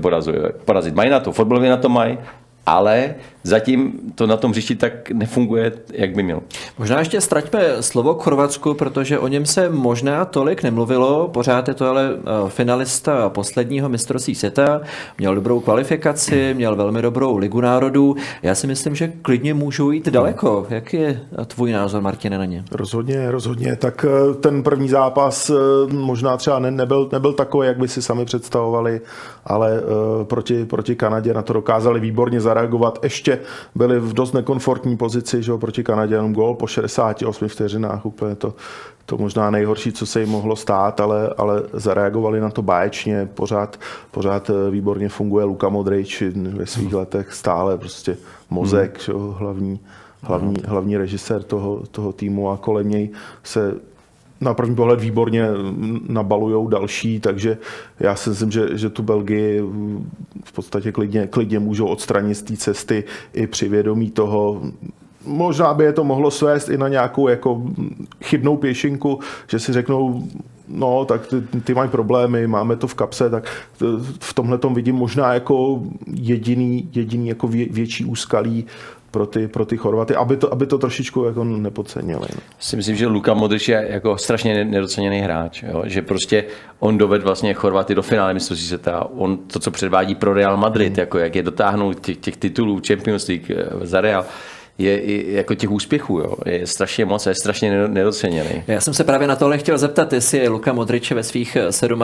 porazit. 0.64 0.94
Mají 0.94 1.11
na 1.11 1.20
to, 1.20 1.33
fotbalově 1.33 1.70
na 1.70 1.76
to 1.76 1.88
mají, 1.88 2.18
ale 2.66 3.14
zatím 3.44 3.92
to 4.14 4.27
na 4.27 4.37
tom 4.37 4.50
hřišti 4.50 4.77
tak 4.77 5.11
nefunguje, 5.11 5.72
jak 5.92 6.14
by 6.14 6.22
mělo. 6.22 6.42
Možná 6.79 6.98
ještě 6.98 7.20
ztraťme 7.20 7.61
slovo 7.81 8.14
k 8.14 8.22
Chorvatsku, 8.22 8.74
protože 8.74 9.18
o 9.18 9.29
něm 9.29 9.46
se 9.46 9.68
možná 9.68 10.24
tolik 10.24 10.62
nemluvilo. 10.62 11.29
Pořád 11.29 11.68
je 11.68 11.74
to 11.74 11.88
ale 11.88 12.11
eh, 12.16 12.50
finalista 12.50 13.29
posledního 13.29 13.88
mistrovství 13.88 14.35
světa. 14.35 14.81
Měl 15.18 15.35
dobrou 15.35 15.61
kvalifikaci, 15.61 16.55
měl 16.55 16.77
velmi 16.77 17.03
dobrou 17.03 17.37
ligu 17.37 17.61
národů. 17.61 18.16
Já 18.42 18.55
si 18.55 18.66
myslím, 18.66 18.94
že 18.94 19.12
klidně 19.22 19.55
můžou 19.55 19.90
jít 19.90 20.09
daleko. 20.09 20.66
Jak 20.70 20.92
je 20.92 21.20
tvůj 21.46 21.72
názor, 21.72 22.03
Martine, 22.03 22.38
na 22.38 22.44
ně? 22.44 22.64
Rozhodně, 22.72 23.31
rozhodně. 23.31 23.77
Tak 23.77 24.07
eh, 24.09 24.35
ten 24.35 24.62
první 24.62 24.88
zápas 24.88 25.50
eh, 25.50 25.55
možná 25.92 26.37
třeba 26.37 26.59
nebyl, 26.59 27.09
nebyl 27.12 27.33
takový, 27.33 27.66
jak 27.66 27.79
by 27.79 27.88
si 27.88 28.03
sami 28.03 28.24
představovali, 28.24 29.00
ale 29.44 29.83
proti, 30.24 30.64
proti 30.64 30.96
Kanadě 30.96 31.35
na 31.35 31.42
to 31.42 31.53
dokázali 31.53 32.00
výborně 32.00 32.40
zareagovat. 32.40 32.54
Ještě 33.03 33.40
byli 33.75 34.01
v 34.01 34.12
dost 34.12 34.33
nekomfortní 34.33 34.97
pozici, 34.97 35.43
že 35.43 35.53
proti 35.59 35.85
Kanadě 35.85 36.14
jenom 36.14 36.33
gol 36.33 36.55
po 36.55 36.67
68 36.67 37.49
vteřinách, 37.49 38.07
úplně 38.07 38.35
to, 38.35 38.55
to 39.07 39.17
možná 39.17 39.51
nejhorší, 39.51 39.93
co 39.93 40.07
se 40.07 40.21
jim 40.21 40.29
mohlo 40.29 40.57
stát, 40.57 41.01
ale, 41.01 41.35
ale 41.37 41.62
zareagovali 41.73 42.40
na 42.40 42.51
to 42.51 42.62
báječně, 42.62 43.29
pořád, 43.35 43.81
pořád 44.11 44.51
eh, 44.51 44.71
výborně 44.71 45.09
funguje 45.09 45.45
Luka 45.45 45.69
Modrič 45.69 46.23
ve 46.37 46.67
svých 46.67 46.95
letech. 46.95 47.33
Stále 47.33 47.79
prostě 47.79 48.17
mozek, 48.51 48.90
hmm. 48.93 49.01
že, 49.01 49.12
hlavní, 49.38 49.81
hlavní, 50.23 50.57
hlavní 50.64 50.97
režisér 50.97 51.43
toho, 51.43 51.83
toho 51.90 52.12
týmu 52.12 52.51
a 52.51 52.57
kolem 52.57 52.88
něj 52.88 53.11
se 53.43 53.75
na 54.40 54.55
první 54.55 54.75
pohled 54.75 55.01
výborně 55.01 55.49
nabalujou 56.09 56.68
další, 56.68 57.20
takže 57.20 57.59
já 58.01 58.16
si 58.16 58.31
myslím, 58.31 58.51
že, 58.51 58.79
že 58.79 58.90
tu 58.90 59.03
Belgii 59.03 59.61
v 60.44 60.53
podstatě 60.53 60.92
klidně, 60.92 61.27
klidně 61.27 61.59
můžou 61.59 61.87
odstranit 61.87 62.35
z 62.35 62.42
té 62.42 62.57
cesty 62.57 63.05
i 63.33 63.47
při 63.47 63.68
vědomí 63.68 64.11
toho, 64.11 64.62
možná 65.27 65.75
by 65.75 65.85
je 65.85 65.92
to 65.92 66.05
mohlo 66.05 66.31
svést 66.31 66.68
i 66.68 66.79
na 66.79 66.88
nějakou 66.88 67.29
jako 67.29 67.62
chybnou 68.25 68.57
pěšinku, 68.57 69.18
že 69.47 69.59
si 69.59 69.73
řeknou, 69.73 70.29
no, 70.68 71.05
tak 71.05 71.27
ty, 71.27 71.61
ty 71.61 71.75
mají 71.75 71.90
problémy, 71.90 72.47
máme 72.47 72.77
to 72.77 72.87
v 72.87 72.94
kapse, 72.94 73.31
tak 73.31 73.51
v 74.20 74.35
tomhle 74.35 74.59
tom 74.59 74.75
vidím 74.75 74.97
možná 74.97 75.35
jako 75.35 75.83
jediný, 76.14 76.88
jediný 76.92 77.29
jako 77.29 77.49
vě, 77.49 77.66
větší 77.70 78.05
úskalí 78.05 78.66
pro 79.14 79.27
ty, 79.27 79.48
pro 79.48 79.64
ty 79.64 79.77
Chorvaty, 79.77 80.14
aby 80.14 80.37
to, 80.37 80.53
aby 80.53 80.66
to 80.66 80.79
trošičku 80.79 81.24
jako 81.24 81.44
nepodcenili. 81.44 82.27
No. 82.35 82.40
Si 82.59 82.77
myslím, 82.77 82.96
že 82.96 83.07
Luka 83.07 83.35
Modrič 83.35 83.68
je 83.68 83.87
jako 83.90 84.18
strašně 84.18 84.64
nedoceněný 84.64 85.20
hráč, 85.20 85.62
jo? 85.62 85.83
že 85.87 86.03
prostě 86.03 86.44
on 86.79 86.98
doved 86.98 87.22
vlastně 87.22 87.55
Chorvaty 87.55 87.94
do 87.94 88.03
finále 88.03 88.35
mistrovství 88.35 88.68
světa, 88.68 89.07
on 89.16 89.38
to, 89.38 89.59
co 89.59 89.70
předvádí 89.70 90.14
pro 90.14 90.35
Real 90.35 90.57
Madrid, 90.57 90.92
mm. 90.92 90.98
jako 90.98 91.18
jak 91.18 91.37
je 91.37 91.42
dotáhnout 91.42 92.00
těch, 92.00 92.16
těch 92.16 92.37
titulů 92.37 92.81
Champions 92.88 93.29
League 93.29 93.50
eh, 93.50 93.87
za 93.87 94.00
Real, 94.00 94.24
je 94.78 95.00
i 95.00 95.34
jako 95.34 95.54
těch 95.54 95.70
úspěchů, 95.70 96.18
jo, 96.18 96.34
je 96.46 96.66
strašně 96.66 97.04
moc 97.04 97.26
a 97.26 97.30
je 97.30 97.34
strašně 97.34 97.88
nedoceněný. 97.88 98.62
Já 98.66 98.80
jsem 98.80 98.94
se 98.94 99.04
právě 99.04 99.28
na 99.28 99.37
tohle 99.37 99.58
chtěl 99.58 99.78
zeptat, 99.78 100.12
jestli 100.12 100.38
je 100.38 100.48
Luka 100.48 100.72
Modrič 100.72 101.12
ve 101.12 101.22
svých 101.22 101.56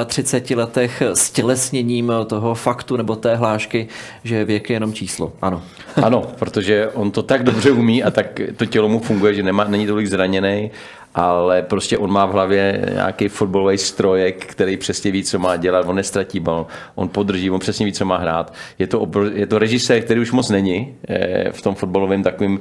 37 0.07 0.59
letech 0.59 1.03
stělesněním 1.15 2.13
toho 2.27 2.55
faktu 2.55 2.97
nebo 2.97 3.17
té 3.17 3.37
hlášky, 3.37 3.89
že 4.25 4.45
věk 4.45 4.71
je 4.71 4.77
jenom 4.77 4.93
číslo. 4.93 5.33
Ano. 5.43 5.63
Ano, 6.03 6.23
protože 6.39 6.89
on 6.89 7.11
to 7.11 7.23
tak 7.23 7.43
dobře 7.43 7.71
umí 7.71 8.03
a 8.03 8.11
tak 8.11 8.41
to 8.57 8.67
tělo 8.67 8.89
mu 8.89 9.01
funguje, 9.01 9.35
že 9.35 9.43
nemá, 9.43 9.65
není 9.65 9.87
tolik 9.87 10.07
zraněný 10.07 10.71
ale 11.15 11.63
prostě 11.63 11.99
on 11.99 12.13
má 12.13 12.27
v 12.27 12.33
hlavě 12.33 12.85
nějaký 12.93 13.29
fotbalový 13.29 13.79
strojek, 13.79 14.47
který 14.47 14.77
přesně 14.77 15.11
ví, 15.11 15.25
co 15.25 15.39
má 15.39 15.57
dělat, 15.57 15.87
on 15.89 15.97
nestratí 15.97 16.41
bal, 16.41 16.67
on 16.95 17.09
podrží, 17.09 17.51
on 17.51 17.61
přesně 17.61 17.87
ví, 17.87 17.93
co 17.93 18.05
má 18.05 18.17
hrát. 18.17 18.55
Je 18.79 18.87
to, 18.87 19.01
obr- 19.01 19.33
je 19.35 19.47
to 19.47 19.59
režisér, 19.59 20.03
který 20.03 20.21
už 20.21 20.33
moc 20.33 20.51
není 20.51 20.95
eh, 21.09 21.53
v 21.53 21.63
tom 21.63 21.75
fotbalovém 21.75 22.23
takovým, 22.23 22.61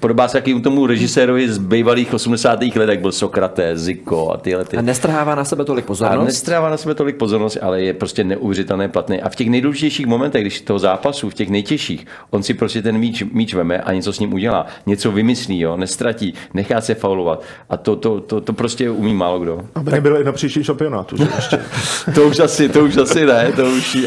podobá 0.00 0.28
se 0.28 0.38
jakým 0.38 0.62
tomu 0.62 0.86
režisérovi 0.86 1.48
z 1.48 1.58
bývalých 1.58 2.14
80. 2.14 2.62
let, 2.62 2.88
jak 2.88 3.00
byl 3.00 3.12
Sokrates, 3.12 3.80
Ziko 3.80 4.30
a 4.30 4.36
tyhle 4.36 4.64
ty. 4.64 4.76
A 4.76 4.82
nestrhává 4.82 5.34
na 5.34 5.44
sebe 5.44 5.64
tolik 5.64 5.84
pozornost? 5.84 6.22
A 6.22 6.24
nestrhává 6.24 6.70
na 6.70 6.76
sebe 6.76 6.94
tolik 6.94 7.16
pozornost, 7.16 7.58
ale 7.62 7.82
je 7.82 7.92
prostě 7.92 8.24
neuvěřitelné 8.24 8.88
platný. 8.88 9.22
A 9.22 9.28
v 9.28 9.36
těch 9.36 9.50
nejdůležitějších 9.50 10.06
momentech, 10.06 10.42
když 10.42 10.60
toho 10.60 10.78
zápasu, 10.78 11.30
v 11.30 11.34
těch 11.34 11.48
nejtěžších, 11.48 12.06
on 12.30 12.42
si 12.42 12.54
prostě 12.54 12.82
ten 12.82 12.98
míč, 12.98 13.22
míč 13.32 13.54
veme 13.54 13.80
a 13.80 13.92
něco 13.92 14.12
s 14.12 14.20
ním 14.20 14.34
udělá. 14.34 14.66
Něco 14.86 15.12
vymyslí, 15.12 15.60
jo, 15.60 15.76
nestratí, 15.76 16.34
nechá 16.54 16.80
se 16.80 16.94
faulovat. 16.94 17.42
A 17.70 17.76
to 17.76 17.87
to, 17.88 17.96
to, 17.96 18.20
to, 18.20 18.40
to 18.40 18.52
prostě 18.52 18.90
umí 18.90 19.14
málo 19.14 19.38
kdo. 19.38 19.60
Aby 19.74 19.90
nebyl 19.90 20.16
i 20.16 20.24
na 20.24 20.32
příštím 20.32 20.62
šampionátu. 20.62 21.16
Že 21.16 21.28
ještě. 21.36 21.60
to, 22.14 22.22
už 22.22 22.38
asi, 22.38 22.68
to 22.68 22.84
už 22.84 22.96
asi 22.96 23.26
ne, 23.26 23.52
to 23.56 23.64
už 23.64 23.98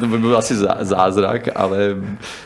to 0.00 0.06
by 0.06 0.18
byl 0.18 0.36
asi 0.36 0.54
zázrak, 0.80 1.48
ale 1.54 1.78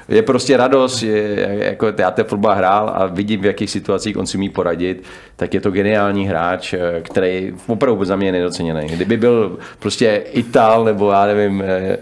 je 0.09 0.23
prostě 0.23 0.57
radost, 0.57 1.03
je, 1.03 1.49
jako 1.63 1.93
já 1.99 2.11
ten 2.11 2.25
fotbal 2.25 2.55
hrál 2.55 2.93
a 2.95 3.07
vidím, 3.07 3.41
v 3.41 3.45
jakých 3.45 3.71
situacích 3.71 4.17
on 4.17 4.27
si 4.27 4.39
umí 4.39 4.49
poradit, 4.49 5.05
tak 5.37 5.55
je 5.55 5.61
to 5.61 5.71
geniální 5.71 6.27
hráč, 6.27 6.75
který 7.03 7.55
opravdu 7.67 8.05
za 8.05 8.17
mě 8.17 8.29
je 8.29 8.33
nedoceněný. 8.33 8.87
Kdyby 8.87 9.17
byl 9.17 9.59
prostě 9.79 10.25
Ital 10.33 10.85
nebo 10.85 11.11
já 11.11 11.27
nevím, 11.27 11.63
eh, 11.63 11.99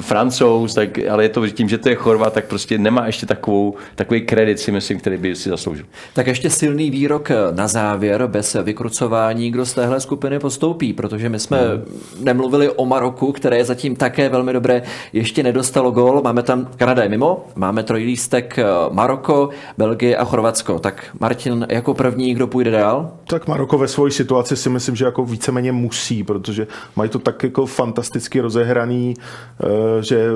Francouz, 0.00 0.74
tak, 0.74 0.98
ale 1.10 1.24
je 1.24 1.28
to 1.28 1.48
tím, 1.48 1.68
že 1.68 1.78
to 1.78 1.88
je 1.88 1.94
Chorvat, 1.94 2.32
tak 2.32 2.44
prostě 2.44 2.78
nemá 2.78 3.06
ještě 3.06 3.26
takovou, 3.26 3.74
takový 3.94 4.20
kredit, 4.20 4.58
si 4.58 4.72
myslím, 4.72 5.00
který 5.00 5.16
by 5.16 5.36
si 5.36 5.48
zasloužil. 5.48 5.84
Tak 6.14 6.26
ještě 6.26 6.50
silný 6.50 6.90
výrok 6.90 7.28
na 7.50 7.68
závěr 7.68 8.26
bez 8.26 8.56
vykrucování, 8.62 9.50
kdo 9.50 9.66
z 9.66 9.74
téhle 9.74 10.00
skupiny 10.00 10.38
postoupí, 10.38 10.92
protože 10.92 11.28
my 11.28 11.38
jsme 11.38 11.58
hmm. 11.58 12.00
nemluvili 12.24 12.70
o 12.70 12.86
Maroku, 12.86 13.32
které 13.32 13.56
je 13.56 13.64
zatím 13.64 13.96
také 13.96 14.28
velmi 14.28 14.52
dobré, 14.52 14.82
ještě 15.12 15.42
nedostalo 15.42 15.90
gol, 15.90 16.20
máme 16.24 16.42
tam, 16.42 16.68
Kanada 16.76 17.02
je 17.02 17.08
mimo, 17.08 17.46
máme 17.54 17.82
trojlístek 17.82 18.58
eh, 18.58 18.64
Maroko, 18.90 19.48
Belgie 19.78 20.16
a 20.16 20.24
Chorvatsko. 20.24 20.78
Tak 20.78 21.16
Martin, 21.20 21.66
jako 21.70 21.94
první, 21.94 22.34
kdo 22.34 22.46
půjde 22.46 22.70
dál? 22.70 23.12
Tak 23.26 23.48
Maroko 23.48 23.78
ve 23.78 23.88
své 23.88 24.10
situaci 24.10 24.56
si 24.56 24.68
myslím, 24.68 24.96
že 24.96 25.04
jako 25.04 25.24
víceméně 25.24 25.72
musí, 25.72 26.24
protože 26.24 26.66
mají 26.96 27.10
to 27.10 27.18
tak 27.18 27.42
jako 27.42 27.66
fantasticky 27.66 28.40
rozehraný, 28.40 29.14
eh, 29.14 29.59
že 30.00 30.30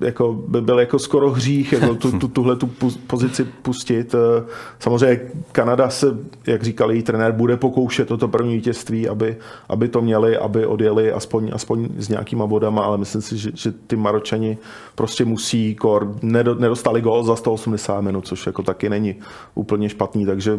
jako 0.00 0.32
by 0.32 0.60
byl 0.60 0.80
jako 0.80 0.98
skoro 0.98 1.30
hřích 1.30 1.72
jako 1.72 1.94
tu, 1.94 2.18
tu, 2.18 2.28
tuhle 2.28 2.56
tu 2.56 2.70
pozici 3.06 3.44
pustit. 3.44 4.14
Eh, 4.14 4.44
samozřejmě 4.78 5.20
Kanada 5.52 5.90
se, 5.90 6.18
jak 6.46 6.62
říkal 6.62 6.92
její 6.92 7.02
trenér, 7.02 7.32
bude 7.32 7.56
pokoušet 7.56 8.08
toto 8.08 8.28
první 8.28 8.54
vítězství, 8.54 9.08
aby, 9.08 9.36
aby 9.68 9.88
to 9.88 10.02
měli, 10.02 10.36
aby 10.36 10.66
odjeli 10.66 11.12
aspoň, 11.12 11.50
aspoň 11.54 11.88
s 11.98 12.08
nějakýma 12.08 12.46
bodama, 12.46 12.82
ale 12.82 12.98
myslím 12.98 13.22
si, 13.22 13.38
že, 13.38 13.50
že 13.54 13.72
ty 13.72 13.96
Maročani 13.96 14.58
prostě 14.94 15.24
musí 15.24 15.74
kor, 15.74 16.14
nedostali 16.22 17.00
gol 17.00 17.24
za 17.24 17.36
180 17.36 18.00
minut, 18.00 18.26
což 18.26 18.46
jako 18.46 18.62
taky 18.62 18.88
není 18.90 19.14
úplně 19.54 19.88
špatný, 19.88 20.26
takže 20.26 20.58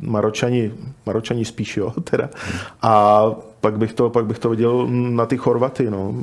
Maročani, 0.00 0.72
Maročani 1.06 1.44
spíš, 1.44 1.76
jo, 1.76 1.92
teda. 2.04 2.30
A 2.82 3.24
pak 3.60 3.78
bych 3.78 3.92
to, 3.92 4.10
pak 4.10 4.26
bych 4.26 4.38
to 4.38 4.50
viděl 4.50 4.86
na 4.90 5.26
ty 5.26 5.36
Chorvaty, 5.36 5.90
no. 5.90 6.14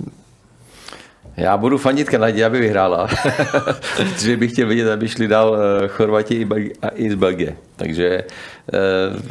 Já 1.38 1.58
budu 1.58 1.78
fandit 1.78 2.10
Kanadě, 2.10 2.46
aby 2.46 2.60
vyhrála, 2.60 3.08
protože 3.98 4.38
bych 4.38 4.52
chtěl 4.52 4.68
vidět, 4.68 4.92
aby 4.92 5.08
šli 5.08 5.28
dál 5.28 5.58
eh, 5.58 5.88
Chorvati 5.88 6.48
i 6.96 7.12
z 7.12 7.16
Belgie. 7.16 7.56
Takže 7.76 8.24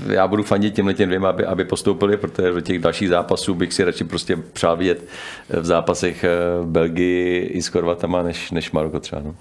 já 0.08 0.28
budu 0.28 0.42
fandit 0.42 0.74
těmhle 0.74 0.94
těm 0.94 1.08
dvěma, 1.08 1.28
aby, 1.28 1.44
aby 1.44 1.64
postoupili, 1.64 2.16
protože 2.16 2.52
do 2.52 2.60
těch 2.60 2.78
dalších 2.78 3.08
zápasů 3.08 3.54
bych 3.54 3.72
si 3.72 3.84
radši 3.84 4.04
prostě 4.04 4.36
přál 4.36 4.76
vidět 4.76 5.04
v 5.48 5.64
zápasech 5.64 6.24
eh, 6.24 6.30
Belgii 6.64 7.38
i 7.38 7.62
s 7.62 7.68
Chorvatama, 7.68 8.22
než, 8.22 8.50
než 8.50 8.70
Maroko 8.70 9.00
třeba. 9.00 9.22
No. 9.24 9.34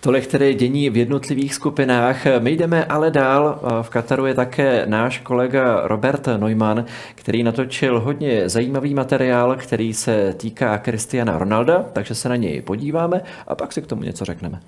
Tolik 0.00 0.26
tedy 0.26 0.54
dění 0.54 0.90
v 0.90 0.96
jednotlivých 0.96 1.54
skupinách. 1.54 2.16
My 2.38 2.52
jdeme 2.52 2.84
ale 2.84 3.10
dál. 3.10 3.60
V 3.82 3.88
Kataru 3.88 4.26
je 4.26 4.34
také 4.34 4.82
náš 4.86 5.18
kolega 5.18 5.80
Robert 5.84 6.26
Neumann, 6.36 6.84
který 7.14 7.42
natočil 7.42 8.00
hodně 8.00 8.48
zajímavý 8.48 8.94
materiál, 8.94 9.56
který 9.56 9.94
se 9.94 10.34
týká 10.36 10.78
Cristiana 10.78 11.38
Ronalda, 11.38 11.84
takže 11.92 12.14
se 12.14 12.28
na 12.28 12.36
něj 12.36 12.62
podíváme 12.62 13.20
a 13.46 13.54
pak 13.54 13.72
si 13.72 13.82
k 13.82 13.86
tomu 13.86 14.02
něco 14.02 14.24
řekneme. 14.24 14.60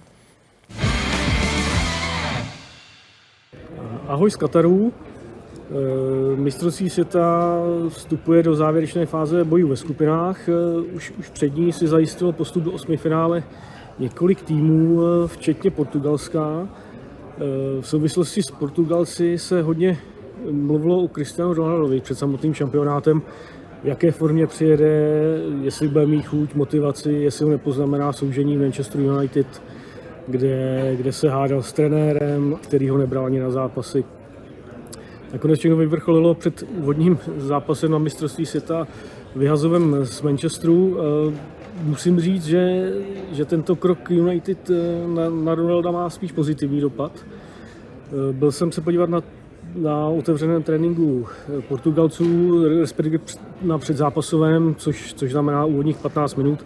Ahoj 4.09 4.31
z 4.31 4.37
Kataru. 4.37 4.93
E, 4.93 6.37
mistrovství 6.37 6.91
světa 6.91 7.59
vstupuje 7.89 8.43
do 8.43 8.55
závěrečné 8.55 9.07
fáze 9.07 9.45
bojů 9.45 9.69
ve 9.69 9.77
skupinách. 9.77 10.49
E, 10.49 10.53
už, 10.95 11.13
už 11.19 11.29
před 11.29 11.57
ní 11.57 11.73
si 11.73 11.87
zajistil 11.87 12.33
postup 12.33 12.65
do 12.65 12.73
osmi 12.73 12.97
finále 12.97 13.43
několik 13.99 14.43
týmů, 14.43 15.01
e, 15.03 15.29
včetně 15.29 15.71
Portugalska. 15.71 16.69
V 17.81 17.89
souvislosti 17.89 18.43
s 18.43 18.51
Portugalci 18.51 19.39
se 19.39 19.63
hodně 19.63 19.99
mluvilo 20.51 21.03
o 21.03 21.09
Cristiano 21.09 21.55
Ronaldovi 21.55 22.01
před 22.01 22.19
samotným 22.19 22.55
šampionátem, 22.55 23.23
v 23.83 23.87
jaké 23.87 24.13
formě 24.13 24.47
přijede, 24.47 25.09
jestli 25.63 25.89
bude 25.89 26.07
mít 26.07 26.27
chuť, 26.27 26.55
motivaci, 26.55 27.13
jestli 27.13 27.45
ho 27.45 27.51
nepoznamená 27.51 28.13
soužení 28.13 28.57
Manchester 28.57 29.01
United, 29.01 29.63
kde, 30.29 30.93
kde 30.97 31.12
se 31.12 31.31
hádal 31.31 31.62
s 31.62 31.72
trenérem, 31.72 32.57
který 32.62 32.89
ho 32.89 32.99
nebral 32.99 33.27
ani 33.27 33.41
na 33.41 33.51
zápasy. 33.51 34.05
Nakonec 35.33 35.59
všechno 35.59 35.77
vyvrcholilo 35.77 36.35
před 36.35 36.64
vodním 36.81 37.18
zápasem 37.37 37.91
na 37.91 37.99
mistrovství 37.99 38.47
světa 38.47 38.87
vyhazovem 39.37 39.97
z 40.05 40.22
Manchesteru. 40.22 40.97
Eh, 40.99 41.35
musím 41.83 42.20
říct, 42.20 42.45
že, 42.45 42.93
že 43.33 43.45
tento 43.45 43.77
krok 43.77 44.11
United 44.11 44.70
eh, 44.70 45.09
na, 45.09 45.31
na 45.31 45.55
Ronalda 45.55 45.91
má 45.91 46.11
spíš 46.11 46.33
pozitivní 46.33 46.81
dopad. 46.81 47.12
Eh, 47.18 48.33
byl 48.33 48.53
jsem 48.53 48.72
se 48.72 48.81
podívat 48.81 49.11
na, 49.11 49.22
na 49.77 50.07
otevřeném 50.07 50.62
tréninku 50.62 51.27
Portugalců, 51.68 52.24
respektive 52.81 53.18
na 53.62 53.79
předzápasovém, 53.79 54.74
což, 54.74 55.14
což 55.14 55.33
znamená 55.33 55.64
úvodních 55.64 55.97
15 55.97 56.35
minut. 56.35 56.64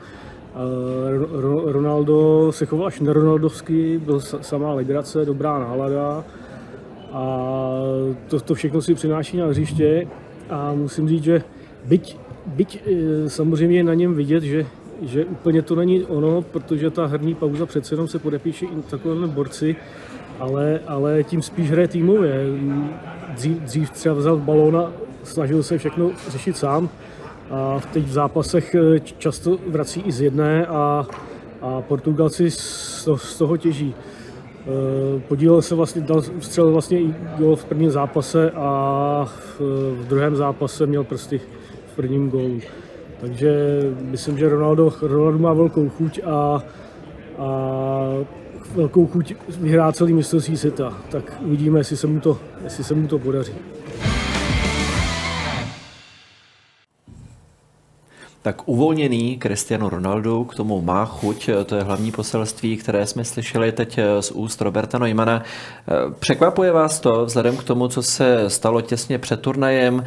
Ronaldo 1.64 2.48
se 2.53 2.66
choval 2.66 2.86
až 2.86 3.01
neronaldovsky, 3.01 3.98
byl 3.98 4.20
samá 4.20 4.74
legrace, 4.74 5.24
dobrá 5.24 5.59
nálada. 5.59 6.24
A 7.12 7.46
to, 8.28 8.40
to 8.40 8.55
všechno 8.55 8.82
si 8.82 8.94
přináší 8.94 9.36
na 9.36 9.46
hřiště. 9.46 10.07
A 10.51 10.74
musím 10.74 11.09
říct, 11.09 11.24
že 11.24 11.42
byť, 11.84 12.16
byť 12.46 12.82
e, 12.86 13.30
samozřejmě 13.30 13.76
je 13.76 13.84
na 13.84 13.94
něm 13.94 14.14
vidět, 14.14 14.42
že, 14.42 14.66
že 15.03 15.24
úplně 15.24 15.62
to 15.62 15.74
není 15.74 16.05
ono, 16.05 16.42
protože 16.42 16.90
ta 16.90 17.07
herní 17.07 17.34
pauza 17.34 17.66
přece 17.66 17.94
jenom 17.94 18.09
se 18.09 18.18
podepíše 18.18 18.66
i 18.66 18.82
takovéhle 18.90 19.28
borci, 19.28 19.76
ale, 20.38 20.80
ale 20.86 21.24
tím 21.24 21.42
spíš 21.42 21.70
hraje 21.70 21.88
týmově. 21.88 22.46
Dřív, 23.34 23.59
dřív 23.59 23.90
třeba 23.90 24.14
vzal 24.14 24.36
balón 24.36 24.76
a 24.76 24.92
snažil 25.24 25.62
se 25.62 25.78
všechno 25.78 26.11
řešit 26.28 26.57
sám, 26.57 26.88
a 27.51 27.80
teď 27.92 28.05
v 28.05 28.12
zápasech 28.12 28.74
eh, 28.74 29.01
často 29.01 29.59
vrací 29.66 30.01
i 30.01 30.12
z 30.12 30.20
jedné 30.20 30.66
a, 30.66 31.07
a 31.61 31.80
Portugalci 31.80 32.51
z, 32.51 33.38
toho 33.38 33.57
těží. 33.57 33.94
Eh, 33.94 35.20
podílel 35.28 35.62
se 35.62 35.74
vlastně, 35.74 36.03
dal, 36.03 36.22
střelil 36.40 36.72
vlastně 36.72 37.01
i 37.01 37.14
gol 37.38 37.57
v 37.57 37.64
prvním 37.64 37.90
zápase 37.90 38.51
a 38.51 39.24
v, 39.28 39.61
v 39.94 40.07
druhém 40.09 40.36
zápase 40.36 40.86
měl 40.86 41.05
prsty 41.05 41.40
v 41.92 41.96
prvním 41.96 42.30
gólu. 42.30 42.61
Takže 43.20 43.80
myslím, 44.01 44.38
že 44.38 44.48
Ronaldo, 44.48 44.92
Ronaldo 45.03 45.38
má 45.38 45.53
velkou 45.53 45.88
chuť 45.88 46.20
a, 46.24 46.62
a 47.38 47.48
velkou 48.74 49.07
chuť 49.07 49.34
vyhrát 49.61 49.96
celý 49.96 50.12
mistrovství 50.12 50.57
světa. 50.57 50.98
Tak 51.11 51.36
uvidíme, 51.40 51.80
jestli 51.80 51.96
se 51.96 52.07
mu 52.07 52.20
to, 52.20 52.38
jestli 52.64 52.84
se 52.84 52.94
mu 52.94 53.09
to 53.09 53.18
podaří. 53.18 53.53
Tak 58.43 58.68
uvolněný 58.68 59.38
Cristiano 59.43 59.88
Ronaldo 59.88 60.45
k 60.45 60.55
tomu 60.55 60.82
má 60.82 61.05
chuť, 61.05 61.51
to 61.66 61.76
je 61.76 61.82
hlavní 61.82 62.12
poselství, 62.12 62.76
které 62.76 63.07
jsme 63.07 63.24
slyšeli 63.24 63.72
teď 63.72 63.99
z 64.20 64.30
úst 64.30 64.61
Roberta 64.61 64.99
Neumana. 64.99 65.43
Překvapuje 66.18 66.72
vás 66.72 67.01
to 67.01 67.26
vzhledem 67.26 67.57
k 67.57 67.64
tomu, 67.64 67.88
co 67.88 68.03
se 68.03 68.51
stalo 68.51 68.80
těsně 68.80 69.18
před 69.18 69.41
turnajem, 69.41 70.05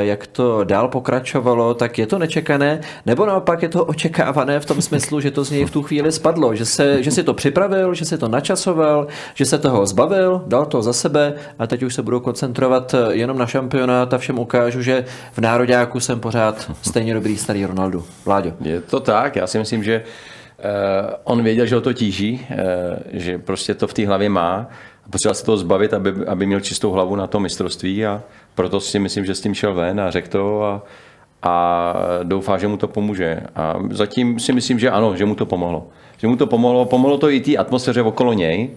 jak 0.00 0.26
to 0.26 0.64
dál 0.64 0.88
pokračovalo, 0.88 1.74
tak 1.74 1.98
je 1.98 2.06
to 2.06 2.18
nečekané, 2.18 2.80
nebo 3.06 3.26
naopak 3.26 3.62
je 3.62 3.68
to 3.68 3.84
očekávané 3.84 4.60
v 4.60 4.66
tom 4.66 4.82
smyslu, 4.82 5.20
že 5.20 5.30
to 5.30 5.44
z 5.44 5.50
něj 5.50 5.64
v 5.64 5.70
tu 5.70 5.82
chvíli 5.82 6.12
spadlo, 6.12 6.54
že, 6.54 6.64
se, 6.64 7.02
že 7.02 7.10
si 7.10 7.22
to 7.22 7.34
připravil, 7.34 7.94
že 7.94 8.04
si 8.04 8.18
to 8.18 8.28
načasoval, 8.28 9.06
že 9.34 9.44
se 9.44 9.58
toho 9.58 9.86
zbavil, 9.86 10.42
dal 10.46 10.66
to 10.66 10.82
za 10.82 10.92
sebe 10.92 11.34
a 11.58 11.66
teď 11.66 11.82
už 11.82 11.94
se 11.94 12.02
budou 12.02 12.20
koncentrovat 12.20 12.94
jenom 13.10 13.38
na 13.38 13.46
šampionát 13.46 14.14
a 14.14 14.18
všem 14.18 14.38
ukážu, 14.38 14.82
že 14.82 15.04
v 15.32 15.38
nároďáku 15.38 16.00
jsem 16.00 16.20
pořád 16.20 16.70
stejně 16.82 17.14
dobrý 17.14 17.36
starý 17.36 17.71
Ronaldu. 17.72 18.04
Vláďo. 18.24 18.52
Je 18.60 18.80
to 18.80 19.00
tak, 19.00 19.36
já 19.36 19.46
si 19.46 19.58
myslím, 19.58 19.84
že 19.84 20.02
uh, 20.02 21.14
on 21.24 21.42
věděl, 21.42 21.66
že 21.66 21.74
ho 21.74 21.80
to 21.80 21.92
tíží, 21.92 22.46
uh, 22.50 22.56
že 23.12 23.38
prostě 23.38 23.74
to 23.74 23.86
v 23.86 23.94
té 23.94 24.06
hlavě 24.06 24.28
má. 24.28 24.68
Potřeba 25.10 25.34
se 25.34 25.44
toho 25.44 25.56
zbavit, 25.56 25.94
aby, 25.94 26.12
aby 26.26 26.46
měl 26.46 26.60
čistou 26.60 26.90
hlavu 26.90 27.16
na 27.16 27.26
to 27.26 27.40
mistrovství 27.40 28.06
a 28.06 28.22
proto 28.54 28.80
si 28.80 28.98
myslím, 28.98 29.24
že 29.24 29.34
s 29.34 29.40
tím 29.40 29.54
šel 29.54 29.74
ven 29.74 30.00
a 30.00 30.10
řekl 30.10 30.28
to 30.28 30.64
a, 30.64 30.82
a 31.42 31.94
doufá, 32.22 32.58
že 32.58 32.68
mu 32.68 32.76
to 32.76 32.88
pomůže. 32.88 33.40
A 33.56 33.74
zatím 33.90 34.40
si 34.40 34.52
myslím, 34.52 34.78
že 34.78 34.90
ano, 34.90 35.16
že 35.16 35.24
mu 35.24 35.34
to 35.34 35.46
pomohlo. 35.46 35.88
Že 36.18 36.28
mu 36.28 36.36
to 36.36 36.46
pomohlo, 36.46 36.84
pomohlo 36.84 37.18
to 37.18 37.30
i 37.30 37.40
té 37.40 37.56
atmosféře 37.56 38.02
okolo 38.02 38.32
něj, 38.32 38.70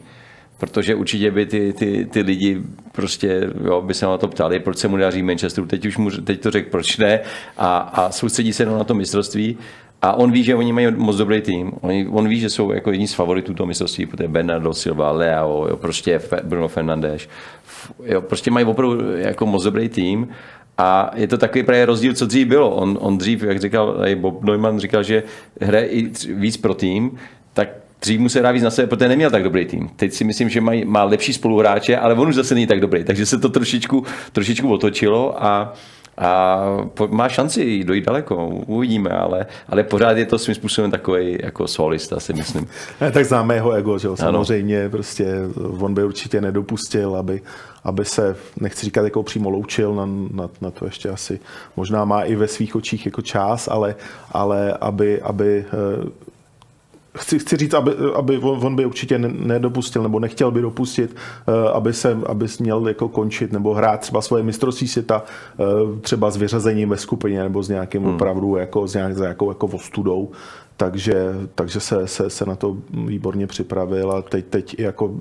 protože 0.57 0.95
určitě 0.95 1.31
by 1.31 1.45
ty, 1.45 1.73
ty, 1.73 2.05
ty 2.05 2.21
lidi 2.21 2.61
prostě 2.95 3.49
jo, 3.63 3.81
by 3.81 3.93
se 3.93 4.05
na 4.05 4.17
to 4.17 4.27
ptali, 4.27 4.59
proč 4.59 4.77
se 4.77 4.87
mu 4.87 4.97
daří 4.97 5.23
Manchesteru, 5.23 5.67
teď 5.67 5.85
už 5.85 5.97
mu, 5.97 6.09
teď 6.09 6.41
to 6.41 6.51
řekl, 6.51 6.69
proč 6.69 6.97
ne 6.97 7.19
a, 7.57 7.77
a 7.77 8.11
soustředí 8.11 8.53
se 8.53 8.65
na 8.65 8.83
to 8.83 8.93
mistrovství 8.93 9.57
a 10.01 10.13
on 10.13 10.31
ví, 10.31 10.43
že 10.43 10.55
oni 10.55 10.73
mají 10.73 10.87
moc 10.91 11.17
dobrý 11.17 11.41
tým. 11.41 11.71
On, 11.81 11.91
on 12.11 12.27
ví, 12.27 12.39
že 12.39 12.49
jsou 12.49 12.71
jako 12.71 12.91
jedni 12.91 13.07
z 13.07 13.13
favoritů 13.13 13.53
toho 13.53 13.67
mistrovství, 13.67 14.05
protože 14.05 14.27
Bernardo 14.27 14.73
Silva, 14.73 15.11
Leo, 15.11 15.67
jo, 15.69 15.77
prostě 15.77 16.21
Bruno 16.43 16.67
Fernandes. 16.67 17.27
Jo, 18.03 18.21
prostě 18.21 18.51
mají 18.51 18.65
opravdu 18.65 19.17
jako 19.17 19.45
moc 19.45 19.63
dobrý 19.63 19.89
tým 19.89 20.27
a 20.77 21.11
je 21.15 21.27
to 21.27 21.37
takový 21.37 21.63
právě 21.63 21.85
rozdíl, 21.85 22.13
co 22.13 22.25
dřív 22.25 22.47
bylo. 22.47 22.75
On, 22.75 22.97
on 23.01 23.17
dřív, 23.17 23.43
jak 23.43 23.59
říkal, 23.59 23.97
Bob 24.15 24.43
Neumann 24.43 24.79
říkal, 24.79 25.03
že 25.03 25.23
hraje 25.61 25.87
i 25.87 26.11
víc 26.33 26.57
pro 26.57 26.73
tým, 26.73 27.17
tak 27.53 27.69
dřív 28.05 28.19
musel 28.19 28.41
hrát 28.41 28.51
víc 28.51 28.63
na 28.63 28.69
sebe, 28.69 28.87
protože 28.87 29.07
neměl 29.07 29.31
tak 29.31 29.43
dobrý 29.43 29.65
tým. 29.65 29.89
Teď 29.95 30.13
si 30.13 30.23
myslím, 30.23 30.49
že 30.49 30.61
mají, 30.61 30.85
má 30.85 31.03
lepší 31.03 31.33
spoluhráče, 31.33 31.97
ale 31.97 32.13
on 32.13 32.27
už 32.27 32.35
zase 32.35 32.53
není 32.53 32.67
tak 32.67 32.79
dobrý. 32.79 33.03
Takže 33.03 33.25
se 33.25 33.37
to 33.37 33.49
trošičku, 33.49 34.03
trošičku 34.31 34.73
otočilo 34.73 35.43
a 35.43 35.73
a 36.17 36.59
má 37.09 37.29
šanci 37.29 37.83
dojít 37.83 38.05
daleko, 38.05 38.47
uvidíme, 38.47 39.09
ale, 39.09 39.45
ale 39.69 39.83
pořád 39.83 40.17
je 40.17 40.25
to 40.25 40.39
svým 40.39 40.55
způsobem 40.55 40.91
takový 40.91 41.37
jako 41.43 41.67
solista, 41.67 42.19
si 42.19 42.33
myslím. 42.33 42.67
Ne, 43.01 43.11
tak 43.11 43.25
známe 43.25 43.55
jeho 43.55 43.71
ego, 43.71 43.97
že 43.97 44.07
jo? 44.07 44.15
samozřejmě, 44.15 44.81
ano. 44.81 44.89
prostě 44.89 45.35
on 45.79 45.93
by 45.93 46.03
určitě 46.03 46.41
nedopustil, 46.41 47.15
aby, 47.15 47.41
aby 47.83 48.05
se, 48.05 48.35
nechci 48.59 48.85
říkat, 48.85 49.03
jako 49.03 49.23
přímo 49.23 49.49
loučil, 49.49 49.95
na, 49.95 50.05
na, 50.31 50.49
na 50.61 50.71
to 50.71 50.85
ještě 50.85 51.09
asi 51.09 51.39
možná 51.75 52.05
má 52.05 52.21
i 52.21 52.35
ve 52.35 52.47
svých 52.47 52.75
očích 52.75 53.05
jako 53.05 53.21
čas, 53.21 53.67
ale, 53.67 53.95
ale 54.31 54.77
aby, 54.81 55.21
aby 55.21 55.65
eh, 55.67 56.09
chci, 57.15 57.39
chci 57.39 57.57
říct, 57.57 57.73
aby, 57.73 57.91
aby 58.15 58.37
on, 58.37 58.65
on 58.65 58.75
by 58.75 58.85
určitě 58.85 59.17
nedopustil 59.19 60.03
nebo 60.03 60.19
nechtěl 60.19 60.51
by 60.51 60.61
dopustit, 60.61 61.15
eh, 61.47 61.69
aby 61.73 61.93
se 61.93 62.17
aby 62.25 62.45
měl 62.59 62.87
jako 62.87 63.09
končit 63.09 63.51
nebo 63.51 63.73
hrát 63.73 63.99
třeba 63.99 64.21
svoje 64.21 64.43
mistrovství 64.43 64.87
světa 64.87 65.23
eh, 65.59 65.99
třeba 66.01 66.31
s 66.31 66.37
vyřazením 66.37 66.89
ve 66.89 66.97
skupině 66.97 67.43
nebo 67.43 67.63
s 67.63 67.69
nějakým 67.69 68.03
hmm. 68.03 68.15
opravdu 68.15 68.55
jako, 68.55 68.87
s 68.87 68.93
nějak, 68.93 69.17
nějakou 69.17 69.49
jako 69.49 69.67
ostudou. 69.67 70.31
Takže, 70.77 71.33
takže 71.55 71.79
se, 71.79 72.07
se, 72.07 72.29
se, 72.29 72.45
na 72.45 72.55
to 72.55 72.77
výborně 73.07 73.47
připravil 73.47 74.11
a 74.11 74.21
teď, 74.21 74.45
teď 74.45 74.79
jako 74.79 75.15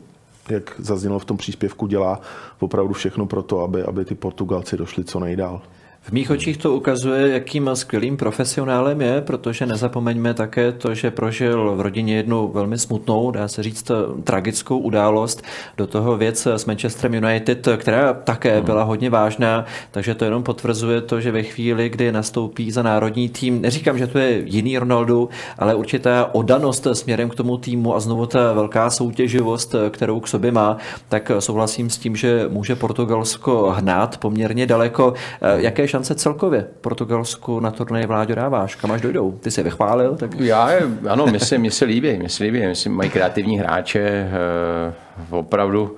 jak 0.51 0.75
zaznělo 0.79 1.19
v 1.19 1.25
tom 1.25 1.37
příspěvku, 1.37 1.87
dělá 1.87 2.21
opravdu 2.61 2.95
všechno 2.95 3.27
pro 3.27 3.43
to, 3.43 3.61
aby, 3.61 3.83
aby 3.83 4.05
ty 4.05 4.15
Portugalci 4.15 4.77
došli 4.77 5.05
co 5.05 5.21
nejdál. 5.21 5.61
V 6.07 6.13
mých 6.13 6.31
očích 6.31 6.57
to 6.57 6.75
ukazuje, 6.75 7.29
jakým 7.29 7.71
skvělým 7.75 8.17
profesionálem 8.17 9.01
je, 9.01 9.21
protože 9.21 9.67
nezapomeňme 9.67 10.35
také 10.35 10.73
to, 10.73 10.95
že 10.95 11.11
prožil 11.11 11.77
v 11.77 11.81
rodině 11.81 12.17
jednu 12.17 12.49
velmi 12.49 12.79
smutnou, 12.79 13.31
dá 13.31 13.49
se 13.49 13.63
říct, 13.63 13.91
tragickou 14.25 14.79
událost. 14.79 15.43
Do 15.77 15.87
toho 15.87 16.17
věc 16.17 16.47
s 16.47 16.65
Manchesterem 16.65 17.15
United, 17.15 17.69
která 17.77 18.13
také 18.13 18.61
byla 18.61 18.83
hodně 18.83 19.11
vážná, 19.11 19.65
takže 19.91 20.15
to 20.15 20.25
jenom 20.25 20.43
potvrzuje 20.43 21.01
to, 21.01 21.21
že 21.21 21.33
ve 21.33 21.43
chvíli, 21.43 21.89
kdy 21.89 22.13
nastoupí 22.13 22.71
za 22.71 22.83
národní 22.83 23.29
tým, 23.29 23.63
neříkám, 23.63 23.99
že 23.99 24.07
to 24.07 24.19
je 24.19 24.43
jiný 24.45 24.79
Ronaldo, 24.79 25.29
ale 25.59 25.75
určitá 25.75 26.35
odanost 26.35 26.87
směrem 26.93 27.29
k 27.29 27.35
tomu 27.35 27.57
týmu 27.59 27.97
a 27.97 28.01
znovu 28.01 28.27
ta 28.27 28.53
velká 28.53 28.91
soutěživost, 28.91 29.75
kterou 29.91 30.21
k 30.21 30.29
sobě 30.29 30.53
má, 30.53 30.77
tak 31.09 31.31
souhlasím 31.39 31.91
s 31.91 31.99
tím, 31.99 32.17
že 32.17 32.49
může 32.49 32.77
Portugalsko 32.77 33.75
hnát 33.77 34.17
poměrně 34.19 34.67
daleko. 34.67 35.15
Jaké 35.57 35.94
šance 35.95 36.15
celkově 36.15 36.67
Portugalsku 36.81 37.61
na 37.61 37.71
turnaji 37.71 38.07
Vláďo 38.07 38.35
dáváš? 38.35 38.75
Kam 38.75 38.91
až 38.91 39.01
dojdou? 39.01 39.33
Ty 39.33 39.51
jsi 39.51 39.63
vychválil? 39.63 40.17
Tak... 40.17 40.41
Já, 40.41 40.71
ano, 41.09 41.27
mě 41.27 41.41
se, 41.41 41.59
mě 41.59 41.71
se 41.71 41.85
líbí, 41.85 42.17
mě 42.17 42.29
se 42.29 42.45
líbí. 42.45 42.67
Myslím, 42.67 42.93
mají 42.93 43.11
kreativní 43.11 43.59
hráče, 43.59 44.01
eh, 44.01 44.93
opravdu 45.31 45.97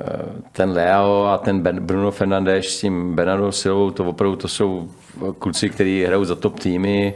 eh, 0.00 0.04
ten 0.52 0.70
Leo 0.70 1.24
a 1.24 1.38
ten 1.38 1.60
ben, 1.60 1.80
Bruno 1.80 2.10
Fernandes 2.10 2.66
s 2.66 2.80
tím 2.80 3.14
Bernardo 3.14 3.52
Silvou, 3.52 3.90
to 3.90 4.04
opravdu 4.04 4.36
to 4.36 4.48
jsou 4.48 4.88
kluci, 5.38 5.70
kteří 5.70 6.04
hrajou 6.04 6.24
za 6.24 6.34
top 6.34 6.60
týmy. 6.60 7.14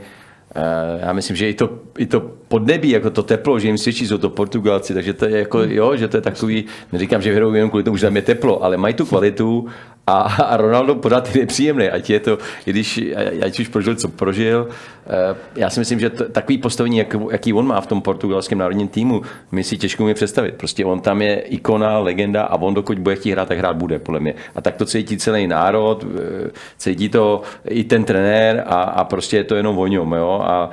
Eh, 0.54 1.06
já 1.06 1.12
myslím, 1.12 1.36
že 1.36 1.50
i 1.50 1.54
to, 1.54 1.70
i 1.98 2.06
to 2.06 2.30
podnebí, 2.48 2.90
jako 2.90 3.10
to 3.10 3.22
teplo, 3.22 3.58
že 3.58 3.68
jim 3.68 3.78
svědčí, 3.78 4.06
jsou 4.06 4.18
to 4.18 4.30
Portugalci, 4.30 4.94
takže 4.94 5.12
to 5.12 5.24
je 5.24 5.38
jako, 5.38 5.62
jo, 5.62 5.96
že 5.96 6.08
to 6.08 6.16
je 6.16 6.20
takový, 6.20 6.64
neříkám, 6.92 7.22
že 7.22 7.34
hrajou 7.34 7.52
jenom 7.52 7.70
kvůli 7.70 7.84
tomu, 7.84 7.96
že 7.96 8.06
tam 8.06 8.16
je 8.16 8.22
teplo, 8.22 8.64
ale 8.64 8.76
mají 8.76 8.94
tu 8.94 9.06
kvalitu 9.06 9.68
a, 10.08 10.20
a 10.20 10.56
Ronaldo 10.56 10.94
pořád 10.94 11.34
je 11.34 11.40
nepříjemný, 11.40 11.88
ať 11.88 12.10
je 12.10 12.20
to, 12.20 12.38
i 12.66 12.70
když, 12.70 13.00
ať 13.44 13.60
už 13.60 13.68
prožil, 13.68 13.94
co 13.94 14.08
prožil. 14.08 14.68
Eh, 15.06 15.36
já 15.56 15.70
si 15.70 15.80
myslím, 15.80 16.00
že 16.00 16.10
to, 16.10 16.28
takový 16.28 16.58
postavení, 16.58 16.98
jak, 16.98 17.16
jaký 17.30 17.52
on 17.52 17.66
má 17.66 17.80
v 17.80 17.86
tom 17.86 18.00
portugalském 18.00 18.58
národním 18.58 18.88
týmu, 18.88 19.22
my 19.52 19.64
si 19.64 19.76
těžko 19.76 20.02
umíme 20.02 20.14
představit. 20.14 20.54
Prostě 20.54 20.84
on 20.84 21.00
tam 21.00 21.22
je 21.22 21.40
ikona, 21.40 21.98
legenda 21.98 22.42
a 22.42 22.56
on 22.56 22.74
dokud 22.74 22.98
bude 22.98 23.16
chtít 23.16 23.30
hrát, 23.30 23.48
tak 23.48 23.58
hrát 23.58 23.76
bude, 23.76 23.98
podle 23.98 24.20
mě. 24.20 24.34
A 24.54 24.60
tak 24.60 24.76
to 24.76 24.84
cítí 24.84 25.16
celý 25.16 25.46
národ, 25.46 26.04
eh, 26.04 26.50
cítí 26.76 27.08
to 27.08 27.42
i 27.68 27.84
ten 27.84 28.04
trenér 28.04 28.64
a, 28.66 28.82
a 28.82 29.04
prostě 29.04 29.36
je 29.36 29.44
to 29.44 29.54
jenom 29.54 29.78
o 29.78 29.86
něm. 29.86 30.12
Jo? 30.12 30.40
A 30.44 30.70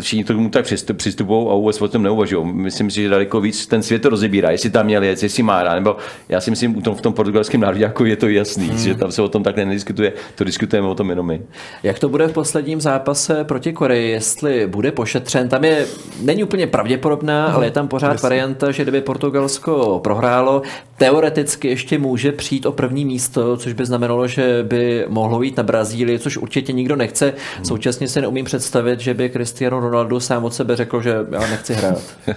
všichni 0.00 0.24
k 0.24 0.26
tomu 0.26 0.48
tak 0.48 0.64
přistupují 0.96 1.46
a 1.50 1.54
vůbec 1.54 1.82
o 1.82 1.88
tom 1.88 2.02
neuvažují. 2.02 2.52
Myslím 2.52 2.90
si, 2.90 3.02
že 3.02 3.08
daleko 3.08 3.40
víc 3.40 3.66
ten 3.66 3.82
svět 3.82 4.02
to 4.02 4.08
rozebírá, 4.08 4.50
jestli 4.50 4.70
tam 4.70 4.86
měl 4.86 5.02
jet, 5.02 5.22
jestli 5.22 5.42
má 5.42 5.58
hrát, 5.58 5.74
nebo 5.74 5.96
já 6.28 6.40
si 6.40 6.50
myslím, 6.50 6.76
u 6.76 6.80
tom, 6.80 6.94
v 6.94 7.00
tom 7.00 7.12
portugalském 7.12 7.60
národě 7.60 7.82
jako 7.84 8.04
je 8.04 8.16
to 8.16 8.28
jasný, 8.28 8.68
hmm. 8.68 8.78
že 8.78 8.94
tam 8.94 9.12
se 9.12 9.22
o 9.22 9.28
tom 9.28 9.42
takhle 9.42 9.64
nediskutuje, 9.64 10.12
to 10.34 10.44
diskutujeme 10.44 10.88
o 10.88 10.94
tom 10.94 11.10
jenom 11.10 11.26
my. 11.26 11.42
Jak 11.82 11.98
to 11.98 12.08
bude 12.08 12.28
v 12.28 12.32
posledním 12.32 12.80
zápase 12.80 13.44
proti 13.44 13.72
Koreji, 13.72 14.10
jestli 14.10 14.66
bude 14.66 14.92
pošetřen, 14.92 15.48
tam 15.48 15.64
je, 15.64 15.86
není 16.22 16.44
úplně 16.44 16.66
pravděpodobná, 16.66 17.46
hmm. 17.46 17.56
ale 17.56 17.66
je 17.66 17.70
tam 17.70 17.88
pořád 17.88 18.12
Jasný. 18.12 18.26
varianta, 18.26 18.70
že 18.70 18.82
kdyby 18.82 19.00
Portugalsko 19.00 20.00
prohrálo, 20.04 20.62
teoreticky 20.98 21.68
ještě 21.68 21.98
může 21.98 22.32
přijít 22.32 22.66
o 22.66 22.72
první 22.72 23.04
místo, 23.04 23.56
což 23.56 23.72
by 23.72 23.86
znamenalo, 23.86 24.26
že 24.26 24.64
by 24.68 25.04
mohlo 25.08 25.42
jít 25.42 25.56
na 25.56 25.62
Brazílii, 25.62 26.18
což 26.18 26.36
určitě 26.36 26.72
nikdo 26.72 26.96
nechce. 26.96 27.34
Hmm. 27.56 27.64
Současně 27.64 28.08
si 28.08 28.20
neumím 28.20 28.44
představit, 28.44 29.00
že 29.00 29.14
by 29.16 29.30
Cristiano 29.30 29.80
Ronaldo 29.80 30.20
sám 30.20 30.44
od 30.44 30.54
sebe 30.54 30.76
řekl, 30.76 31.02
že 31.02 31.26
já 31.30 31.40
nechci 31.40 31.74
hrát. 31.74 31.98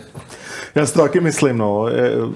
Já 0.75 0.85
si 0.85 0.93
to 0.93 1.01
taky 1.01 1.19
myslím, 1.19 1.57
no. 1.57 1.85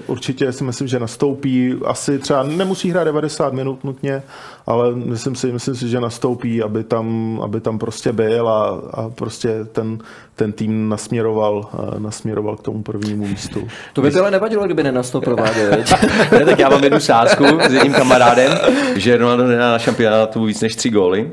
Určitě 0.06 0.52
si 0.52 0.64
myslím, 0.64 0.88
že 0.88 0.98
nastoupí. 0.98 1.74
Asi 1.84 2.18
třeba 2.18 2.42
nemusí 2.42 2.90
hrát 2.90 3.04
90 3.04 3.52
minut 3.52 3.84
nutně, 3.84 4.22
ale 4.66 4.94
myslím 4.94 5.34
si, 5.34 5.52
myslím 5.52 5.74
si 5.74 5.88
že 5.88 6.00
nastoupí, 6.00 6.62
aby 6.62 6.84
tam, 6.84 7.38
aby 7.44 7.60
tam 7.60 7.78
prostě 7.78 8.12
byl 8.12 8.48
a, 8.48 8.80
a 8.92 9.08
prostě 9.08 9.64
ten, 9.64 9.98
ten 10.34 10.52
tým 10.52 10.88
nasměroval, 10.88 11.68
nasměroval 11.98 12.56
k 12.56 12.62
tomu 12.62 12.82
prvnímu 12.82 13.26
místu. 13.26 13.68
To 13.92 14.02
by 14.02 14.12
ale 14.14 14.30
nevadilo, 14.30 14.64
kdyby 14.64 14.82
nenastoupil 14.82 15.36
ne, 16.32 16.44
tak 16.44 16.58
já 16.58 16.68
mám 16.68 16.84
jednu 16.84 17.00
sázku 17.00 17.44
s 17.68 17.72
jedním 17.72 17.92
kamarádem, 17.92 18.52
že 18.96 19.16
Ronaldo 19.16 19.46
nedá 19.46 19.72
na 19.72 19.78
šampionátu 19.78 20.44
víc 20.44 20.60
než 20.60 20.76
tři 20.76 20.90
góly 20.90 21.30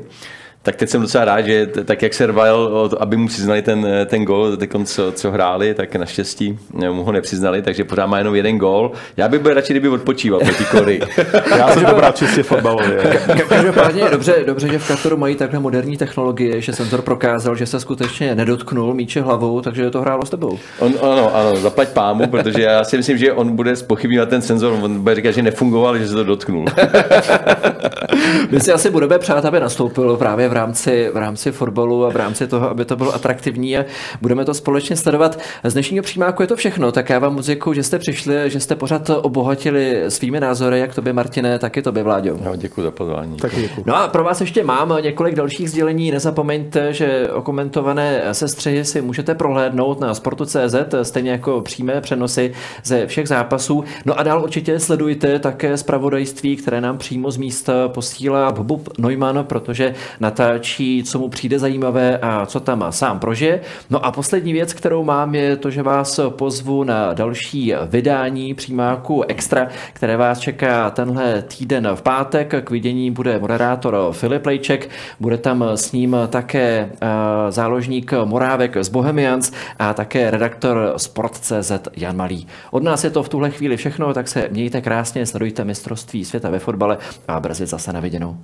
tak 0.62 0.76
teď 0.76 0.88
jsem 0.88 1.00
docela 1.00 1.24
rád, 1.24 1.40
že 1.40 1.66
tak 1.66 2.02
jak 2.02 2.14
se 2.14 2.26
rval, 2.26 2.90
aby 3.00 3.16
mu 3.16 3.28
přiznali 3.28 3.62
ten, 3.62 3.86
ten 4.06 4.24
gol, 4.24 4.56
co, 4.84 5.12
co 5.12 5.30
hráli, 5.30 5.74
tak 5.74 5.96
naštěstí 5.96 6.58
mu 6.92 7.04
ho 7.04 7.12
nepřiznali, 7.12 7.62
takže 7.62 7.84
pořád 7.84 8.06
má 8.06 8.18
jenom 8.18 8.34
jeden 8.34 8.58
gol. 8.58 8.92
Já 9.16 9.28
bych 9.28 9.40
byl 9.40 9.54
radši, 9.54 9.72
kdyby 9.72 9.88
odpočíval 9.88 10.40
proti 10.40 10.64
Kory. 10.64 11.00
Já 11.58 11.68
jsem 11.68 11.84
to 11.84 11.94
bral 11.94 12.12
čistě 12.12 12.42
fotbalově. 12.42 13.20
Každopádně 13.48 14.04
dobře, 14.10 14.34
dobře, 14.46 14.68
že 14.68 14.78
v 14.78 14.88
Kataru 14.88 15.16
mají 15.16 15.34
takhle 15.34 15.60
moderní 15.60 15.96
technologie, 15.96 16.60
že 16.60 16.72
senzor 16.72 17.02
prokázal, 17.02 17.56
že 17.56 17.66
se 17.66 17.80
skutečně 17.80 18.34
nedotknul 18.34 18.94
míče 18.94 19.20
hlavou, 19.20 19.60
takže 19.60 19.90
to 19.90 20.00
hrálo 20.00 20.26
s 20.26 20.30
tebou. 20.30 20.58
On, 20.78 20.94
ano, 21.02 21.36
ano, 21.36 21.56
zaplať 21.56 21.88
pámu, 21.88 22.26
protože 22.26 22.62
já 22.62 22.84
si 22.84 22.96
myslím, 22.96 23.18
že 23.18 23.32
on 23.32 23.56
bude 23.56 23.76
spochybňovat 23.76 24.28
ten 24.28 24.42
senzor, 24.42 24.72
on 24.82 25.00
bude 25.00 25.14
říkat, 25.14 25.30
že 25.30 25.42
nefungoval, 25.42 25.98
že 25.98 26.08
se 26.08 26.14
to 26.14 26.24
dotknul. 26.24 26.64
My 28.50 28.60
si 28.60 28.72
asi 28.72 28.90
budeme 28.90 29.18
přát, 29.18 29.44
aby 29.44 29.60
nastoupil 29.60 30.16
právě 30.16 30.48
v 30.52 30.54
rámci, 30.54 31.10
v 31.14 31.16
rámci 31.16 31.52
fotbalu 31.52 32.04
a 32.06 32.10
v 32.10 32.16
rámci 32.16 32.46
toho, 32.46 32.70
aby 32.70 32.84
to 32.84 32.96
bylo 32.96 33.14
atraktivní 33.14 33.78
a 33.78 33.84
budeme 34.20 34.44
to 34.44 34.54
společně 34.54 34.96
sledovat. 34.96 35.38
Z 35.64 35.72
dnešního 35.72 36.02
přímáku 36.02 36.42
je 36.42 36.46
to 36.46 36.56
všechno, 36.56 36.92
tak 36.92 37.10
já 37.10 37.18
vám 37.18 37.34
moc 37.34 37.46
děkuji, 37.46 37.72
že 37.72 37.82
jste 37.82 37.98
přišli, 37.98 38.50
že 38.50 38.60
jste 38.60 38.76
pořád 38.76 39.10
obohatili 39.10 40.04
svými 40.08 40.40
názory, 40.40 40.78
jak 40.78 40.94
tobě 40.94 41.12
Martine, 41.12 41.58
tak 41.58 41.76
i 41.76 41.82
tobě 41.82 42.02
Vláďo. 42.02 42.38
No, 42.44 42.56
děkuji 42.56 42.82
za 42.82 42.90
pozvání. 42.90 43.36
Tak 43.36 43.54
děkuji. 43.56 43.82
No 43.86 43.96
a 43.96 44.08
pro 44.08 44.24
vás 44.24 44.40
ještě 44.40 44.64
mám 44.64 44.94
několik 45.02 45.34
dalších 45.34 45.70
sdělení. 45.70 46.10
Nezapomeňte, 46.10 46.92
že 46.92 47.28
okomentované 47.32 48.22
sestřihy 48.32 48.84
si 48.84 49.00
můžete 49.00 49.34
prohlédnout 49.34 50.00
na 50.00 50.14
sportu.cz, 50.14 50.74
stejně 51.02 51.30
jako 51.30 51.60
přímé 51.60 52.00
přenosy 52.00 52.52
ze 52.84 53.06
všech 53.06 53.28
zápasů. 53.28 53.84
No 54.04 54.18
a 54.18 54.22
dál 54.22 54.42
určitě 54.42 54.78
sledujte 54.78 55.38
také 55.38 55.76
zpravodajství, 55.76 56.56
které 56.56 56.80
nám 56.80 56.98
přímo 56.98 57.30
z 57.30 57.36
místa 57.36 57.88
posílá 57.88 58.52
Bob 58.52 58.98
Neumann, 58.98 59.44
protože 59.44 59.94
natáčí, 60.42 61.02
co 61.04 61.18
mu 61.18 61.28
přijde 61.28 61.58
zajímavé 61.58 62.18
a 62.18 62.46
co 62.46 62.60
tam 62.60 62.84
sám 62.90 63.18
prožije. 63.18 63.60
No 63.90 64.04
a 64.06 64.12
poslední 64.12 64.52
věc, 64.52 64.72
kterou 64.72 65.04
mám, 65.04 65.34
je 65.34 65.56
to, 65.56 65.70
že 65.70 65.82
vás 65.82 66.20
pozvu 66.28 66.84
na 66.84 67.12
další 67.12 67.74
vydání 67.86 68.54
přímáku 68.54 69.22
Extra, 69.22 69.68
které 69.92 70.16
vás 70.16 70.38
čeká 70.38 70.90
tenhle 70.90 71.42
týden 71.42 71.88
v 71.94 72.02
pátek. 72.02 72.54
K 72.64 72.70
vidění 72.70 73.10
bude 73.10 73.38
moderátor 73.38 74.12
Filip 74.12 74.46
Lejček, 74.46 74.90
bude 75.20 75.38
tam 75.38 75.64
s 75.74 75.92
ním 75.92 76.16
také 76.28 76.90
eh, 76.92 77.06
záložník 77.52 78.12
Morávek 78.24 78.76
z 78.80 78.88
Bohemians 78.88 79.52
a 79.78 79.94
také 79.94 80.30
redaktor 80.30 80.94
Sport.cz 80.96 81.72
Jan 81.96 82.16
Malý. 82.16 82.46
Od 82.70 82.82
nás 82.82 83.04
je 83.04 83.10
to 83.10 83.22
v 83.22 83.28
tuhle 83.28 83.50
chvíli 83.50 83.76
všechno, 83.76 84.14
tak 84.14 84.28
se 84.28 84.48
mějte 84.50 84.80
krásně, 84.80 85.26
sledujte 85.26 85.64
mistrovství 85.64 86.24
světa 86.24 86.50
ve 86.50 86.58
fotbale 86.58 86.98
a 87.28 87.40
brzy 87.40 87.66
zase 87.66 87.92
na 87.92 88.00
viděnou. 88.00 88.38